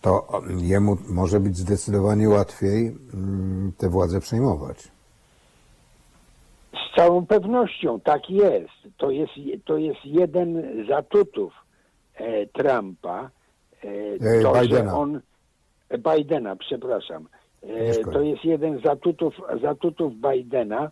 To 0.00 0.42
jemu 0.60 0.96
może 1.08 1.40
być 1.40 1.56
zdecydowanie 1.56 2.28
łatwiej 2.28 2.96
mm, 3.14 3.72
tę 3.78 3.88
władzę 3.88 4.20
przejmować. 4.20 4.88
Z 6.72 6.96
całą 6.96 7.26
pewnością 7.26 8.00
tak 8.00 8.30
jest. 8.30 8.96
To 8.96 9.10
jest, 9.10 9.32
to 9.64 9.76
jest 9.76 10.00
jeden 10.04 10.62
z 10.88 10.90
atutów 10.90 11.52
e, 12.14 12.46
Trumpa. 12.46 13.20
E, 13.24 13.30
E, 13.84 14.42
to, 14.42 14.52
Bidena. 14.52 14.90
Że 14.90 14.96
on, 14.96 15.20
e, 15.88 15.98
Bidena, 15.98 16.56
przepraszam. 16.56 17.28
E, 17.62 17.94
to 17.94 18.20
jest 18.20 18.44
jeden 18.44 18.80
z 18.80 18.86
atutów, 18.86 19.34
z 19.62 19.64
atutów 19.64 20.12
Bidena. 20.14 20.90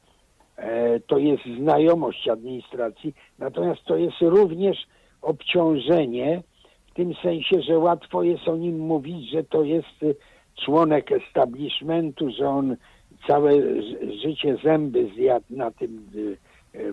E, 0.56 1.00
to 1.00 1.18
jest 1.18 1.42
znajomość 1.60 2.28
administracji. 2.28 3.14
Natomiast 3.38 3.84
to 3.84 3.96
jest 3.96 4.16
również 4.20 4.76
obciążenie 5.22 6.42
tym 6.98 7.14
sensie, 7.14 7.62
że 7.62 7.78
łatwo 7.78 8.22
jest 8.22 8.48
o 8.48 8.56
nim 8.56 8.78
mówić, 8.78 9.30
że 9.30 9.44
to 9.44 9.62
jest 9.62 10.02
y, 10.02 10.16
członek 10.64 11.12
establishmentu, 11.12 12.30
że 12.30 12.48
on 12.48 12.76
całe 13.26 13.52
życie 14.22 14.56
zęby 14.64 15.10
zjadł 15.14 15.46
na 15.50 15.70
tym 15.70 16.06
y, 16.14 16.36
y, 16.78 16.92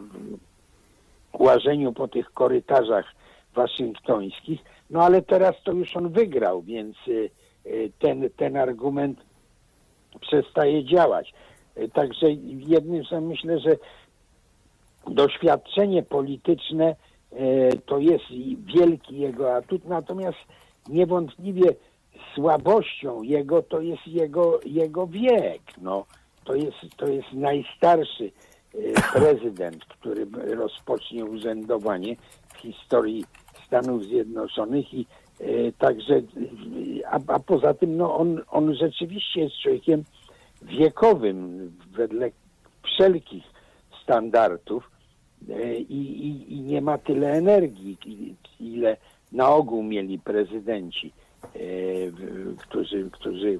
łażeniu 1.33 1.93
po 1.93 2.07
tych 2.07 2.31
korytarzach 2.33 3.05
waszyngtońskich. 3.55 4.59
No 4.89 5.03
ale 5.03 5.21
teraz 5.21 5.55
to 5.63 5.71
już 5.71 5.97
on 5.97 6.09
wygrał, 6.09 6.61
więc 6.61 6.97
ten, 7.99 8.29
ten 8.37 8.57
argument 8.57 9.19
przestaje 10.21 10.83
działać. 10.83 11.33
Także 11.93 12.31
jednym 12.67 13.05
słowem 13.05 13.27
myślę, 13.27 13.59
że 13.59 13.75
doświadczenie 15.07 16.03
polityczne 16.03 16.95
to 17.85 17.99
jest 17.99 18.25
wielki 18.75 19.17
jego 19.17 19.55
atut, 19.55 19.85
natomiast 19.85 20.37
niewątpliwie 20.89 21.75
słabością 22.35 23.21
jego 23.21 23.61
to 23.61 23.81
jest 23.81 24.07
jego, 24.07 24.59
jego 24.65 25.07
wiek. 25.07 25.61
No, 25.81 26.05
to, 26.43 26.55
jest, 26.55 26.77
to 26.97 27.07
jest 27.07 27.33
najstarszy 27.33 28.31
e, 28.73 28.77
prezydent, 29.13 29.85
który 29.85 30.25
rozpocznie 30.55 31.25
urzędowanie 31.25 32.15
w 32.53 32.57
historii 32.57 33.25
Stanów 33.67 34.03
Zjednoczonych 34.03 34.93
i 34.93 35.05
e, 35.39 35.71
także, 35.71 36.21
a, 37.11 37.19
a 37.27 37.39
poza 37.39 37.73
tym 37.73 37.97
no, 37.97 38.17
on, 38.17 38.41
on 38.51 38.75
rzeczywiście 38.75 39.41
jest 39.41 39.55
człowiekiem 39.61 40.03
wiekowym 40.61 41.71
wedle 41.91 42.31
wszelkich 42.83 43.43
standardów 44.03 44.83
e, 44.83 44.94
i, 45.89 45.93
i, 45.93 46.53
i 46.53 46.61
nie 46.61 46.81
ma 46.81 46.97
tyle 46.97 47.31
energii, 47.33 47.97
ile 48.59 48.97
na 49.31 49.49
ogół 49.49 49.83
mieli 49.83 50.19
prezydenci, 50.19 51.11
e, 51.43 51.59
którzy, 52.57 53.09
którzy 53.11 53.59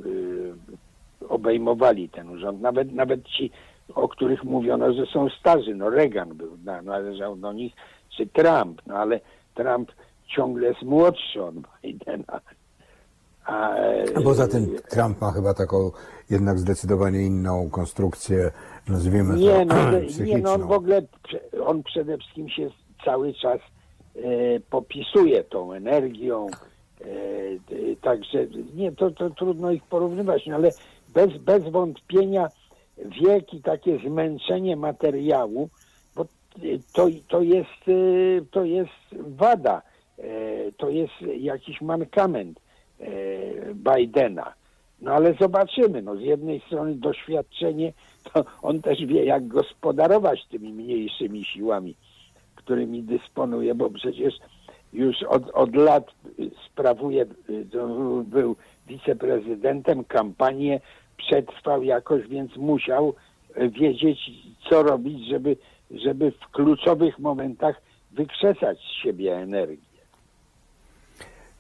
e, 1.22 1.28
obejmowali 1.28 2.10
ten 2.10 2.30
urząd. 2.30 2.62
Nawet, 2.62 2.94
nawet 2.94 3.24
ci, 3.28 3.52
o 3.96 4.08
których 4.08 4.44
mówiono, 4.44 4.94
że 4.94 5.06
są 5.06 5.30
starzy. 5.30 5.76
No 5.76 5.90
Reagan 5.90 6.30
był, 6.34 6.58
na- 6.64 6.82
należał 6.82 7.36
do 7.36 7.54
nich, 7.54 7.74
czy 8.18 8.28
Trump, 8.28 8.82
no 8.88 8.96
ale 8.96 9.20
Trump 9.56 9.92
ciągle 10.28 10.68
jest 10.68 10.82
młodszy 10.82 11.44
od 11.44 11.56
Bidena. 11.84 12.42
A, 13.46 13.70
A 14.16 14.22
poza 14.24 14.48
tym 14.48 14.76
Trump 14.90 15.22
ma 15.22 15.32
chyba 15.32 15.54
taką 15.54 15.92
jednak 16.30 16.60
zdecydowanie 16.60 17.22
inną 17.22 17.70
konstrukcję, 17.70 18.52
nazwijmy 18.88 19.36
Nie, 19.38 19.66
to 19.66 19.76
no, 19.76 19.92
nie, 19.92 20.08
psychiczną. 20.08 20.42
no 20.42 20.54
on 20.54 20.68
w 20.68 20.72
ogóle, 20.72 21.02
on 21.66 21.84
przede 21.84 22.18
wszystkim 22.18 22.50
się 22.50 22.70
cały 23.06 23.34
czas 23.34 23.60
e, 24.16 24.22
popisuje 24.70 25.44
tą 25.44 25.74
energią, 25.74 26.48
e, 27.02 27.06
także 28.02 28.48
nie, 28.76 28.92
to, 28.92 29.12
to 29.12 29.30
trudno 29.30 29.72
ich 29.72 29.84
porównywać, 29.84 30.46
no, 30.48 30.56
ale 30.56 30.72
bez, 31.14 31.38
bez 31.38 31.64
wątpienia 31.64 32.50
wiek 32.98 33.54
i 33.54 33.62
takie 33.62 33.98
zmęczenie 33.98 34.76
materiału, 34.76 35.70
bo 36.16 36.26
to, 36.94 37.08
to, 37.28 37.42
jest, 37.42 37.88
y, 37.88 38.46
to 38.52 38.64
jest 38.64 38.92
wada, 39.12 39.82
e, 40.20 40.24
to 40.78 40.90
jest 40.90 41.14
jakiś 41.38 41.82
mankament 41.82 42.60
e, 42.60 42.65
Bidena. 43.74 44.54
No 45.02 45.12
ale 45.12 45.34
zobaczymy. 45.34 46.02
No, 46.02 46.16
z 46.16 46.22
jednej 46.22 46.60
strony 46.60 46.96
doświadczenie, 46.96 47.94
to 48.34 48.46
on 48.62 48.82
też 48.82 49.06
wie, 49.06 49.26
jak 49.26 49.48
gospodarować 49.48 50.46
tymi 50.46 50.74
mniejszymi 50.74 51.46
siłami, 51.46 51.96
którymi 52.56 53.04
dysponuje, 53.04 53.76
bo 53.76 53.90
przecież 53.90 54.34
już 54.94 55.24
od, 55.24 55.50
od 55.50 55.76
lat 55.76 56.12
sprawuje, 56.66 57.26
to 57.72 57.88
był 58.24 58.56
wiceprezydentem, 58.88 60.04
kampanię 60.04 60.80
przetrwał 61.18 61.84
jakoś, 61.84 62.28
więc 62.28 62.56
musiał 62.58 63.14
wiedzieć, 63.58 64.20
co 64.70 64.84
robić, 64.84 65.28
żeby, 65.28 65.58
żeby 65.92 66.32
w 66.32 66.52
kluczowych 66.52 67.20
momentach 67.20 67.82
wykrzesać 68.12 68.80
z 68.80 69.04
siebie 69.04 69.36
energię. 69.36 69.85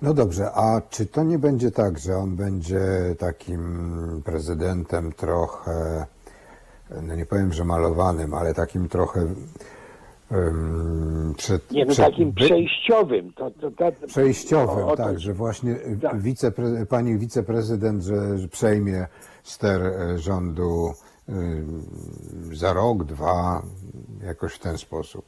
No 0.02 0.14
dobrze, 0.14 0.52
a 0.52 0.82
czy 0.90 1.06
to 1.06 1.24
nie 1.24 1.40
będzie 1.40 1.72
tak, 1.72 2.00
że 2.00 2.18
on 2.18 2.36
będzie 2.36 2.82
takim 3.20 4.22
prezydentem 4.26 5.14
trochę, 5.14 6.06
no 7.02 7.16
nie 7.16 7.26
powiem, 7.26 7.54
że 7.54 7.66
malowanym, 7.66 8.34
ale 8.34 8.54
takim 8.54 8.90
trochę 8.90 9.26
um, 10.32 11.34
przed, 11.38 11.72
Nie, 11.72 11.86
no 11.86 11.92
przed- 11.94 12.06
takim 12.06 12.32
by- 12.32 12.46
przejściowym. 12.46 13.34
To, 13.34 13.52
to, 13.52 13.72
to, 13.72 14.08
przejściowym, 14.08 14.84
o- 14.86 14.92
o 14.92 14.98
tak, 14.98 15.20
że 15.20 15.34
właśnie 15.34 15.76
Tak. 16.02 16.22
wicepre, 16.22 16.86
pani 16.86 17.18
wiceprezydent, 17.18 18.04
że, 18.04 18.38
że 18.38 18.48
przejmie 18.48 19.08
ster 19.44 19.82
e, 19.82 20.20
rządu 20.20 20.94
y, 21.30 22.56
za 22.56 22.74
rok, 22.74 23.04
dwa, 23.04 23.62
jakoś 24.24 24.54
w 24.54 24.60
ten 24.60 24.78
sposób. 24.78 25.26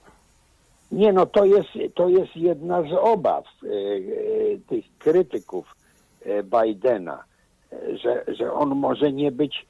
Nie, 0.91 1.13
no 1.13 1.25
to 1.25 1.45
jest, 1.45 1.69
to 1.95 2.09
jest 2.09 2.35
jedna 2.35 2.81
z 2.81 2.93
obaw 2.93 3.45
e, 3.45 3.67
e, 3.67 4.57
tych 4.69 4.85
krytyków 4.99 5.75
e, 6.25 6.43
Bidena, 6.43 7.23
że, 8.03 8.25
że 8.27 8.53
on 8.53 8.69
może 8.75 9.11
nie 9.11 9.31
być, 9.31 9.65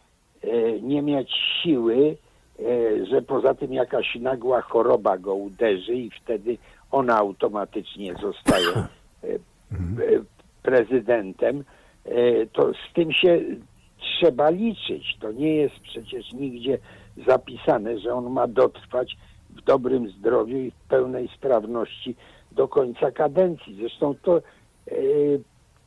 nie 0.81 1.01
mieć 1.01 1.31
siły, 1.63 2.17
że 3.11 3.21
poza 3.21 3.53
tym 3.53 3.73
jakaś 3.73 4.15
nagła 4.15 4.61
choroba 4.61 5.17
go 5.17 5.35
uderzy 5.35 5.93
i 5.93 6.11
wtedy 6.11 6.57
ona 6.91 7.17
automatycznie 7.17 8.13
zostaje 8.21 8.67
e, 9.23 9.27
prezydentem. 10.63 11.63
To 12.53 12.73
z 12.73 12.93
tym 12.93 13.11
się 13.11 13.41
trzeba 13.99 14.49
liczyć. 14.49 15.17
To 15.19 15.31
nie 15.31 15.55
jest 15.55 15.79
przecież 15.79 16.33
nigdzie 16.33 16.77
zapisane, 17.27 17.99
że 17.99 18.13
on 18.13 18.29
ma 18.29 18.47
dotrwać 18.47 19.17
w 19.57 19.63
dobrym 19.63 20.09
zdrowiu 20.09 20.57
i 20.57 20.71
w 20.71 20.89
pełnej 20.89 21.27
sprawności 21.27 22.15
do 22.51 22.67
końca 22.67 23.11
kadencji. 23.11 23.77
Zresztą 23.79 24.15
to, 24.21 24.37
e, 24.37 24.93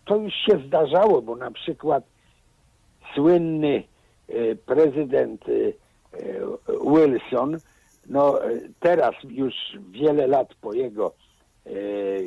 to 0.04 0.16
już 0.16 0.34
się 0.34 0.58
zdarzało, 0.66 1.22
bo 1.22 1.36
na 1.36 1.50
przykład 1.50 2.04
słynny 3.14 3.82
e, 4.28 4.54
prezydent 4.54 5.44
e, 5.48 5.52
Wilson, 6.90 7.58
no 8.06 8.38
teraz 8.80 9.14
już 9.28 9.54
wiele 9.90 10.26
lat 10.26 10.54
po 10.60 10.72
jego 10.72 11.12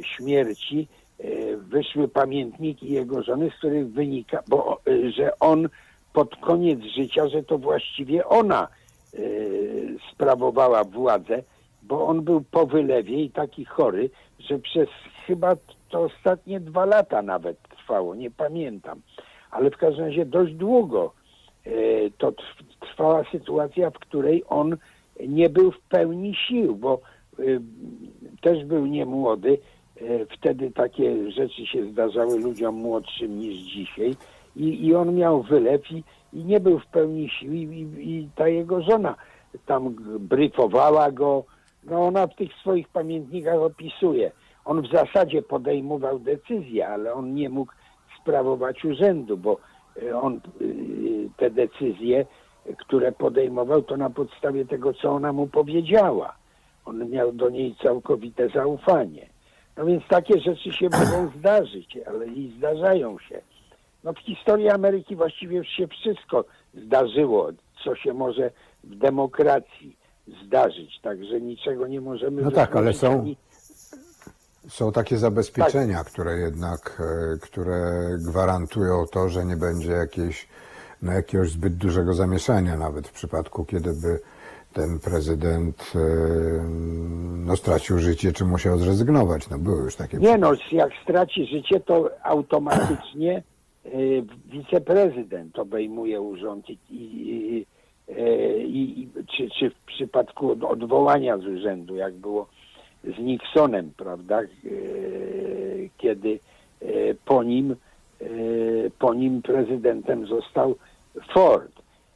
śmierci 0.01 0.87
wyszły 1.57 2.07
pamiętniki 2.07 2.93
jego 2.93 3.23
żony, 3.23 3.49
z 3.49 3.57
których 3.57 3.91
wynika, 3.91 4.43
bo, 4.47 4.81
że 5.17 5.39
on 5.39 5.69
pod 6.13 6.35
koniec 6.35 6.79
życia, 6.81 7.27
że 7.27 7.43
to 7.43 7.57
właściwie 7.57 8.25
ona 8.25 8.67
sprawowała 10.13 10.83
władzę, 10.83 11.43
bo 11.83 12.07
on 12.07 12.21
był 12.21 12.41
po 12.51 12.65
wylewie 12.65 13.23
i 13.23 13.29
taki 13.29 13.65
chory, 13.65 14.09
że 14.39 14.59
przez 14.59 14.89
chyba 15.27 15.55
to 15.89 16.01
ostatnie 16.01 16.59
dwa 16.59 16.85
lata 16.85 17.21
nawet 17.21 17.57
trwało, 17.61 18.15
nie 18.15 18.31
pamiętam. 18.31 19.01
Ale 19.51 19.71
w 19.71 19.77
każdym 19.77 20.05
razie 20.05 20.25
dość 20.25 20.53
długo 20.53 21.13
e, 21.65 21.71
to 22.17 22.31
trw- 22.31 22.63
trwała 22.79 23.23
sytuacja, 23.31 23.89
w 23.89 23.99
której 23.99 24.43
on 24.49 24.77
nie 25.27 25.49
był 25.49 25.71
w 25.71 25.79
pełni 25.79 26.35
sił, 26.35 26.75
bo 26.75 26.99
e, 27.39 27.43
też 28.41 28.65
był 28.65 28.85
niemłody. 28.85 29.57
Wtedy 30.37 30.71
takie 30.71 31.31
rzeczy 31.31 31.65
się 31.65 31.91
zdarzały 31.91 32.39
ludziom 32.39 32.75
młodszym 32.75 33.39
niż 33.39 33.55
dzisiaj. 33.55 34.15
I, 34.55 34.85
i 34.85 34.95
on 34.95 35.15
miał 35.15 35.41
wylew 35.41 35.91
i, 35.91 36.03
i 36.33 36.45
nie 36.45 36.59
był 36.59 36.79
w 36.79 36.85
pełni 36.85 37.29
sił 37.29 37.53
i, 37.53 37.87
i, 37.97 38.29
ta 38.35 38.47
jego 38.47 38.81
żona 38.81 39.15
tam 39.65 39.95
bryfowała 40.19 41.11
go. 41.11 41.43
No 41.83 42.07
ona 42.07 42.27
w 42.27 42.35
tych 42.35 42.53
swoich 42.53 42.89
pamiętnikach 42.89 43.59
opisuje. 43.59 44.31
On 44.65 44.81
w 44.81 44.91
zasadzie 44.91 45.41
podejmował 45.41 46.19
decyzje, 46.19 46.87
ale 46.87 47.13
on 47.13 47.33
nie 47.33 47.49
mógł 47.49 47.73
sprawować 48.21 48.85
urzędu, 48.85 49.37
bo 49.37 49.57
e, 50.03 50.17
on 50.17 50.39
y, 50.61 51.29
te 51.37 51.49
decyzje, 51.49 52.25
które 52.77 53.11
podejmował, 53.11 53.81
to 53.81 53.97
na 53.97 54.09
podstawie 54.09 54.65
tego, 54.65 54.93
co 54.93 55.11
ona 55.11 55.33
mu 55.33 55.47
powiedziała. 55.47 56.35
On 56.85 57.09
miał 57.09 57.31
do 57.31 57.49
niej 57.49 57.75
całkowite 57.83 58.49
zaufanie. 58.49 59.29
No 59.77 59.85
więc 59.85 60.03
takie 60.07 60.39
rzeczy 60.39 60.73
się 60.73 60.89
mogą 60.89 61.31
zdarzyć, 61.39 61.97
ale 62.07 62.27
i 62.27 62.53
zdarzają 62.57 63.19
się. 63.19 63.41
No 64.03 64.13
w 64.13 64.19
historii 64.19 64.69
Ameryki 64.69 65.15
właściwie 65.15 65.65
się 65.65 65.87
wszystko 65.87 66.45
zdarzyło, 66.73 67.49
co 67.83 67.95
się 67.95 68.13
może 68.13 68.51
w 68.83 68.95
demokracji 68.95 69.97
zdarzyć, 70.45 70.99
także 71.01 71.41
niczego 71.41 71.87
nie 71.87 72.01
możemy 72.01 72.41
No 72.41 72.51
tak, 72.51 72.75
ale 72.75 72.93
są- 72.93 73.19
ani- 73.19 73.37
Są 74.67 74.91
takie 74.91 75.17
zabezpieczenia, 75.17 75.97
Tak. 75.97 76.07
które 76.13 76.39
jednak, 76.39 77.01
e, 77.35 77.37
które 77.37 78.09
gwarantują 78.17 79.05
to, 79.11 79.29
że 79.29 79.45
nie 79.45 79.55
będzie 79.55 79.91
jakiejś, 79.91 80.47
no 81.01 81.11
jakiegoś 81.11 81.49
zbyt 81.49 81.73
dużego 81.75 82.13
zamieszania, 82.13 82.77
nawet 82.77 83.07
w 83.07 83.11
przypadku, 83.11 83.65
kiedy 83.65 83.93
by 83.93 84.19
ten 84.73 84.99
prezydent 84.99 85.91
e, 85.95 85.99
no, 87.45 87.55
stracił 87.57 87.99
życie, 87.99 88.33
czy 88.33 88.45
musiał 88.45 88.77
zrezygnować. 88.77 89.49
No 89.49 89.59
były 89.59 89.83
już 89.83 89.95
takie 89.95 90.17
Nie 90.17 90.37
no, 90.37 90.51
jak 90.71 90.91
straci 91.03 91.45
życie, 91.45 91.79
to 91.79 92.09
automatycznie 92.23 93.43
wiceprezydent 94.45 95.59
obejmuje 95.59 96.21
urząd 96.21 96.69
i, 96.69 96.77
i, 96.89 97.65
i, 98.65 99.01
i 99.01 99.07
czy, 99.37 99.49
czy 99.49 99.69
w 99.69 99.79
przypadku 99.85 100.51
od- 100.51 100.63
odwołania 100.63 101.37
z 101.37 101.45
urzędu, 101.45 101.95
jak 101.95 102.13
było 102.13 102.47
z 103.03 103.19
Nixonem, 103.19 103.91
prawda, 103.97 104.41
y, 104.65 105.89
kiedy 105.97 106.39
y, 106.81 107.17
po 107.25 107.43
nim, 107.43 107.75
y, 108.21 108.91
po 108.99 109.13
nim 109.13 109.41
prezydentem 109.41 110.27
został 110.27 110.75
Ford 111.33 111.71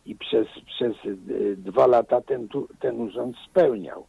i 0.06 0.16
przez, 0.16 0.48
przez 0.66 0.94
y, 1.06 1.56
dwa 1.58 1.88
lata 1.88 2.22
ten, 2.22 2.48
ten 2.80 3.02
urząd 3.02 3.36
spełniał. 3.50 4.06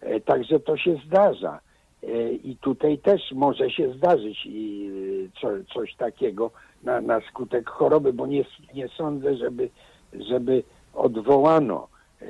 E, 0.00 0.20
Także 0.20 0.60
to 0.60 0.76
się 0.76 0.96
zdarza. 1.06 1.60
E, 2.02 2.32
I 2.32 2.56
tutaj 2.56 2.98
też 2.98 3.32
może 3.32 3.70
się 3.70 3.92
zdarzyć 3.92 4.46
i 4.46 4.90
e, 5.26 5.40
co, 5.40 5.48
coś 5.74 5.94
takiego 5.94 6.50
na, 6.82 7.00
na 7.00 7.20
skutek 7.20 7.70
choroby, 7.70 8.12
bo 8.12 8.26
nie, 8.26 8.44
nie 8.74 8.88
sądzę, 8.88 9.36
żeby, 9.36 9.68
żeby 10.12 10.62
odwołano 10.94 11.88
e, 12.22 12.26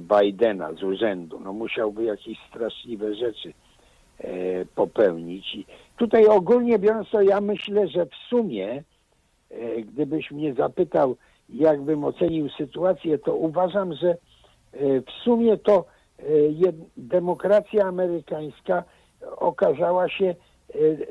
Bidena 0.00 0.72
z 0.72 0.82
urzędu. 0.82 1.40
No 1.40 1.52
musiałby 1.52 2.04
jakieś 2.04 2.38
straszliwe 2.48 3.14
rzeczy 3.14 3.52
popełnić. 4.74 5.54
I 5.54 5.66
tutaj 5.96 6.26
ogólnie 6.26 6.78
biorąc 6.78 7.10
to 7.10 7.22
ja 7.22 7.40
myślę, 7.40 7.88
że 7.88 8.06
w 8.06 8.14
sumie 8.28 8.82
gdybyś 9.78 10.30
mnie 10.30 10.54
zapytał, 10.54 11.16
jakbym 11.48 12.04
ocenił 12.04 12.48
sytuację, 12.48 13.18
to 13.18 13.34
uważam, 13.34 13.94
że 13.94 14.16
w 15.06 15.10
sumie 15.24 15.56
to 15.56 15.84
demokracja 16.96 17.84
amerykańska 17.84 18.84
okazała 19.36 20.08
się 20.08 20.26
e, 20.26 20.34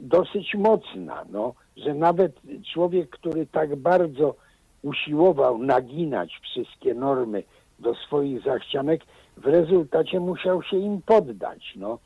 dosyć 0.01 0.55
mocna, 0.55 1.25
no, 1.31 1.53
że 1.77 1.93
nawet 1.93 2.31
człowiek, 2.73 3.09
który 3.09 3.45
tak 3.45 3.75
bardzo 3.75 4.35
usiłował 4.81 5.57
naginać 5.57 6.39
wszystkie 6.41 6.93
normy 6.93 7.43
do 7.79 7.95
swoich 7.95 8.43
zachcianek, 8.43 9.01
w 9.37 9.45
rezultacie 9.45 10.19
musiał 10.19 10.63
się 10.63 10.77
im 10.77 11.01
poddać. 11.01 11.73
No. 11.75 11.99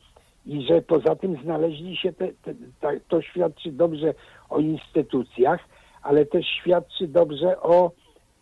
I 0.46 0.66
że 0.66 0.82
poza 0.82 1.16
tym 1.16 1.42
znaleźli 1.42 1.96
się, 1.96 2.12
te, 2.12 2.28
te, 2.28 2.54
ta, 2.80 2.88
to 3.08 3.22
świadczy 3.22 3.72
dobrze 3.72 4.14
o 4.50 4.58
instytucjach, 4.58 5.60
ale 6.02 6.26
też 6.26 6.46
świadczy 6.46 7.08
dobrze 7.08 7.60
o 7.60 7.90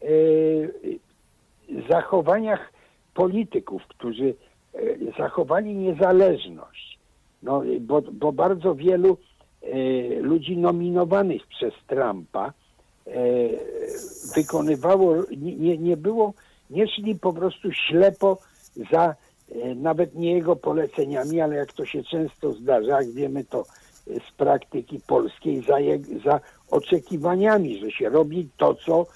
e, 0.03 0.07
zachowaniach 1.91 2.73
polityków, 3.15 3.87
którzy 3.87 4.29
e, 4.29 4.48
zachowali 5.19 5.75
niezależność. 5.75 6.99
No, 7.43 7.63
bo, 7.81 8.03
bo 8.13 8.33
bardzo 8.33 8.75
wielu 8.75 9.19
e, 9.63 9.69
ludzi 10.21 10.57
nominowanych 10.57 11.47
przez 11.47 11.75
Trumpa 11.87 12.53
e, 13.07 13.11
wykonywało, 14.37 15.15
nie, 15.37 15.79
nie- 15.79 15.97
było, 15.97 16.33
nie 16.71 16.89
szli 16.89 17.15
po 17.15 17.33
prostu 17.33 17.73
ślepo 17.73 18.39
za 18.91 19.15
e, 19.63 19.75
nawet 19.75 20.15
nie 20.15 20.33
jego 20.33 20.57
poleceniami, 20.57 21.41
ale 21.41 21.57
jak 21.57 21.73
to 21.73 21.87
się 21.87 22.03
często 22.05 22.53
zdarza, 22.53 23.03
jak 23.03 23.11
wiemy 23.11 23.45
to 23.45 23.61
e, 23.61 23.65
z 24.15 24.33
praktyki 24.37 25.01
polskiej, 25.07 25.63
za, 25.63 25.75
jeg- 25.75 26.23
za 26.25 26.41
oczekiwaniami, 26.71 27.79
że 27.79 27.91
się 27.91 28.09
robi 28.09 28.49
to, 28.57 28.75
co, 28.75 29.07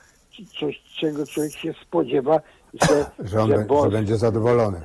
coś, 0.60 0.82
czego 1.00 1.26
człowiek 1.26 1.52
się 1.52 1.74
spodziewa, 1.86 2.40
że, 2.88 3.06
Że 3.28 3.42
on 3.42 3.50
boss- 3.66 3.84
że 3.84 3.90
będzie 3.90 4.16
zadowolony. 4.16 4.80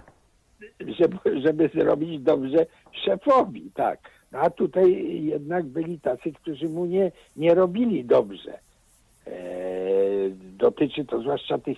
Żeby, 0.79 1.41
żeby 1.41 1.69
zrobić 1.73 2.21
dobrze 2.21 2.65
szefowi, 2.91 3.71
tak. 3.73 3.99
No, 4.31 4.39
A 4.39 4.49
tutaj 4.49 5.05
jednak 5.23 5.65
byli 5.65 5.99
tacy, 5.99 6.31
którzy 6.31 6.69
mu 6.69 6.85
nie, 6.85 7.11
nie 7.35 7.53
robili 7.53 8.05
dobrze. 8.05 8.59
E, 9.27 9.31
dotyczy 10.57 11.05
to 11.05 11.21
zwłaszcza 11.21 11.57
tych 11.57 11.77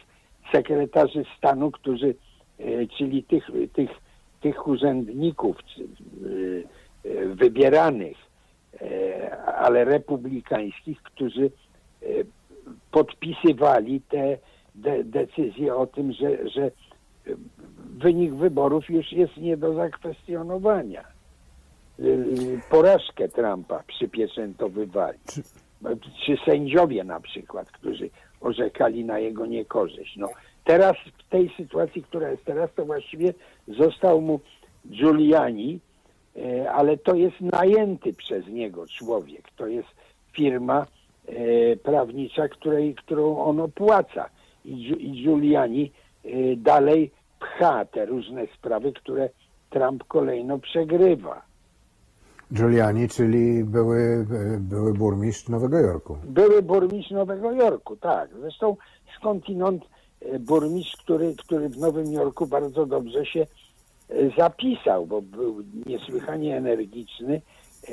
sekretarzy 0.52 1.24
stanu, 1.38 1.72
którzy, 1.72 2.16
e, 2.60 2.88
czyli 2.98 3.24
tych, 3.24 3.50
tych, 3.74 3.90
tych 4.42 4.68
urzędników 4.68 5.58
czy, 5.64 5.84
e, 5.84 7.26
wybieranych, 7.26 8.18
e, 8.82 9.38
ale 9.46 9.86
republikańskich, 9.86 11.02
którzy 11.02 11.46
e, 11.46 12.06
podpisywali 12.92 14.02
te 14.02 14.38
de, 14.76 15.04
decyzje 15.04 15.76
o 15.76 15.88
tym, 15.88 16.14
że, 16.14 16.50
że 16.50 16.72
wynik 18.00 18.34
wyborów 18.34 18.90
już 18.90 19.12
jest 19.12 19.38
nie 19.38 19.58
do 19.58 19.74
zakwestionowania. 19.74 21.04
Y, 22.00 22.60
Porażkę 22.70 23.30
Trumpa 23.30 23.84
przypieczętowywali. 23.88 25.20
Czy 26.26 26.38
sędziowie 26.46 27.04
na 27.04 27.20
przykład, 27.20 27.72
którzy 27.72 28.10
orzekali 28.42 29.06
na 29.06 29.20
jego 29.20 29.46
niekorzyść. 29.46 30.18
No, 30.18 30.28
teraz 30.64 30.96
w 31.18 31.30
tej 31.30 31.52
sytuacji, 31.58 32.04
która 32.04 32.30
jest 32.30 32.46
teraz, 32.46 32.70
to 32.76 32.86
właściwie 32.86 33.34
został 33.68 34.22
mu 34.22 34.40
Giuliani, 34.88 35.80
e, 36.36 36.72
ale 36.72 36.98
to 36.98 37.16
jest 37.16 37.42
najęty 37.42 38.14
przez 38.14 38.48
niego 38.48 38.88
człowiek. 38.88 39.52
To 39.56 39.68
jest 39.68 39.90
firma 40.32 40.86
e, 41.28 41.76
prawnicza, 41.76 42.48
której, 42.48 42.96
którą 42.96 43.38
on 43.38 43.60
opłaca. 43.60 44.30
I, 44.66 44.72
i 45.00 45.12
Giuliani 45.24 45.92
dalej 46.58 47.12
pcha 47.40 47.86
te 47.86 48.06
różne 48.06 48.48
sprawy, 48.58 48.94
które 48.94 49.30
Trump 49.70 50.04
kolejno 50.04 50.60
przegrywa. 50.60 51.42
Giuliani, 52.54 53.10
czyli 53.10 53.64
były, 53.64 54.26
były 54.60 54.94
burmistrz 54.94 55.50
Nowego 55.50 55.80
Jorku. 55.80 56.18
Były 56.24 56.62
burmistrz 56.62 57.12
Nowego 57.12 57.52
Jorku, 57.52 57.96
tak. 57.96 58.30
Zresztą 58.42 58.76
skądinąd 59.18 59.84
e, 60.22 60.40
burmistrz, 60.40 60.96
który, 60.98 61.36
który 61.36 61.70
w 61.70 61.78
Nowym 61.78 62.12
Jorku 62.12 62.48
bardzo 62.48 62.86
dobrze 62.86 63.26
się 63.26 63.42
e, 63.42 64.16
zapisał, 64.38 65.06
bo 65.06 65.22
był 65.22 65.64
niesłychanie 65.86 66.58
energiczny, 66.58 67.42
e, 67.88 67.92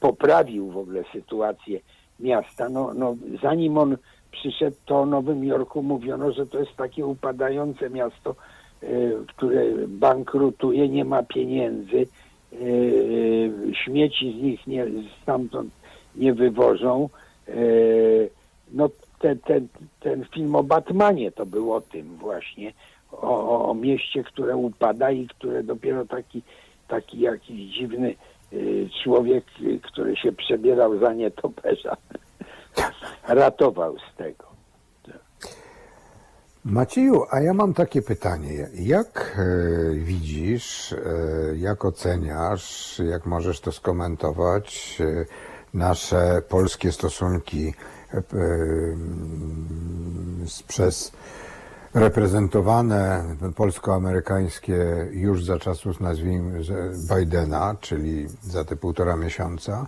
poprawił 0.00 0.70
w 0.70 0.76
ogóle 0.76 1.04
sytuację 1.12 1.80
miasta. 2.20 2.68
No, 2.68 2.94
no, 2.94 3.16
zanim 3.42 3.78
on 3.78 3.96
przyszedł, 4.30 4.76
to 4.86 5.00
o 5.00 5.06
Nowym 5.06 5.44
Jorku 5.44 5.82
mówiono, 5.82 6.32
że 6.32 6.46
to 6.46 6.58
jest 6.58 6.76
takie 6.76 7.06
upadające 7.06 7.90
miasto, 7.90 8.34
które 9.26 9.64
bankrutuje, 9.88 10.88
nie 10.88 11.04
ma 11.04 11.22
pieniędzy, 11.22 12.06
e, 12.52 12.56
śmieci 13.74 14.32
z 14.32 14.42
nich 14.42 14.66
nie, 14.66 14.86
stamtąd 15.22 15.70
nie 16.16 16.34
wywożą. 16.34 17.08
E, 17.48 17.52
No 18.72 18.88
ten, 19.18 19.38
ten, 19.38 19.68
ten 20.00 20.24
film 20.24 20.56
o 20.56 20.62
Batmanie 20.62 21.32
to 21.32 21.46
był 21.46 21.72
o 21.72 21.80
tym 21.80 22.16
właśnie, 22.16 22.72
o, 23.12 23.68
o, 23.68 23.74
mieście, 23.74 24.24
które 24.24 24.56
upada 24.56 25.10
i 25.10 25.26
które 25.26 25.62
dopiero 25.62 26.06
taki, 26.06 26.42
taki 26.88 27.20
jakiś 27.20 27.74
dziwny 27.74 28.14
y, 28.52 28.88
człowiek, 29.04 29.44
y, 29.60 29.80
który 29.82 30.16
się 30.16 30.32
przebierał 30.32 30.98
za 30.98 31.12
nietoperza, 31.12 31.96
ratował 33.28 33.96
z 33.98 34.16
tego. 34.16 34.49
Macieju, 36.64 37.24
a 37.30 37.40
ja 37.40 37.54
mam 37.54 37.74
takie 37.74 38.02
pytanie. 38.02 38.68
Jak 38.74 39.38
e, 39.38 39.94
widzisz, 39.94 40.92
e, 40.92 40.96
jak 41.56 41.84
oceniasz, 41.84 42.98
jak 43.10 43.26
możesz 43.26 43.60
to 43.60 43.72
skomentować, 43.72 44.98
e, 45.00 45.24
nasze 45.74 46.42
polskie 46.48 46.92
stosunki 46.92 47.74
z- 50.46 50.62
przez 50.62 51.12
reprezentowane 51.94 53.24
polsko-amerykańskie 53.56 55.08
już 55.10 55.44
za 55.44 55.58
czasów, 55.58 56.00
nazwijmy, 56.00 56.60
Bidena, 57.14 57.76
czyli 57.80 58.26
za 58.42 58.64
te 58.64 58.76
półtora 58.76 59.16
miesiąca, 59.16 59.86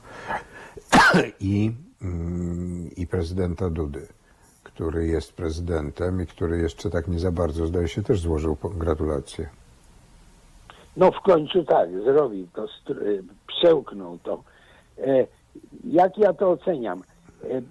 i, 1.41 1.73
mm, 2.03 2.91
i 2.97 3.07
prezydenta 3.07 3.71
Dudy, 3.71 4.07
który 4.75 5.07
jest 5.07 5.33
prezydentem 5.33 6.23
i 6.23 6.27
który 6.27 6.59
jeszcze 6.59 6.91
tak 6.91 7.09
nie 7.09 7.19
za 7.19 7.33
bardzo, 7.33 7.67
zdaje 7.67 7.89
się, 7.89 8.03
też 8.03 8.21
złożył 8.21 8.57
gratulacje. 8.79 9.49
No 10.97 11.11
w 11.11 11.21
końcu 11.21 11.65
tak, 11.65 11.91
zrobił 12.05 12.47
to, 12.55 12.65
y, 12.95 13.23
przełknął 13.47 14.19
to. 14.19 14.43
E, 14.99 15.27
Jak 15.85 16.19
ja 16.19 16.33
to 16.33 16.51
oceniam? 16.51 17.03
E, 17.45 17.47
e, 17.57 17.63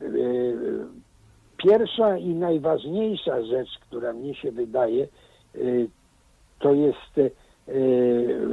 Pierwsza 1.58 2.18
i 2.18 2.28
najważniejsza 2.28 3.41
rzecz, 3.45 3.70
która 3.82 4.14
mnie 4.14 4.36
się 4.36 4.52
wydaje, 4.52 5.04
e, 5.04 5.60
to 6.60 6.74
jest 6.74 7.18
e, 7.18 7.30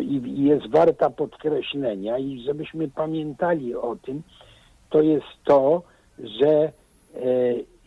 i 0.02 0.44
jest 0.44 0.70
warta 0.70 1.10
podkreślenia 1.10 2.18
i 2.18 2.40
żebyśmy 2.40 2.88
pamiętali 2.88 3.74
o 3.74 3.96
tym, 3.96 4.22
to 4.90 5.02
jest 5.02 5.26
to, 5.44 5.82
że 6.18 6.48
e, 6.48 6.70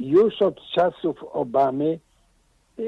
już 0.10 0.42
od 0.42 0.62
czasów 0.76 1.24
Obamy 1.24 2.00
e, 2.80 2.84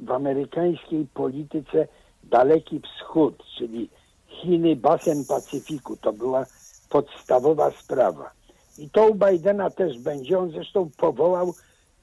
w 0.00 0.10
amerykańskiej 0.10 1.06
polityce 1.14 1.88
Daleki 2.24 2.80
Wschód, 2.80 3.42
czyli 3.58 3.88
Chiny, 4.26 4.76
basen 4.76 5.24
Pacyfiku, 5.28 5.96
to 5.96 6.12
była 6.12 6.46
podstawowa 6.90 7.70
sprawa. 7.70 8.30
I 8.78 8.90
to 8.90 9.06
u 9.06 9.14
Bidena 9.14 9.70
też 9.70 9.98
będzie. 9.98 10.38
On 10.38 10.50
zresztą 10.50 10.90
powołał 10.96 11.54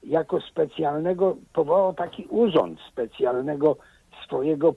jako 0.03 0.41
specjalnego, 0.41 1.37
powołał 1.53 1.93
taki 1.93 2.25
urząd 2.29 2.79
specjalnego 2.91 3.77
swojego 4.25 4.73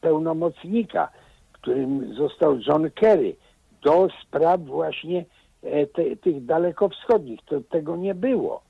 pełnomocnika, 0.00 1.08
którym 1.52 2.14
został 2.14 2.58
John 2.66 2.90
Kerry, 2.90 3.36
do 3.82 4.08
spraw 4.22 4.60
właśnie 4.60 5.24
e, 5.62 5.86
te, 5.86 6.16
tych 6.16 6.44
dalekowschodnich. 6.44 7.40
To, 7.44 7.60
tego 7.60 7.96
nie 7.96 8.14
było. 8.14 8.67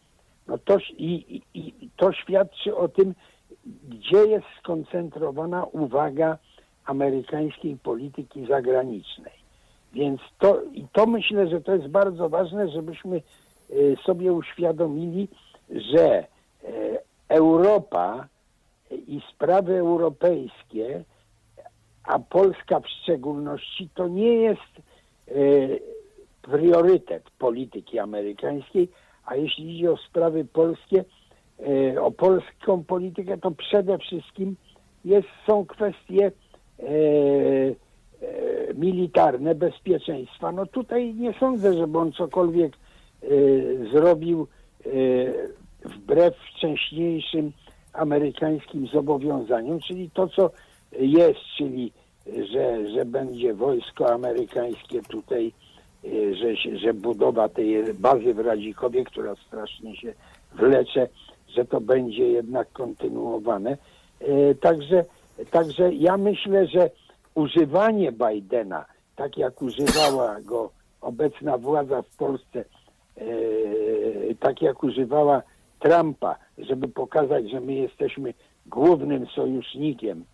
No 0.49 0.59
to, 0.59 0.79
i, 0.99 1.43
i, 1.55 1.91
to 1.97 2.13
świadczy 2.13 2.77
o 2.77 2.89
tym, 2.89 3.15
gdzie 3.89 4.27
jest 4.27 4.47
skoncentrowana 4.59 5.65
uwaga 5.65 6.39
amerykańskiej 6.85 7.77
polityki 7.77 8.47
zagranicznej. 8.47 9.33
Więc 9.93 10.21
to, 10.39 10.63
i 10.63 10.87
to 10.93 11.07
myślę, 11.07 11.49
że 11.49 11.61
to 11.61 11.75
jest 11.75 11.89
bardzo 11.89 12.29
ważne, 12.29 12.69
żebyśmy 12.69 13.17
e, 13.17 13.23
sobie 14.07 14.33
uświadomili, 14.33 15.29
że 15.71 16.07
e, 16.09 16.27
Europa 17.29 18.29
i 18.91 19.21
sprawy 19.35 19.77
europejskie, 19.77 21.05
a 22.05 22.19
Polska 22.19 22.81
w 22.81 22.89
szczególności, 22.89 23.89
to 23.95 24.09
nie 24.09 24.35
jest 24.35 24.73
e, 25.29 25.33
priorytet 26.43 27.31
polityki 27.39 27.99
amerykańskiej, 27.99 28.89
a 29.29 29.37
jeśli 29.37 29.77
idzie 29.77 29.93
o 29.93 29.97
sprawy 29.97 30.45
polskie, 30.45 31.05
e, 31.95 32.03
o 32.03 32.11
polską 32.11 32.85
politykę, 32.85 33.39
to 33.39 33.51
przede 33.51 33.99
wszystkim 33.99 34.57
jest, 35.05 35.29
są 35.47 35.67
kwestie 35.67 36.33
e, 36.79 36.83
e, 36.83 37.75
militarne, 38.75 39.55
bezpieczeństwa. 39.55 40.53
No 40.53 40.67
tutaj 40.67 41.15
nie 41.15 41.33
sądzę, 41.33 41.79
żeby 41.79 41.99
on 41.99 42.13
cokolwiek 42.13 42.73
zrobił 43.93 44.47
wbrew 45.85 46.35
wcześniejszym 46.37 47.53
amerykańskim 47.93 48.87
zobowiązaniom, 48.87 49.81
czyli 49.81 50.11
to, 50.11 50.29
co 50.29 50.51
jest, 51.01 51.41
czyli 51.57 51.93
że, 52.53 52.89
że 52.91 53.05
będzie 53.05 53.55
wojsko 53.55 54.13
amerykańskie 54.13 55.03
tutaj, 55.03 55.53
że, 56.33 56.79
że 56.79 56.95
budowa 56.95 57.49
tej 57.49 57.95
bazy 57.95 58.35
w 58.35 58.39
Radzikowie, 58.39 59.05
która 59.05 59.35
strasznie 59.47 59.97
się 59.97 60.15
wlecze, 60.53 61.09
że 61.49 61.65
to 61.65 61.81
będzie 61.81 62.29
jednak 62.29 62.73
kontynuowane. 62.73 63.77
E, 64.21 64.55
Także, 64.55 65.05
także 65.51 65.95
ja 65.95 66.17
myślę, 66.17 66.67
że 66.67 66.91
używanie 67.35 68.13
Bidena, 68.13 68.85
tak 69.17 69.39
jak 69.39 69.63
używała 69.63 70.41
go 70.41 70.71
obecna 71.01 71.59
władza 71.59 72.03
w 72.03 72.17
Polsce, 72.17 72.65
e, 73.17 73.25
tak 74.41 74.63
jak 74.63 74.83
używała 74.83 75.43
Trumpa, 75.81 76.37
żeby 76.59 76.89
pokazać, 76.89 77.51
że 77.51 77.61
my 77.61 77.75
jesteśmy 77.75 78.35
głównym 78.67 79.27
sojusznikiem 79.27 80.25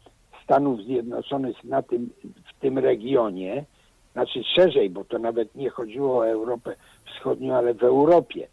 Stanów 0.44 0.82
Zjednoczonych 0.82 1.64
na 1.64 1.82
tym, 1.82 2.10
w 2.44 2.60
tym 2.60 2.78
regionie, 2.78 3.64
znaczy 4.14 4.44
szerzej, 4.44 4.90
bo 4.90 5.04
to 5.04 5.18
nawet 5.18 5.54
nie 5.54 5.70
chodziło 5.70 6.18
o 6.18 6.28
Europę 6.28 6.76
Wschodnią, 7.06 7.54
ale 7.54 7.74
w 7.74 7.82
Europie, 7.82 8.48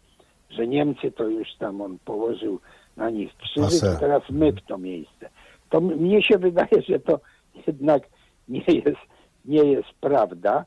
że 0.50 0.66
Niemcy 0.66 1.12
to 1.12 1.24
już 1.28 1.48
tam 1.58 1.80
on 1.80 1.98
położył 2.04 2.60
na 2.96 3.10
nich 3.10 3.36
krzyżyk, 3.36 3.84
a 3.96 4.00
teraz 4.00 4.22
my 4.30 4.52
w 4.52 4.62
to 4.62 4.78
miejsce. 4.78 5.30
To 5.70 5.80
mnie 5.80 6.22
się 6.22 6.38
wydaje, 6.38 6.82
że 6.88 7.00
to 7.00 7.20
jednak 7.66 8.02
nie 8.48 8.64
jest, 8.68 9.00
nie 9.44 9.64
jest 9.64 9.88
prawda 10.00 10.64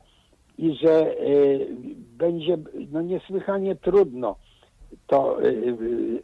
i 0.58 0.74
że 0.74 1.20
y, 1.20 1.68
będzie 2.18 2.58
no, 2.92 3.02
niesłychanie 3.02 3.76
trudno 3.76 4.36
to 5.06 5.42
y, 5.42 5.46
y, 5.46 6.22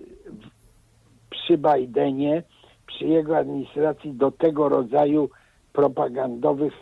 przy 1.31 1.59
Bidenie, 1.59 2.43
przy 2.87 3.05
jego 3.05 3.39
administracji 3.39 4.13
do 4.13 4.31
tego 4.31 4.69
rodzaju 4.69 5.31
propagandowych 5.73 6.73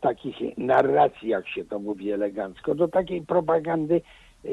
takich 0.00 0.58
narracji, 0.58 1.28
jak 1.28 1.48
się 1.48 1.64
to 1.64 1.78
mówi 1.78 2.12
elegancko, 2.12 2.74
do 2.74 2.88
takiej 2.88 3.22
propagandy 3.22 4.00
e, 4.44 4.48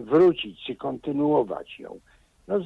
wrócić, 0.00 0.64
czy 0.66 0.76
kontynuować 0.76 1.80
ją. 1.80 1.98
No, 2.48 2.58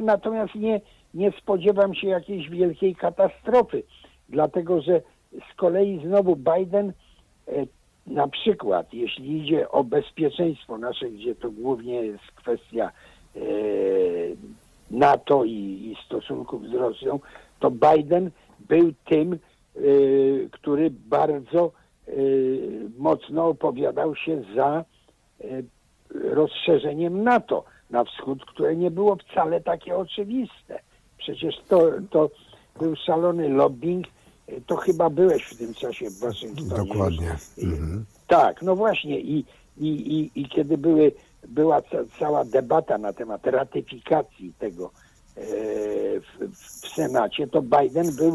natomiast 0.00 0.54
nie, 0.54 0.80
nie 1.14 1.32
spodziewam 1.32 1.94
się 1.94 2.08
jakiejś 2.08 2.48
wielkiej 2.48 2.94
katastrofy, 2.94 3.82
dlatego 4.28 4.80
że 4.80 5.02
z 5.52 5.56
kolei 5.56 6.00
znowu 6.06 6.36
Biden 6.36 6.92
e, 7.48 7.66
na 8.06 8.28
przykład, 8.28 8.94
jeśli 8.94 9.38
idzie 9.38 9.70
o 9.70 9.84
bezpieczeństwo 9.84 10.78
nasze, 10.78 11.10
gdzie 11.10 11.34
to 11.34 11.50
głównie 11.50 11.94
jest 11.94 12.24
kwestia 12.34 12.92
e, 13.36 13.40
NATO 14.90 15.44
i, 15.44 15.50
i 15.52 15.96
stosunków 16.06 16.68
z 16.68 16.74
Rosją, 16.74 17.20
to 17.60 17.70
Biden 17.70 18.30
był 18.68 18.92
tym, 19.04 19.32
y, 19.32 19.38
który 20.52 20.90
bardzo 20.90 21.72
y, 22.08 22.90
mocno 22.98 23.46
opowiadał 23.46 24.16
się 24.16 24.42
za 24.56 24.84
y, 25.40 25.64
rozszerzeniem 26.14 27.22
NATO 27.24 27.64
na 27.90 28.04
wschód, 28.04 28.44
które 28.44 28.76
nie 28.76 28.90
było 28.90 29.16
wcale 29.16 29.60
takie 29.60 29.96
oczywiste. 29.96 30.80
Przecież 31.18 31.54
to, 31.68 31.90
to 32.10 32.30
był 32.78 32.96
szalony 32.96 33.48
lobbying. 33.48 34.06
Y, 34.48 34.62
To 34.66 34.76
chyba 34.76 35.10
byłeś 35.10 35.42
w 35.42 35.58
tym 35.58 35.74
czasie 35.74 36.10
w 36.10 36.18
Waszyngtonie. 36.18 36.88
Dokładnie. 36.88 37.36
Mhm. 37.62 38.04
tak, 38.28 38.62
no 38.62 38.76
właśnie 38.76 39.20
i, 39.20 39.44
i, 39.78 39.86
i, 39.88 40.40
i 40.40 40.48
kiedy 40.48 40.78
były, 40.78 41.12
była 41.48 41.82
ca, 41.82 41.98
cała 42.18 42.44
debata 42.44 42.98
na 42.98 43.12
temat 43.12 43.46
ratyfikacji 43.46 44.52
tego 44.58 44.90
e, 45.36 45.40
w, 46.20 46.54
w 46.54 46.88
Senacie, 46.88 47.46
to 47.46 47.62
Biden 47.62 48.16
był 48.16 48.34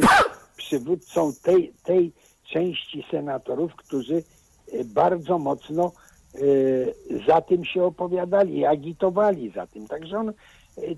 przywódcą 0.66 1.34
tej, 1.44 1.74
tej 1.84 2.12
części 2.54 3.06
senatorów, 3.12 3.76
którzy 3.76 4.24
e, 4.72 4.84
bardzo 4.84 5.40
mocno 5.40 5.92
e, 6.36 6.40
za 7.28 7.42
tym 7.42 7.66
się 7.66 7.84
opowiadali 7.84 8.66
agitowali 8.66 9.52
za 9.56 9.68
tym. 9.68 9.88
Także 9.88 10.18
on 10.18 10.30
e, 10.30 10.34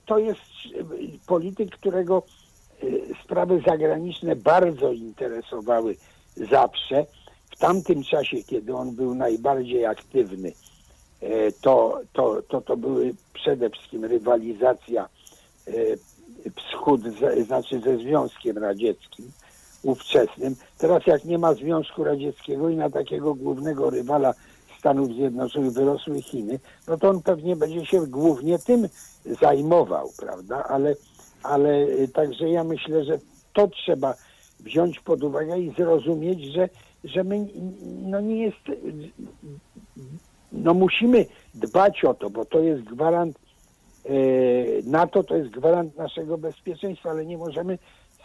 to 0.06 0.20
jest 0.20 0.42
polityk, 1.28 1.70
którego 1.70 2.24
sprawy 3.24 3.62
zagraniczne 3.68 4.36
bardzo 4.36 4.92
interesowały 4.92 5.96
zawsze. 6.52 7.06
W 7.52 7.60
tamtym 7.60 8.04
czasie, 8.04 8.44
kiedy 8.44 8.76
on 8.76 8.96
był 8.96 9.16
najbardziej 9.16 9.86
aktywny, 9.86 10.52
to, 11.62 12.02
to, 12.14 12.42
to, 12.42 12.62
to 12.62 12.78
były 12.78 13.16
przede 13.34 13.70
wszystkim 13.70 14.06
rywalizacja 14.06 15.10
wschód, 16.56 17.02
znaczy 17.46 17.80
ze 17.80 17.98
Związkiem 17.98 18.58
Radzieckim 18.58 19.32
ówczesnym. 19.84 20.56
Teraz 20.78 21.08
jak 21.08 21.26
nie 21.26 21.38
ma 21.38 21.54
Związku 21.54 22.04
Radzieckiego 22.04 22.70
i 22.70 22.76
na 22.76 22.90
takiego 22.90 23.36
głównego 23.36 23.90
rywala 23.90 24.34
Stanów 24.80 25.14
Zjednoczonych 25.14 25.72
wyrosły 25.72 26.22
Chiny, 26.22 26.60
no 26.88 26.98
to 26.98 27.10
on 27.10 27.22
pewnie 27.22 27.56
będzie 27.56 27.86
się 27.86 28.08
głównie 28.08 28.60
tym 28.60 28.88
zajmował, 29.42 30.10
prawda? 30.18 30.64
Ale, 30.64 30.96
ale 31.44 31.82
y, 31.84 32.08
także 32.08 32.50
ja 32.50 32.64
myślę, 32.64 33.04
że 33.04 33.20
to 33.54 33.68
trzeba 33.68 34.14
wziąć 34.60 35.00
pod 35.00 35.24
uwagę 35.24 35.60
i 35.60 35.74
zrozumieć, 35.78 36.44
że, 36.54 36.70
że 37.04 37.24
my 37.24 37.48
no 38.02 38.22
nie 38.22 38.44
jest, 38.44 38.58
no 40.52 40.74
musimy 40.74 41.26
dbać 41.56 42.06
o 42.06 42.14
to, 42.14 42.30
bo 42.30 42.46
to 42.46 42.60
jest 42.60 42.84
gwarant 42.84 43.40
e, 44.06 44.12
NATO, 44.84 45.24
to 45.24 45.38
jest 45.38 45.50
gwarant 45.50 45.98
naszego 45.98 46.38
bezpieczeństwa, 46.38 47.10
ale 47.10 47.26
nie 47.26 47.38
możemy 47.38 47.78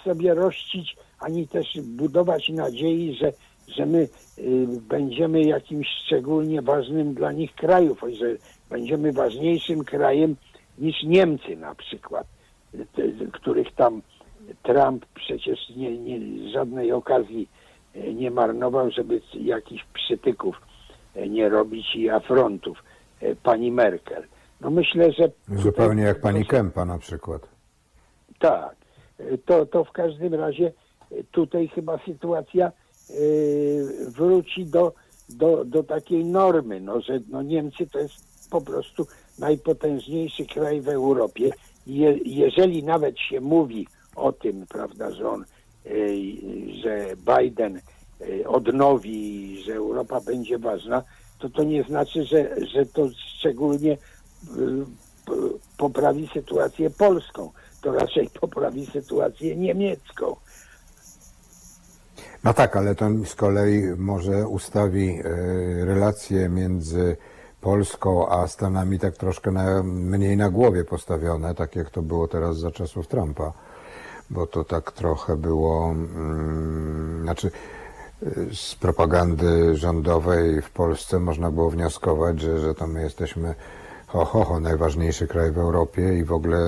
sobie 0.05 0.34
rościć 0.34 0.96
ani 1.20 1.48
też 1.48 1.80
budować 1.82 2.48
nadziei, 2.48 3.16
że, 3.20 3.32
że 3.68 3.86
my 3.86 4.09
y, 4.38 4.66
będziemy 4.88 5.42
jakimś 5.42 5.86
szczególnie 6.05 6.62
ważnym 6.62 7.14
dla 7.14 7.32
nich 7.32 7.55
krajów, 7.55 8.00
że 8.18 8.26
będziemy 8.70 9.12
ważniejszym 9.12 9.84
krajem 9.84 10.36
niż 10.78 11.03
Niemcy 11.03 11.57
na 11.57 11.74
przykład, 11.74 12.26
których 13.32 13.74
tam 13.74 14.03
Trump 14.62 15.07
przecież 15.14 15.59
nie, 15.76 15.98
nie, 15.98 16.50
żadnej 16.53 16.92
okazji 16.92 17.48
e, 17.94 18.14
nie 18.14 18.30
marnował, 18.30 18.90
żeby 18.90 19.20
jakichś 19.34 19.84
przytyków 19.94 20.61
e, 21.14 21.28
nie 21.28 21.48
robić 21.48 21.96
i 21.96 22.11
afrontów 22.11 22.78
e, 23.20 23.36
pani 23.36 23.72
Merkel. 23.72 24.24
No 24.61 24.70
myślę, 24.70 25.12
że... 25.12 25.30
Zupełnie 25.48 26.03
jak 26.03 26.20
pani 26.20 26.46
Kempa 26.46 26.84
na 26.84 26.98
przykład. 26.98 27.48
tak. 28.38 28.82
To, 29.46 29.66
to 29.66 29.84
w 29.84 29.92
każdym 29.92 30.34
razie 30.34 30.72
tutaj 31.30 31.68
chyba 31.68 31.98
sytuacja 32.06 32.66
e, 32.66 33.12
wróci 34.10 34.66
do, 34.66 34.92
do, 35.28 35.64
do 35.64 35.82
takiej 35.82 36.24
normy, 36.24 36.80
no, 36.80 37.00
że 37.00 37.20
no, 37.28 37.42
Niemcy 37.42 37.86
to 37.86 37.98
jest 37.98 38.50
po 38.50 38.60
prostu 38.60 39.06
najpotężniejszy 39.38 40.46
kraj 40.46 40.80
w 40.80 40.88
Europie. 40.88 41.50
Je, 41.86 42.18
jeżeli 42.24 42.84
nawet 42.84 43.18
się 43.18 43.40
mówi 43.40 43.86
o 44.16 44.32
tym, 44.32 44.66
prawda, 44.68 45.10
że 45.10 45.28
on, 45.28 45.44
e, 45.86 45.90
że 46.82 47.06
Biden 47.16 47.80
e, 48.20 48.48
odnowi, 48.48 49.62
że 49.62 49.74
Europa 49.74 50.20
będzie 50.20 50.58
ważna, 50.58 51.02
to 51.38 51.50
to 51.50 51.64
nie 51.64 51.82
znaczy, 51.82 52.24
że, 52.24 52.66
że 52.66 52.86
to 52.86 53.08
szczególnie 53.38 53.98
poprawi 55.78 56.28
sytuację 56.34 56.90
polską. 56.90 57.50
To 57.83 57.93
raczej 57.93 58.30
poprawi 58.41 58.87
sytuację 58.87 59.57
niemiecką. 59.57 60.37
No 62.45 62.55
tak, 62.55 62.76
ale 62.76 62.95
to 62.95 63.11
z 63.24 63.35
kolei 63.35 63.83
może 63.97 64.49
ustawi 64.49 65.09
e, 65.11 65.22
relacje 65.85 66.49
między 66.49 67.16
Polską 67.61 68.28
a 68.28 68.49
Stanami 68.49 68.99
tak 68.99 69.16
troszkę 69.16 69.51
na, 69.51 69.83
mniej 69.83 70.37
na 70.37 70.51
głowie 70.51 70.85
postawione, 70.85 71.55
tak 71.55 71.76
jak 71.76 71.91
to 71.91 72.03
było 72.03 72.28
teraz 72.28 72.59
za 72.59 72.70
czasów 72.70 73.09
Trumpa. 73.09 73.53
Bo 74.30 74.47
to 74.47 74.64
tak 74.64 74.93
trochę 74.93 75.37
było, 75.37 75.91
mm, 75.91 77.22
znaczy 77.22 77.51
e, 78.22 78.55
z 78.55 78.74
propagandy 78.74 79.76
rządowej 79.76 80.62
w 80.62 80.70
Polsce 80.70 81.18
można 81.18 81.51
było 81.51 81.70
wnioskować, 81.70 82.41
że, 82.41 82.59
że 82.59 82.74
to 82.74 82.87
my 82.87 83.03
jesteśmy 83.03 83.55
ho, 84.12 84.44
ho, 84.44 84.60
najważniejszy 84.60 85.26
kraj 85.26 85.52
w 85.52 85.58
Europie 85.58 86.18
i 86.18 86.24
w 86.24 86.32
ogóle 86.32 86.58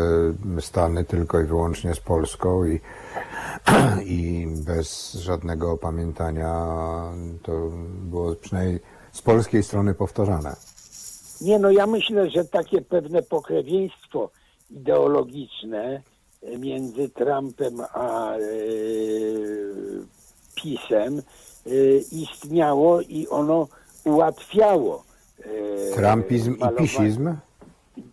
Stany 0.61 1.05
tylko 1.05 1.41
i 1.41 1.45
wyłącznie 1.45 1.95
z 1.95 2.01
Polską 2.01 2.65
i, 2.65 2.81
i 4.17 4.47
bez 4.67 5.13
żadnego 5.13 5.73
opamiętania 5.73 6.67
to 7.43 7.71
było 8.03 8.35
przynajmniej 8.35 8.81
z 9.13 9.23
polskiej 9.23 9.63
strony 9.63 9.95
powtarzane. 9.95 10.57
Nie, 11.41 11.59
no 11.59 11.71
ja 11.71 11.87
myślę, 11.87 12.31
że 12.31 12.45
takie 12.45 12.83
pewne 12.83 13.23
pokrewieństwo 13.23 14.31
ideologiczne 14.71 16.03
między 16.59 17.09
Trumpem 17.09 17.81
a 17.93 18.35
e, 18.37 18.39
PiSem 20.55 21.19
e, 21.19 21.71
istniało 22.13 23.01
i 23.01 23.29
ono 23.29 23.69
ułatwiało 24.05 25.05
e, 25.47 25.95
Trumpizm 25.97 26.55
i 26.55 26.77
pisizm? 26.79 27.35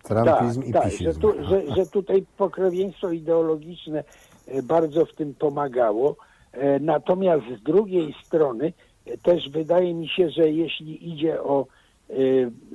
Trumpizm 0.03 0.63
i 0.63 0.73
tak, 0.73 0.83
że, 0.83 0.89
pisizm. 0.89 1.21
tu, 1.21 1.33
że, 1.43 1.75
że 1.75 1.85
tutaj 1.85 2.25
pokrewieństwo 2.37 3.11
ideologiczne 3.11 4.03
e, 4.47 4.63
bardzo 4.63 5.05
w 5.05 5.15
tym 5.15 5.33
pomagało. 5.33 6.15
E, 6.51 6.79
Natomiast 6.79 7.43
z 7.59 7.63
drugiej 7.63 8.15
strony 8.25 8.73
e, 9.05 9.17
też 9.17 9.49
wydaje 9.49 9.93
mi 9.93 10.09
się, 10.09 10.29
że 10.29 10.49
jeśli 10.49 11.09
idzie 11.13 11.43
o 11.43 11.65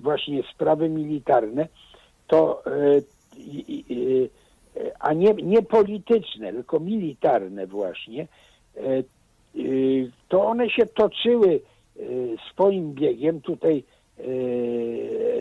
właśnie 0.03 0.43
sprawy 0.55 0.89
militarne, 0.89 1.69
to 2.27 2.63
a 5.01 5.13
nie, 5.13 5.35
nie 5.35 5.63
polityczne, 5.63 6.53
tylko 6.53 6.81
militarne 6.81 7.67
właśnie, 7.67 8.29
to 10.29 10.47
one 10.47 10.71
się 10.71 10.87
toczyły 10.87 11.61
swoim 12.53 12.93
biegiem. 12.93 13.41
Tutaj 13.41 13.85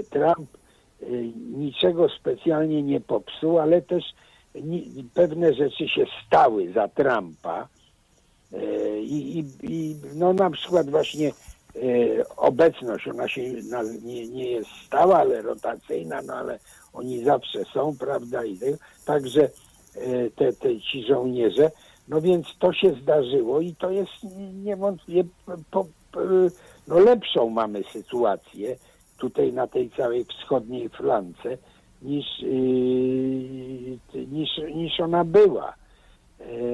Trump 0.09 0.49
e, 1.01 1.05
niczego 1.57 2.09
specjalnie 2.09 2.83
nie 2.83 3.01
popsuł, 3.01 3.59
ale 3.59 3.81
też 3.81 4.03
pewne 5.13 5.53
rzeczy 5.53 5.87
się 5.87 6.05
stały 6.27 6.73
za 6.73 6.87
Trumpa. 6.87 7.67
E, 8.53 8.99
I, 8.99 9.39
i, 9.39 9.45
i 9.63 9.95
no 10.15 10.33
na 10.33 10.49
przykład 10.49 10.89
właśnie 10.89 11.31
obecność, 12.37 13.07
ona 13.07 13.27
się 13.27 13.41
nie, 14.03 14.27
nie 14.27 14.51
jest 14.51 14.69
stała, 14.85 15.17
ale 15.17 15.41
rotacyjna, 15.41 16.21
no 16.21 16.33
ale 16.33 16.59
oni 16.93 17.23
zawsze 17.23 17.65
są, 17.73 17.97
prawda, 17.97 18.45
i 18.45 18.57
te- 18.57 18.77
także 19.05 19.49
te, 20.35 20.53
te 20.53 20.81
ci 20.81 21.03
żołnierze, 21.03 21.71
no 22.07 22.21
więc 22.21 22.47
to 22.59 22.73
się 22.73 22.95
zdarzyło 23.01 23.61
i 23.61 23.75
to 23.75 23.91
jest 23.91 24.11
niewątpliwie 24.63 25.23
po, 25.71 25.85
po, 26.11 26.19
no 26.87 26.99
lepszą 26.99 27.49
mamy 27.49 27.83
sytuację 27.93 28.75
tutaj 29.17 29.53
na 29.53 29.67
tej 29.67 29.89
całej 29.89 30.25
wschodniej 30.25 30.89
flance 30.89 31.57
niż, 32.01 32.25
yy, 32.41 34.25
niż, 34.27 34.49
niż 34.75 34.99
ona 34.99 35.23
była. 35.23 35.73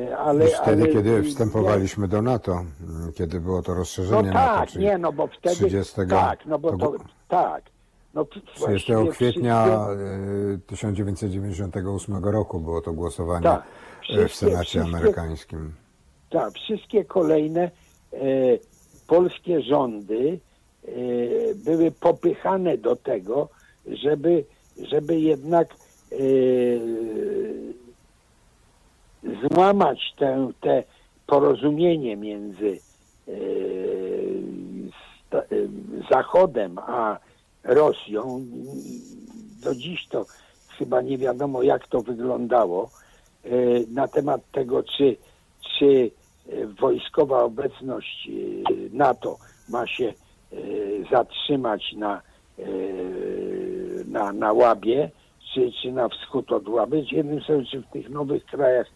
E, 0.10 0.18
Ale, 0.18 0.46
Już 0.46 0.54
wtedy, 0.54 0.84
ale, 0.84 0.94
kiedy 0.94 1.24
wstępowaliśmy 1.24 2.08
do 2.08 2.22
NATO, 2.22 2.52
mm, 2.52 3.14
kiedy 3.14 3.40
było 3.40 3.62
to 3.62 3.72
No 3.72 3.78
rozszerzenie 3.78 4.32
NATO, 4.32 4.60
tak, 4.60 4.70
czyli 4.70 4.86
nie, 4.86 4.98
no 4.98 5.12
bo 5.14 5.28
wtedy 5.28 5.56
30 5.56 6.02
tak, 6.10 6.46
no 6.46 6.60
bo 6.60 6.78
to 6.78 6.94
tak. 7.28 7.64
No, 8.14 8.26
30 8.26 8.60
właściwie 8.60 9.08
kwietnia 9.08 9.66
wszystkie- 9.66 10.54
e, 10.54 10.58
1998 10.68 12.26
roku 12.32 12.60
było 12.60 12.82
to 12.82 12.94
głosowanie 12.94 13.44
Tak. 13.44 13.64
e, 14.10 14.28
w 14.28 14.36
Senacie 14.36 14.82
amerykańskim. 14.82 15.74
Tak, 16.30 16.54
wszystkie 16.54 17.06
kolejne 17.06 17.62
e, 18.14 18.18
polskie 19.12 19.62
rządy 19.62 20.40
e, 20.86 20.90
były 21.56 21.92
popychane 21.92 22.78
do 22.78 22.96
tego, 22.96 23.50
żeby, 23.88 24.46
żeby 24.92 25.20
jednak 25.20 25.76
e, 26.12 26.16
złamać 29.48 30.14
tę, 30.18 30.52
te 30.62 30.84
porozumienie 31.28 32.18
między 32.18 32.80
e, 33.28 33.32
Zachodem 36.12 36.80
a 36.80 37.20
Rosją. 37.64 38.46
Do 39.64 39.76
dziś 39.76 40.08
to 40.08 40.26
chyba 40.78 41.02
nie 41.02 41.18
wiadomo, 41.18 41.64
jak 41.64 41.88
to 41.88 42.02
wyglądało 42.02 42.90
na 43.88 44.08
temat 44.08 44.42
tego, 44.52 44.84
czy, 44.84 45.16
czy 45.78 46.12
wojskowa 46.80 47.44
obecność 47.44 48.30
e, 48.30 48.32
NATO 48.94 49.38
ma 49.70 49.88
się 49.88 50.06
e, 50.06 50.56
zatrzymać 51.12 51.94
na, 51.94 52.22
na, 54.08 54.34
na 54.34 54.54
Łabie, 54.54 55.12
czy, 55.54 55.72
czy 55.82 55.92
na 55.92 56.10
wschód 56.10 56.52
od 56.52 56.68
Łaby. 56.68 57.04
Jednym 57.12 57.42
słowem, 57.42 57.66
czy 57.66 57.82
w 57.82 57.88
tych 57.88 58.10
nowych 58.10 58.46
krajach 58.46 58.88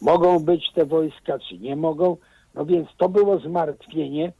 mogą 0.00 0.38
być 0.38 0.72
te 0.74 0.86
wojska, 0.86 1.38
czy 1.38 1.58
nie 1.58 1.76
mogą. 1.76 2.16
No 2.54 2.66
więc 2.66 2.88
to 2.96 3.08
było 3.08 3.38
zmartwienie 3.38 4.32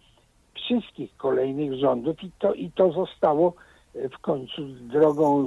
wszystkich 0.55 1.17
kolejnych 1.17 1.75
rządów 1.75 2.23
i 2.23 2.31
to, 2.39 2.55
i 2.55 2.71
to 2.71 2.93
zostało 2.93 3.55
w 3.95 4.19
końcu 4.19 4.63
drogą, 4.69 5.47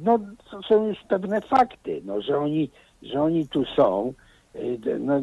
no 0.00 0.18
to 0.50 0.62
są 0.62 0.88
już 0.88 0.98
pewne 1.08 1.40
fakty, 1.40 2.02
no, 2.04 2.20
że, 2.20 2.38
oni, 2.38 2.70
że 3.02 3.22
oni 3.22 3.48
tu 3.48 3.64
są. 3.64 4.12
No, 5.00 5.14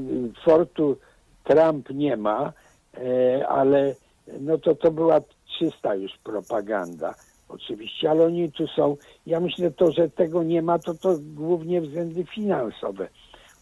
fortu 0.45 0.97
Trump 1.43 1.89
nie 1.89 2.17
ma, 2.17 2.53
e, 2.97 3.47
ale 3.47 3.95
no 4.39 4.57
to 4.57 4.75
to 4.75 4.91
była 4.91 5.21
czysta 5.59 5.95
już 5.95 6.11
propaganda 6.23 7.13
oczywiście, 7.49 8.09
ale 8.09 8.25
oni 8.25 8.51
tu 8.51 8.67
są. 8.67 8.97
Ja 9.25 9.39
myślę 9.39 9.71
to, 9.71 9.91
że 9.91 10.09
tego 10.09 10.43
nie 10.43 10.61
ma, 10.61 10.79
to 10.79 10.93
to 10.93 11.15
głównie 11.35 11.81
względy 11.81 12.25
finansowe 12.25 13.07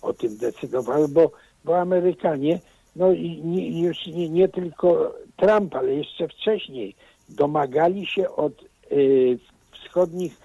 o 0.01 0.13
tym 0.13 0.37
decydowały, 0.37 1.07
bo, 1.07 1.31
bo 1.65 1.79
Amerykanie, 1.79 2.59
no 2.95 3.11
i 3.11 3.41
nie, 3.43 3.81
już 3.81 4.07
nie, 4.07 4.29
nie 4.29 4.49
tylko 4.49 5.13
Trump, 5.37 5.75
ale 5.75 5.93
jeszcze 5.93 6.27
wcześniej 6.27 6.95
domagali 7.29 8.05
się 8.05 8.29
od 8.29 8.53
y, 8.91 9.39
wschodnich, 9.71 10.37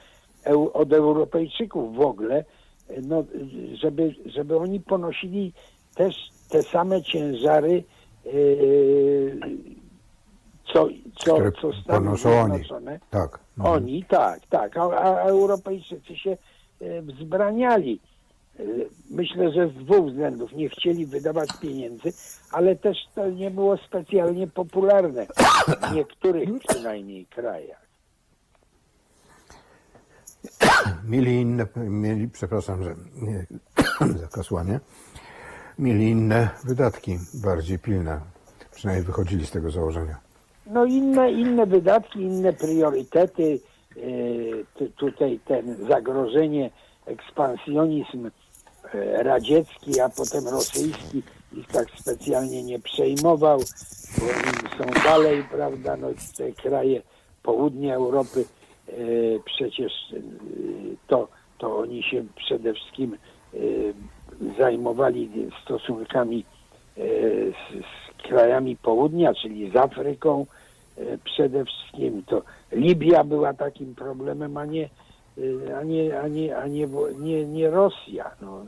od 0.73 0.93
Europejczyków 0.93 1.97
w 1.97 2.01
ogóle, 2.01 2.45
y, 2.91 3.03
no, 3.03 3.25
żeby, 3.75 4.15
żeby 4.27 4.57
oni 4.57 4.81
ponosili 4.81 5.53
też 5.95 6.31
te 6.49 6.63
same 6.63 7.03
ciężary, 7.03 7.85
y, 8.27 9.39
co, 10.73 10.89
co, 11.17 11.35
Które 11.35 11.53
co 11.53 11.73
Stany. 11.73 12.17
Zjednoczone. 12.17 13.01
Tak. 13.11 13.39
Mhm. 13.59 13.75
Oni, 13.77 14.05
tak, 14.05 14.41
tak, 14.47 14.77
a, 14.77 14.83
a 14.83 15.23
Europejczycy 15.23 16.17
się 16.17 16.37
e, 16.81 17.03
wzbraniali. 17.03 18.01
E, 18.59 18.63
Myślę, 19.11 19.53
że 19.53 19.69
z 19.69 19.75
dwóch 19.75 20.07
względów. 20.11 20.53
Nie 20.53 20.69
chcieli 20.69 21.07
wydawać 21.07 21.49
pieniędzy, 21.61 22.13
ale 22.53 22.77
też 22.77 22.97
to 23.15 23.31
nie 23.31 23.51
było 23.51 23.77
specjalnie 23.77 24.47
popularne 24.47 25.27
w 25.91 25.95
niektórych 25.95 26.49
przynajmniej 26.69 27.27
krajach. 27.27 27.87
Mieli 31.05 31.41
inne, 31.41 31.67
mieli, 31.77 32.29
przepraszam, 32.29 32.85
że 32.85 32.95
nie, 33.23 33.47
zakasłanie, 34.23 34.81
mieli 35.79 36.11
inne 36.11 36.49
wydatki, 36.65 37.19
bardziej 37.35 37.79
pilne. 37.79 38.21
Przynajmniej 38.75 39.07
wychodzili 39.07 39.47
z 39.47 39.51
tego 39.51 39.71
założenia. 39.71 40.17
No 40.67 40.85
inne, 40.85 41.33
inne 41.33 41.67
wydatki, 41.67 42.21
inne 42.21 42.53
priorytety. 42.53 43.61
e, 43.97 44.01
tu- 44.79 44.91
Tutaj 44.97 45.41
ten 45.45 45.77
zagrożenie, 45.89 46.71
ekspansjonizm 47.07 48.31
e, 48.95 49.23
radziecki, 49.23 50.01
a 50.01 50.09
potem 50.09 50.49
rosyjski 50.49 51.23
ich 51.53 51.67
tak 51.67 51.87
specjalnie 51.99 52.63
nie 52.63 52.79
przejmował, 52.79 53.59
bo 54.19 54.25
oni 54.25 54.79
są 54.79 55.03
dalej, 55.05 55.45
prawda, 55.51 55.97
no 55.97 56.09
te 56.39 56.53
kraje 56.53 57.03
południa 57.43 57.95
Europy 57.95 58.45
e, 58.89 58.93
przecież 59.45 59.93
to, 61.07 61.29
to 61.59 61.77
oni 61.79 62.03
się 62.03 62.25
przede 62.37 62.75
wszystkim 62.75 63.17
zajmowali 64.59 65.51
stosunkami 65.63 66.45
e, 66.97 67.01
z, 67.51 67.85
z 67.85 68.23
krajami 68.23 68.77
południa, 68.77 69.35
czyli 69.35 69.71
z 69.71 69.77
Afryką 69.77 70.47
e, 70.99 71.19
przede 71.19 71.65
wszystkim. 71.65 72.23
To 72.27 72.43
Libia 72.73 73.25
była 73.25 73.55
takim 73.55 73.95
problemem, 73.95 74.57
a 74.57 74.65
nie, 74.65 74.89
e, 75.39 75.79
a 75.79 75.83
nie, 75.83 76.21
a 76.21 76.29
nie, 76.29 76.57
a 76.57 76.67
nie, 76.67 76.89
nie, 77.19 77.47
nie 77.47 77.71
Rosja. 77.71 78.31
No, 78.43 78.65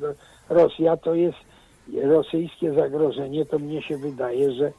no, 0.00 0.08
Rosja 0.48 0.96
to 0.96 1.14
jest 1.14 1.38
rosyjskie 2.02 2.74
zagrożenie, 2.74 3.46
to 3.46 3.58
mnie 3.58 3.82
się 3.82 3.98
wydaje, 3.98 4.52
że, 4.52 4.72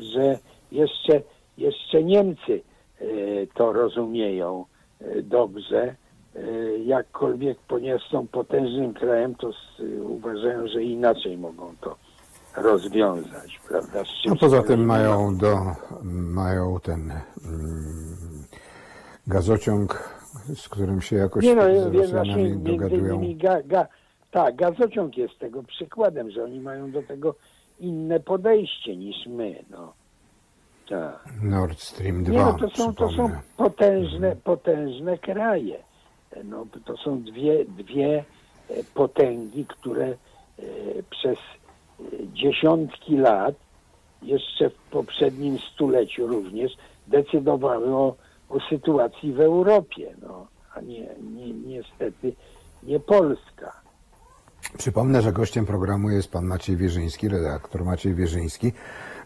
że 0.00 0.38
jeszcze, 0.72 1.22
jeszcze 1.58 2.04
Niemcy 2.04 2.60
to 3.54 3.72
rozumieją 3.72 4.64
dobrze. 5.22 5.94
E, 6.38 6.78
Jakkolwiek, 6.78 7.58
ponieważ 7.68 8.02
są 8.10 8.26
potężnym 8.26 8.94
krajem, 8.94 9.34
to 9.34 9.48
s- 9.48 9.82
uważają, 10.02 10.68
że 10.68 10.82
inaczej 10.82 11.38
mogą 11.38 11.72
to 11.80 11.96
rozwiązać, 12.56 13.60
prawda? 13.68 14.02
No 14.26 14.36
poza 14.36 14.62
tym 14.62 14.84
mają 14.86 15.36
do, 15.36 15.56
mają 16.12 16.80
ten 16.82 17.00
mm, 17.44 18.44
gazociąg, 19.26 20.18
z 20.54 20.68
którym 20.68 21.00
się 21.00 21.16
jakoś 21.16 21.44
Nie 21.44 21.54
no, 21.54 21.62
z 21.62 21.94
Rosjanami 21.94 22.34
między 22.44 22.64
dogadują. 22.64 23.34
ga, 23.36 23.62
ga, 23.62 23.86
tak, 24.30 24.56
gazociąg 24.56 25.16
jest 25.16 25.38
tego 25.38 25.62
przykładem, 25.62 26.30
że 26.30 26.44
oni 26.44 26.60
mają 26.60 26.90
do 26.90 27.02
tego 27.02 27.34
inne 27.80 28.20
podejście 28.20 28.96
niż 28.96 29.26
my, 29.26 29.64
no. 29.70 29.92
Tak. 30.88 31.24
Nord 31.42 31.80
Stream 31.80 32.24
2, 32.24 32.32
Nie 32.32 32.38
no, 32.38 32.52
to 32.52 32.70
są, 32.70 32.94
to 32.94 33.10
są 33.10 33.30
potężne, 33.56 34.36
potężne 34.44 35.18
kraje. 35.18 35.78
No, 36.44 36.66
to 36.84 36.96
są 36.96 37.22
dwie, 37.22 37.64
dwie 37.64 38.24
e, 38.70 38.84
potęgi, 38.94 39.66
które 39.66 40.06
e, 40.06 40.16
przez 41.10 41.38
e, 41.38 42.04
dziesiątki 42.34 43.16
lat, 43.16 43.54
jeszcze 44.22 44.70
w 44.70 44.74
poprzednim 44.90 45.58
stuleciu 45.58 46.26
również, 46.26 46.72
decydowały 47.06 47.94
o, 47.94 48.16
o 48.48 48.60
sytuacji 48.70 49.32
w 49.32 49.40
Europie, 49.40 50.14
no, 50.22 50.46
a 50.74 50.80
nie, 50.80 51.08
nie, 51.34 51.52
niestety 51.52 52.32
nie 52.82 53.00
Polska. 53.00 53.72
Przypomnę, 54.78 55.22
że 55.22 55.32
gościem 55.32 55.66
programu 55.66 56.10
jest 56.10 56.32
pan 56.32 56.44
Maciej 56.44 56.76
Wierzyński, 56.76 57.28
redaktor 57.28 57.84
Maciej 57.84 58.14
Wierzyński, 58.14 58.72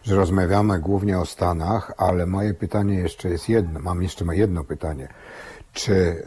że 0.03 0.15
rozmawiamy 0.15 0.79
głównie 0.79 1.19
o 1.19 1.25
Stanach, 1.25 1.93
ale 1.97 2.25
moje 2.25 2.53
pytanie 2.53 2.95
jeszcze 2.95 3.29
jest 3.29 3.49
jedno, 3.49 3.79
mam 3.79 4.03
jeszcze 4.03 4.25
jedno 4.31 4.63
pytanie. 4.63 5.07
Czy, 5.73 6.23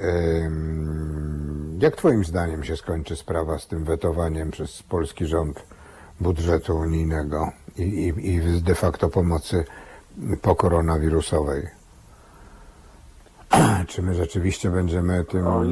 jak 1.79 1.97
twoim 1.97 2.25
zdaniem 2.25 2.65
się 2.65 2.77
skończy 2.77 3.17
sprawa 3.17 3.59
z 3.59 3.67
tym 3.67 3.85
wetowaniem 3.85 4.51
przez 4.51 4.83
polski 4.83 5.27
rząd 5.27 5.67
budżetu 6.21 6.77
unijnego 6.77 7.53
i, 7.79 7.83
i, 7.83 8.27
i 8.29 8.63
de 8.63 8.75
facto 8.75 9.09
pomocy 9.09 9.65
pokoronawirusowej? 10.43 11.63
Czy 13.89 14.03
my 14.03 14.15
rzeczywiście 14.15 14.71
będziemy 14.71 15.25
tym... 15.25 15.47
Oj. 15.47 15.69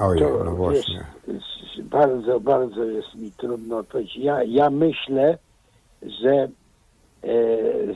Oj, 0.00 0.18
To, 0.18 0.44
no 0.44 0.54
właśnie. 0.54 1.04
wiesz, 1.28 1.80
bardzo, 1.84 2.40
bardzo 2.40 2.84
jest 2.84 3.14
mi 3.14 3.32
trudno 3.32 3.78
odpowiedzieć. 3.78 4.16
Ja, 4.16 4.42
ja 4.42 4.70
myślę, 4.70 5.38
że 6.02 6.30
e, 6.32 6.48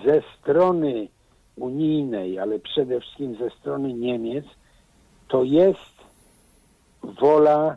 ze 0.05 0.23
strony 0.39 1.09
unijnej, 1.57 2.39
ale 2.39 2.59
przede 2.59 3.01
wszystkim 3.01 3.37
ze 3.37 3.51
strony 3.51 3.95
Niemiec, 3.95 4.45
to 5.29 5.45
jest 5.45 5.93
wola 7.03 7.77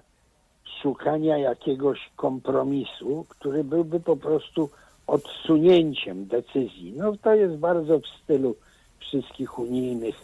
szukania 0.82 1.38
jakiegoś 1.38 2.10
kompromisu, 2.16 3.26
który 3.30 3.64
byłby 3.64 4.00
po 4.00 4.18
prostu 4.18 4.70
odsunięciem 5.08 6.26
decyzji. 6.26 6.94
No 6.98 7.14
to 7.22 7.36
jest 7.36 7.56
bardzo 7.56 8.00
w 8.00 8.08
stylu 8.24 8.56
wszystkich 9.00 9.60
unijnych 9.60 10.16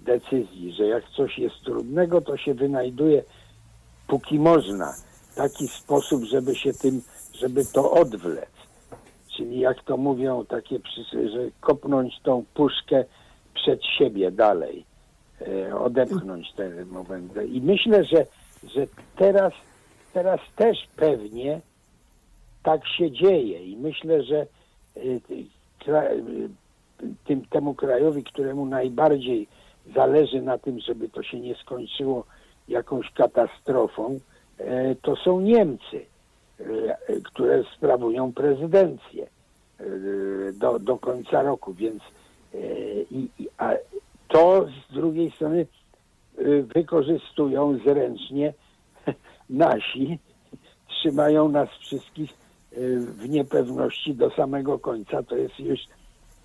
decyzji, 0.00 0.72
że 0.72 0.86
jak 0.86 1.10
coś 1.10 1.38
jest 1.38 1.54
trudnego, 1.64 2.20
to 2.20 2.36
się 2.36 2.54
wynajduje 2.54 3.22
póki 4.06 4.38
można 4.38 4.94
taki 5.34 5.68
sposób, 5.68 6.24
żeby 6.24 6.56
się 6.56 6.72
tym, 6.72 7.02
żeby 7.32 7.64
to 7.64 7.90
odwlec. 7.90 8.61
Czyli 9.36 9.60
jak 9.60 9.82
to 9.82 9.96
mówią 9.96 10.44
takie 10.44 10.78
że 11.12 11.50
kopnąć 11.60 12.20
tą 12.22 12.44
puszkę 12.54 13.04
przed 13.54 13.84
siebie 13.84 14.30
dalej, 14.30 14.84
e, 15.40 15.76
odepchnąć 15.76 16.52
ten 16.52 16.86
moment. 16.86 17.32
I 17.52 17.60
myślę, 17.60 18.04
że, 18.04 18.26
że 18.64 18.86
teraz, 19.16 19.52
teraz 20.12 20.40
też 20.56 20.78
pewnie 20.96 21.60
tak 22.62 22.88
się 22.88 23.10
dzieje 23.10 23.64
i 23.64 23.76
myślę, 23.76 24.22
że 24.22 24.46
kra- 25.84 26.12
y, 26.12 26.48
tym, 27.24 27.44
temu 27.46 27.74
krajowi, 27.74 28.24
któremu 28.24 28.66
najbardziej 28.66 29.48
zależy 29.94 30.42
na 30.42 30.58
tym, 30.58 30.80
żeby 30.80 31.08
to 31.08 31.22
się 31.22 31.40
nie 31.40 31.54
skończyło 31.54 32.24
jakąś 32.68 33.10
katastrofą, 33.10 34.18
e, 34.58 34.94
to 34.94 35.16
są 35.16 35.40
Niemcy, 35.40 35.96
e, 35.96 36.11
które 37.24 37.64
sprawują 37.76 38.32
prezydencję 38.32 39.26
e, 39.78 39.84
do, 40.52 40.78
do 40.78 40.96
końca 40.98 41.42
roku, 41.42 41.74
więc 41.74 42.02
e, 42.54 42.58
i, 43.10 43.28
i, 43.38 43.48
a 43.58 43.72
to 44.28 44.66
z 44.90 44.94
drugiej 44.94 45.30
strony 45.30 45.66
e, 46.38 46.62
wykorzystują 46.62 47.78
zręcznie 47.84 48.54
nasi, 49.50 50.18
trzymają 50.88 51.48
nas 51.48 51.68
wszystkich 51.80 52.30
e, 52.30 52.76
w 52.98 53.28
niepewności 53.28 54.14
do 54.14 54.30
samego 54.30 54.78
końca. 54.78 55.22
To 55.22 55.36
jest 55.36 55.60
już, 55.60 55.80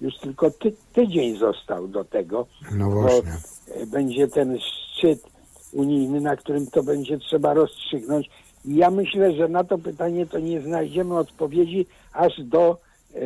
już 0.02 0.18
tylko 0.18 0.52
ty, 0.52 0.74
tydzień 0.94 1.38
został 1.38 1.88
do 1.88 2.04
tego, 2.04 2.48
No 2.72 2.86
bo 2.90 3.02
właśnie. 3.02 3.32
e, 3.76 3.86
będzie 3.86 4.28
ten 4.28 4.58
szczyt 4.60 5.20
unijny, 5.74 6.22
na 6.22 6.36
którym 6.36 6.68
to 6.68 6.84
będzie 6.84 7.18
trzeba 7.18 7.54
rozstrzygnąć. 7.54 8.30
Ja 8.66 8.92
myślę, 8.92 9.34
że 9.34 9.48
na 9.48 9.64
to 9.64 9.78
pytanie 9.78 10.26
to 10.26 10.40
nie 10.40 10.62
znajdziemy 10.62 11.18
odpowiedzi 11.18 11.86
aż 12.14 12.42
do 12.44 12.78
e, 13.16 13.20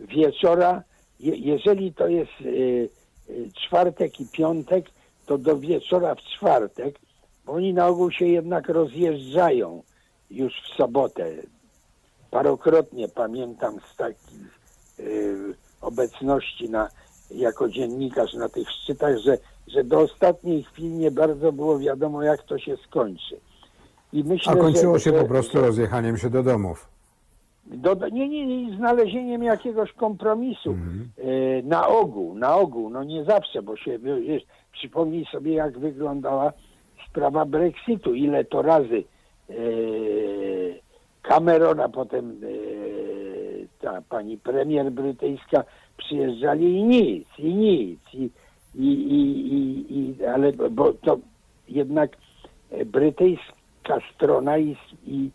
wieczora. 0.00 0.82
Je, 1.20 1.36
jeżeli 1.36 1.92
to 1.92 2.08
jest 2.08 2.32
e, 2.40 2.44
e, 2.46 3.50
czwartek 3.66 4.20
i 4.20 4.26
piątek, 4.26 4.90
to 5.26 5.38
do 5.38 5.56
wieczora 5.56 6.14
w 6.14 6.22
czwartek, 6.22 6.98
bo 7.46 7.52
oni 7.52 7.74
na 7.74 7.86
ogół 7.86 8.10
się 8.10 8.26
jednak 8.26 8.68
rozjeżdżają 8.68 9.82
już 10.30 10.52
w 10.62 10.76
sobotę. 10.76 11.32
Parokrotnie 12.30 13.08
pamiętam 13.08 13.78
z 13.92 13.96
takich 13.96 14.60
y, 15.00 15.54
obecności 15.80 16.70
na, 16.70 16.88
jako 17.30 17.68
dziennikarz 17.68 18.34
na 18.34 18.48
tych 18.48 18.70
szczytach, 18.70 19.18
że, 19.18 19.38
że 19.66 19.84
do 19.84 20.00
ostatniej 20.00 20.62
chwili 20.62 20.88
nie 20.88 21.10
bardzo 21.10 21.52
było 21.52 21.78
wiadomo, 21.78 22.22
jak 22.22 22.42
to 22.42 22.58
się 22.58 22.76
skończy. 22.76 23.40
I 24.12 24.24
myślę, 24.24 24.52
A 24.52 24.56
kończyło 24.56 24.98
że, 24.98 25.04
się 25.04 25.12
po 25.12 25.24
prostu 25.24 25.58
że 25.58 25.66
rozjechaniem 25.66 26.16
się 26.16 26.30
do 26.30 26.42
domów. 26.42 26.88
do, 27.66 27.94
nie, 28.12 28.28
nie, 28.28 28.46
nie, 28.46 28.76
znalezieniem 28.76 29.42
jakiegoś 29.42 29.92
kompromisu. 29.92 30.76
E, 31.18 31.62
na 31.62 31.88
ogół, 31.88 32.34
na 32.34 32.56
ogół, 32.56 32.90
no 32.90 33.04
nie 33.04 33.24
zawsze, 33.24 33.62
bo 33.62 33.76
się, 33.76 33.98
wiesz, 33.98 34.42
przypomnij 34.72 35.24
sobie, 35.32 35.52
jak 35.52 35.78
wyglądała 35.78 36.52
sprawa 37.08 37.44
Brexitu, 37.44 38.14
ile 38.14 38.44
to 38.44 38.62
razy 38.62 39.04
e, 39.50 39.54
Cameron, 41.22 41.80
a 41.80 41.88
potem 41.88 42.30
e, 42.42 42.46
ta 43.82 44.02
pani 44.08 44.38
premier 44.38 44.92
brytyjska 44.92 45.64
przyjeżdżali 45.96 46.76
i 46.78 46.82
nic, 46.82 47.28
i 47.38 47.54
nic, 47.54 48.00
i, 48.14 48.30
i, 48.74 48.84
i, 48.84 49.54
i, 49.54 49.98
i 49.98 50.24
ale 50.24 50.52
bo 50.52 50.92
to 50.92 51.18
jednak 51.68 52.16
e, 52.70 52.84
brytyjska 53.80 54.14
strona 54.14 54.58
i, 54.58 54.76
i 55.06 55.30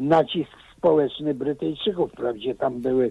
nacisk 0.00 0.50
społeczny 0.76 1.34
Brytyjczyków. 1.34 2.12
Wprawdzie 2.12 2.54
tam 2.54 2.80
były 2.80 3.10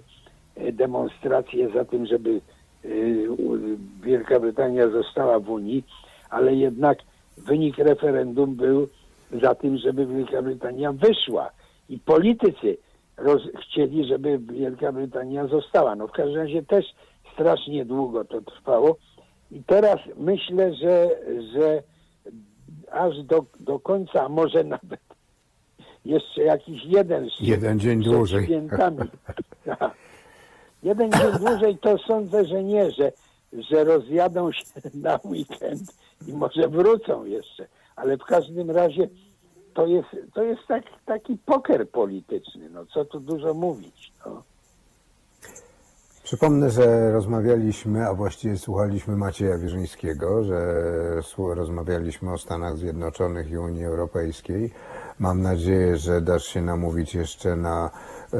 e, 0.55 0.71
demonstracje 0.71 1.69
za 1.69 1.85
tym, 1.85 2.05
żeby 2.05 2.41
e, 2.85 2.89
Wielka 4.03 4.39
Brytania 4.39 4.89
została 4.89 5.39
w 5.39 5.49
Unii, 5.49 5.83
ale 6.29 6.55
jednak 6.55 6.97
wynik 7.37 7.77
referendum 7.77 8.55
był 8.55 8.87
za 9.41 9.55
tym, 9.55 9.77
żeby 9.77 10.05
Wielka 10.05 10.41
Brytania 10.41 10.91
wyszła. 10.91 11.49
I 11.89 11.99
politycy 11.99 12.77
roz, 13.17 13.41
chcieli, 13.61 14.07
żeby 14.07 14.39
Wielka 14.39 14.91
Brytania 14.91 15.47
została. 15.47 15.95
No 15.95 16.07
w 16.07 16.11
każdym 16.11 16.37
razie 16.37 16.63
też 16.63 16.85
strasznie 17.33 17.85
długo 17.85 18.25
to 18.25 18.41
trwało. 18.41 18.97
I 19.51 19.63
teraz 19.63 19.99
myślę, 20.17 20.73
że, 20.73 21.09
że 21.53 21.83
aż 22.91 23.23
do, 23.23 23.45
do 23.59 23.79
końca, 23.79 24.23
a 24.25 24.29
może 24.29 24.63
nawet 24.75 24.99
jeszcze 26.05 26.43
jakiś 26.43 26.85
jeden 26.85 27.29
szczyt 27.29 27.47
Jeden 27.47 27.79
dzień 27.79 28.01
przed 28.01 28.13
dłużej. 28.13 28.45
Świętami. 28.45 28.97
Tak. 29.65 29.91
jeden 30.83 31.11
dzień 31.11 31.31
dłużej 31.39 31.77
to 31.77 31.97
sądzę, 31.97 32.45
że 32.45 32.63
nie, 32.63 32.91
że, 32.91 33.11
że 33.53 33.83
rozjadą 33.83 34.51
się 34.51 34.63
na 34.93 35.19
weekend 35.25 35.95
i 36.27 36.33
może 36.33 36.67
wrócą 36.67 37.25
jeszcze. 37.25 37.67
Ale 37.95 38.17
w 38.17 38.23
każdym 38.23 38.71
razie 38.71 39.09
to 39.73 39.87
jest, 39.87 40.07
to 40.33 40.43
jest 40.43 40.61
tak, 40.67 40.83
taki 41.05 41.37
poker 41.45 41.89
polityczny. 41.89 42.69
No 42.69 42.85
co 42.85 43.05
tu 43.05 43.19
dużo 43.19 43.53
mówić. 43.53 44.11
No. 44.25 44.43
Przypomnę, 46.23 46.69
że 46.69 47.11
rozmawialiśmy, 47.11 48.07
a 48.07 48.13
właściwie 48.13 48.57
słuchaliśmy 48.57 49.17
Macieja 49.17 49.57
Wierzyńskiego, 49.57 50.43
że 50.43 50.75
rozmawialiśmy 51.37 52.33
o 52.33 52.37
Stanach 52.37 52.77
Zjednoczonych 52.77 53.51
i 53.51 53.57
Unii 53.57 53.85
Europejskiej. 53.85 54.71
Mam 55.19 55.41
nadzieję, 55.41 55.97
że 55.97 56.21
dasz 56.21 56.45
się 56.45 56.61
namówić 56.61 57.15
jeszcze 57.15 57.55
na 57.55 57.89
e, 58.33 58.37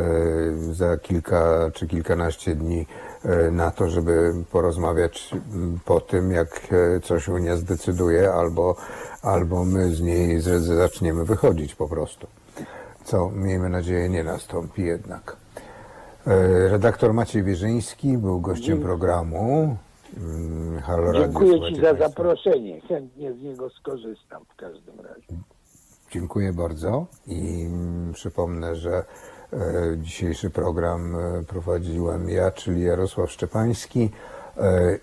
za 0.71 0.97
kilka 0.97 1.71
czy 1.73 1.87
kilkanaście 1.87 2.55
dni 2.55 2.87
e, 3.23 3.51
na 3.51 3.71
to, 3.71 3.89
żeby 3.89 4.33
porozmawiać 4.51 5.31
m, 5.33 5.79
po 5.85 6.01
tym, 6.01 6.31
jak 6.31 6.61
e, 6.71 6.99
coś 6.99 7.27
Unia 7.27 7.57
zdecyduje, 7.57 8.33
albo, 8.33 8.75
albo 9.21 9.65
my 9.65 9.95
z 9.95 10.01
niej 10.01 10.41
zaczniemy 10.59 11.25
wychodzić 11.25 11.75
po 11.75 11.87
prostu. 11.87 12.27
Co, 13.03 13.29
miejmy 13.29 13.69
nadzieję, 13.69 14.09
nie 14.09 14.23
nastąpi 14.23 14.81
jednak. 14.81 15.42
E, 16.27 16.69
Redaktor 16.69 17.13
Maciej 17.13 17.43
Wierzyński 17.43 18.17
był 18.17 18.41
gościem 18.41 18.81
programu. 18.81 19.77
Mm, 20.17 20.79
Halo 20.79 21.11
Radio, 21.11 21.21
Dziękuję 21.21 21.59
Ci 21.59 21.75
za 21.75 21.81
państwo. 21.81 22.07
zaproszenie. 22.07 22.81
Chętnie 22.81 23.33
z 23.33 23.41
niego 23.41 23.69
skorzystam 23.69 24.45
w 24.53 24.55
każdym 24.55 24.99
razie. 24.99 25.27
Dziękuję 26.11 26.53
bardzo 26.53 27.05
i 27.27 27.65
mm, 27.65 28.13
przypomnę, 28.13 28.75
że 28.75 29.03
e, 29.53 29.57
dzisiejszy 29.97 30.49
program 30.49 31.15
e, 31.15 31.43
prowadziłem 31.43 32.29
ja, 32.29 32.51
czyli 32.51 32.83
Jarosław 32.83 33.31
Szczepański, 33.31 34.09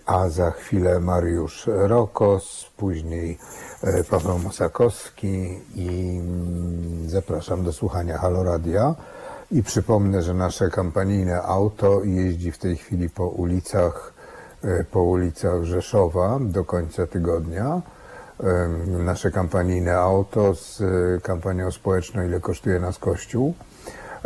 a 0.06 0.28
za 0.28 0.50
chwilę 0.50 1.00
Mariusz 1.00 1.66
Rokos, 1.66 2.70
później 2.76 3.38
Paweł 4.10 4.38
Mosakowski 4.38 5.58
i 5.74 6.18
mm, 6.20 7.08
zapraszam 7.08 7.64
do 7.64 7.72
słuchania 7.72 8.18
Halo 8.18 8.42
Radia. 8.42 8.94
I 9.50 9.62
przypomnę, 9.62 10.22
że 10.22 10.34
nasze 10.34 10.70
kampanijne 10.70 11.42
auto 11.42 12.04
jeździ 12.04 12.52
w 12.52 12.58
tej 12.58 12.76
chwili 12.76 13.10
po 13.10 13.28
ulicach, 13.28 14.12
e, 14.64 14.84
po 14.84 15.02
ulicach 15.02 15.64
Rzeszowa 15.64 16.38
do 16.40 16.64
końca 16.64 17.06
tygodnia. 17.06 17.82
Em, 18.40 19.04
Nasze 19.04 19.30
kampanijne 19.30 19.96
auto 19.96 20.54
z 20.54 20.80
e, 20.80 21.20
kampanią 21.20 21.70
społeczną 21.70 22.26
Ile 22.26 22.40
kosztuje 22.40 22.80
nas 22.80 22.98
Kościół 22.98 23.54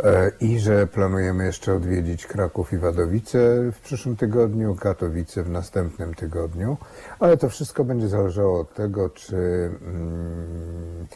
E, 0.03 0.31
i 0.39 0.59
że 0.59 0.87
planujemy 0.87 1.45
jeszcze 1.45 1.73
odwiedzić 1.73 2.27
Kraków 2.27 2.73
i 2.73 2.77
Wadowice 2.77 3.71
w 3.71 3.79
przyszłym 3.79 4.15
tygodniu, 4.15 4.75
Katowice 4.75 5.43
w 5.43 5.49
następnym 5.49 6.13
tygodniu, 6.13 6.77
ale 7.19 7.37
to 7.37 7.49
wszystko 7.49 7.83
będzie 7.83 8.07
zależało 8.07 8.59
od 8.59 8.73
tego, 8.73 9.09
czy 9.09 9.35
mm, 9.81 11.07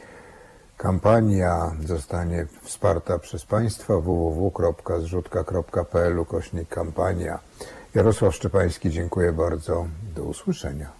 Kampania 0.80 1.72
zostanie 1.86 2.46
wsparta 2.62 3.20
przez 3.20 3.46
Państwa 3.46 4.00
www.zrzutka.pl 4.00 6.20
ukośnik 6.20 6.70
kampania. 6.70 7.40
Jarosław 7.96 8.36
Szczepański, 8.36 8.90
dziękuję 8.90 9.32
bardzo. 9.32 9.88
Do 10.16 10.24
usłyszenia. 10.24 10.99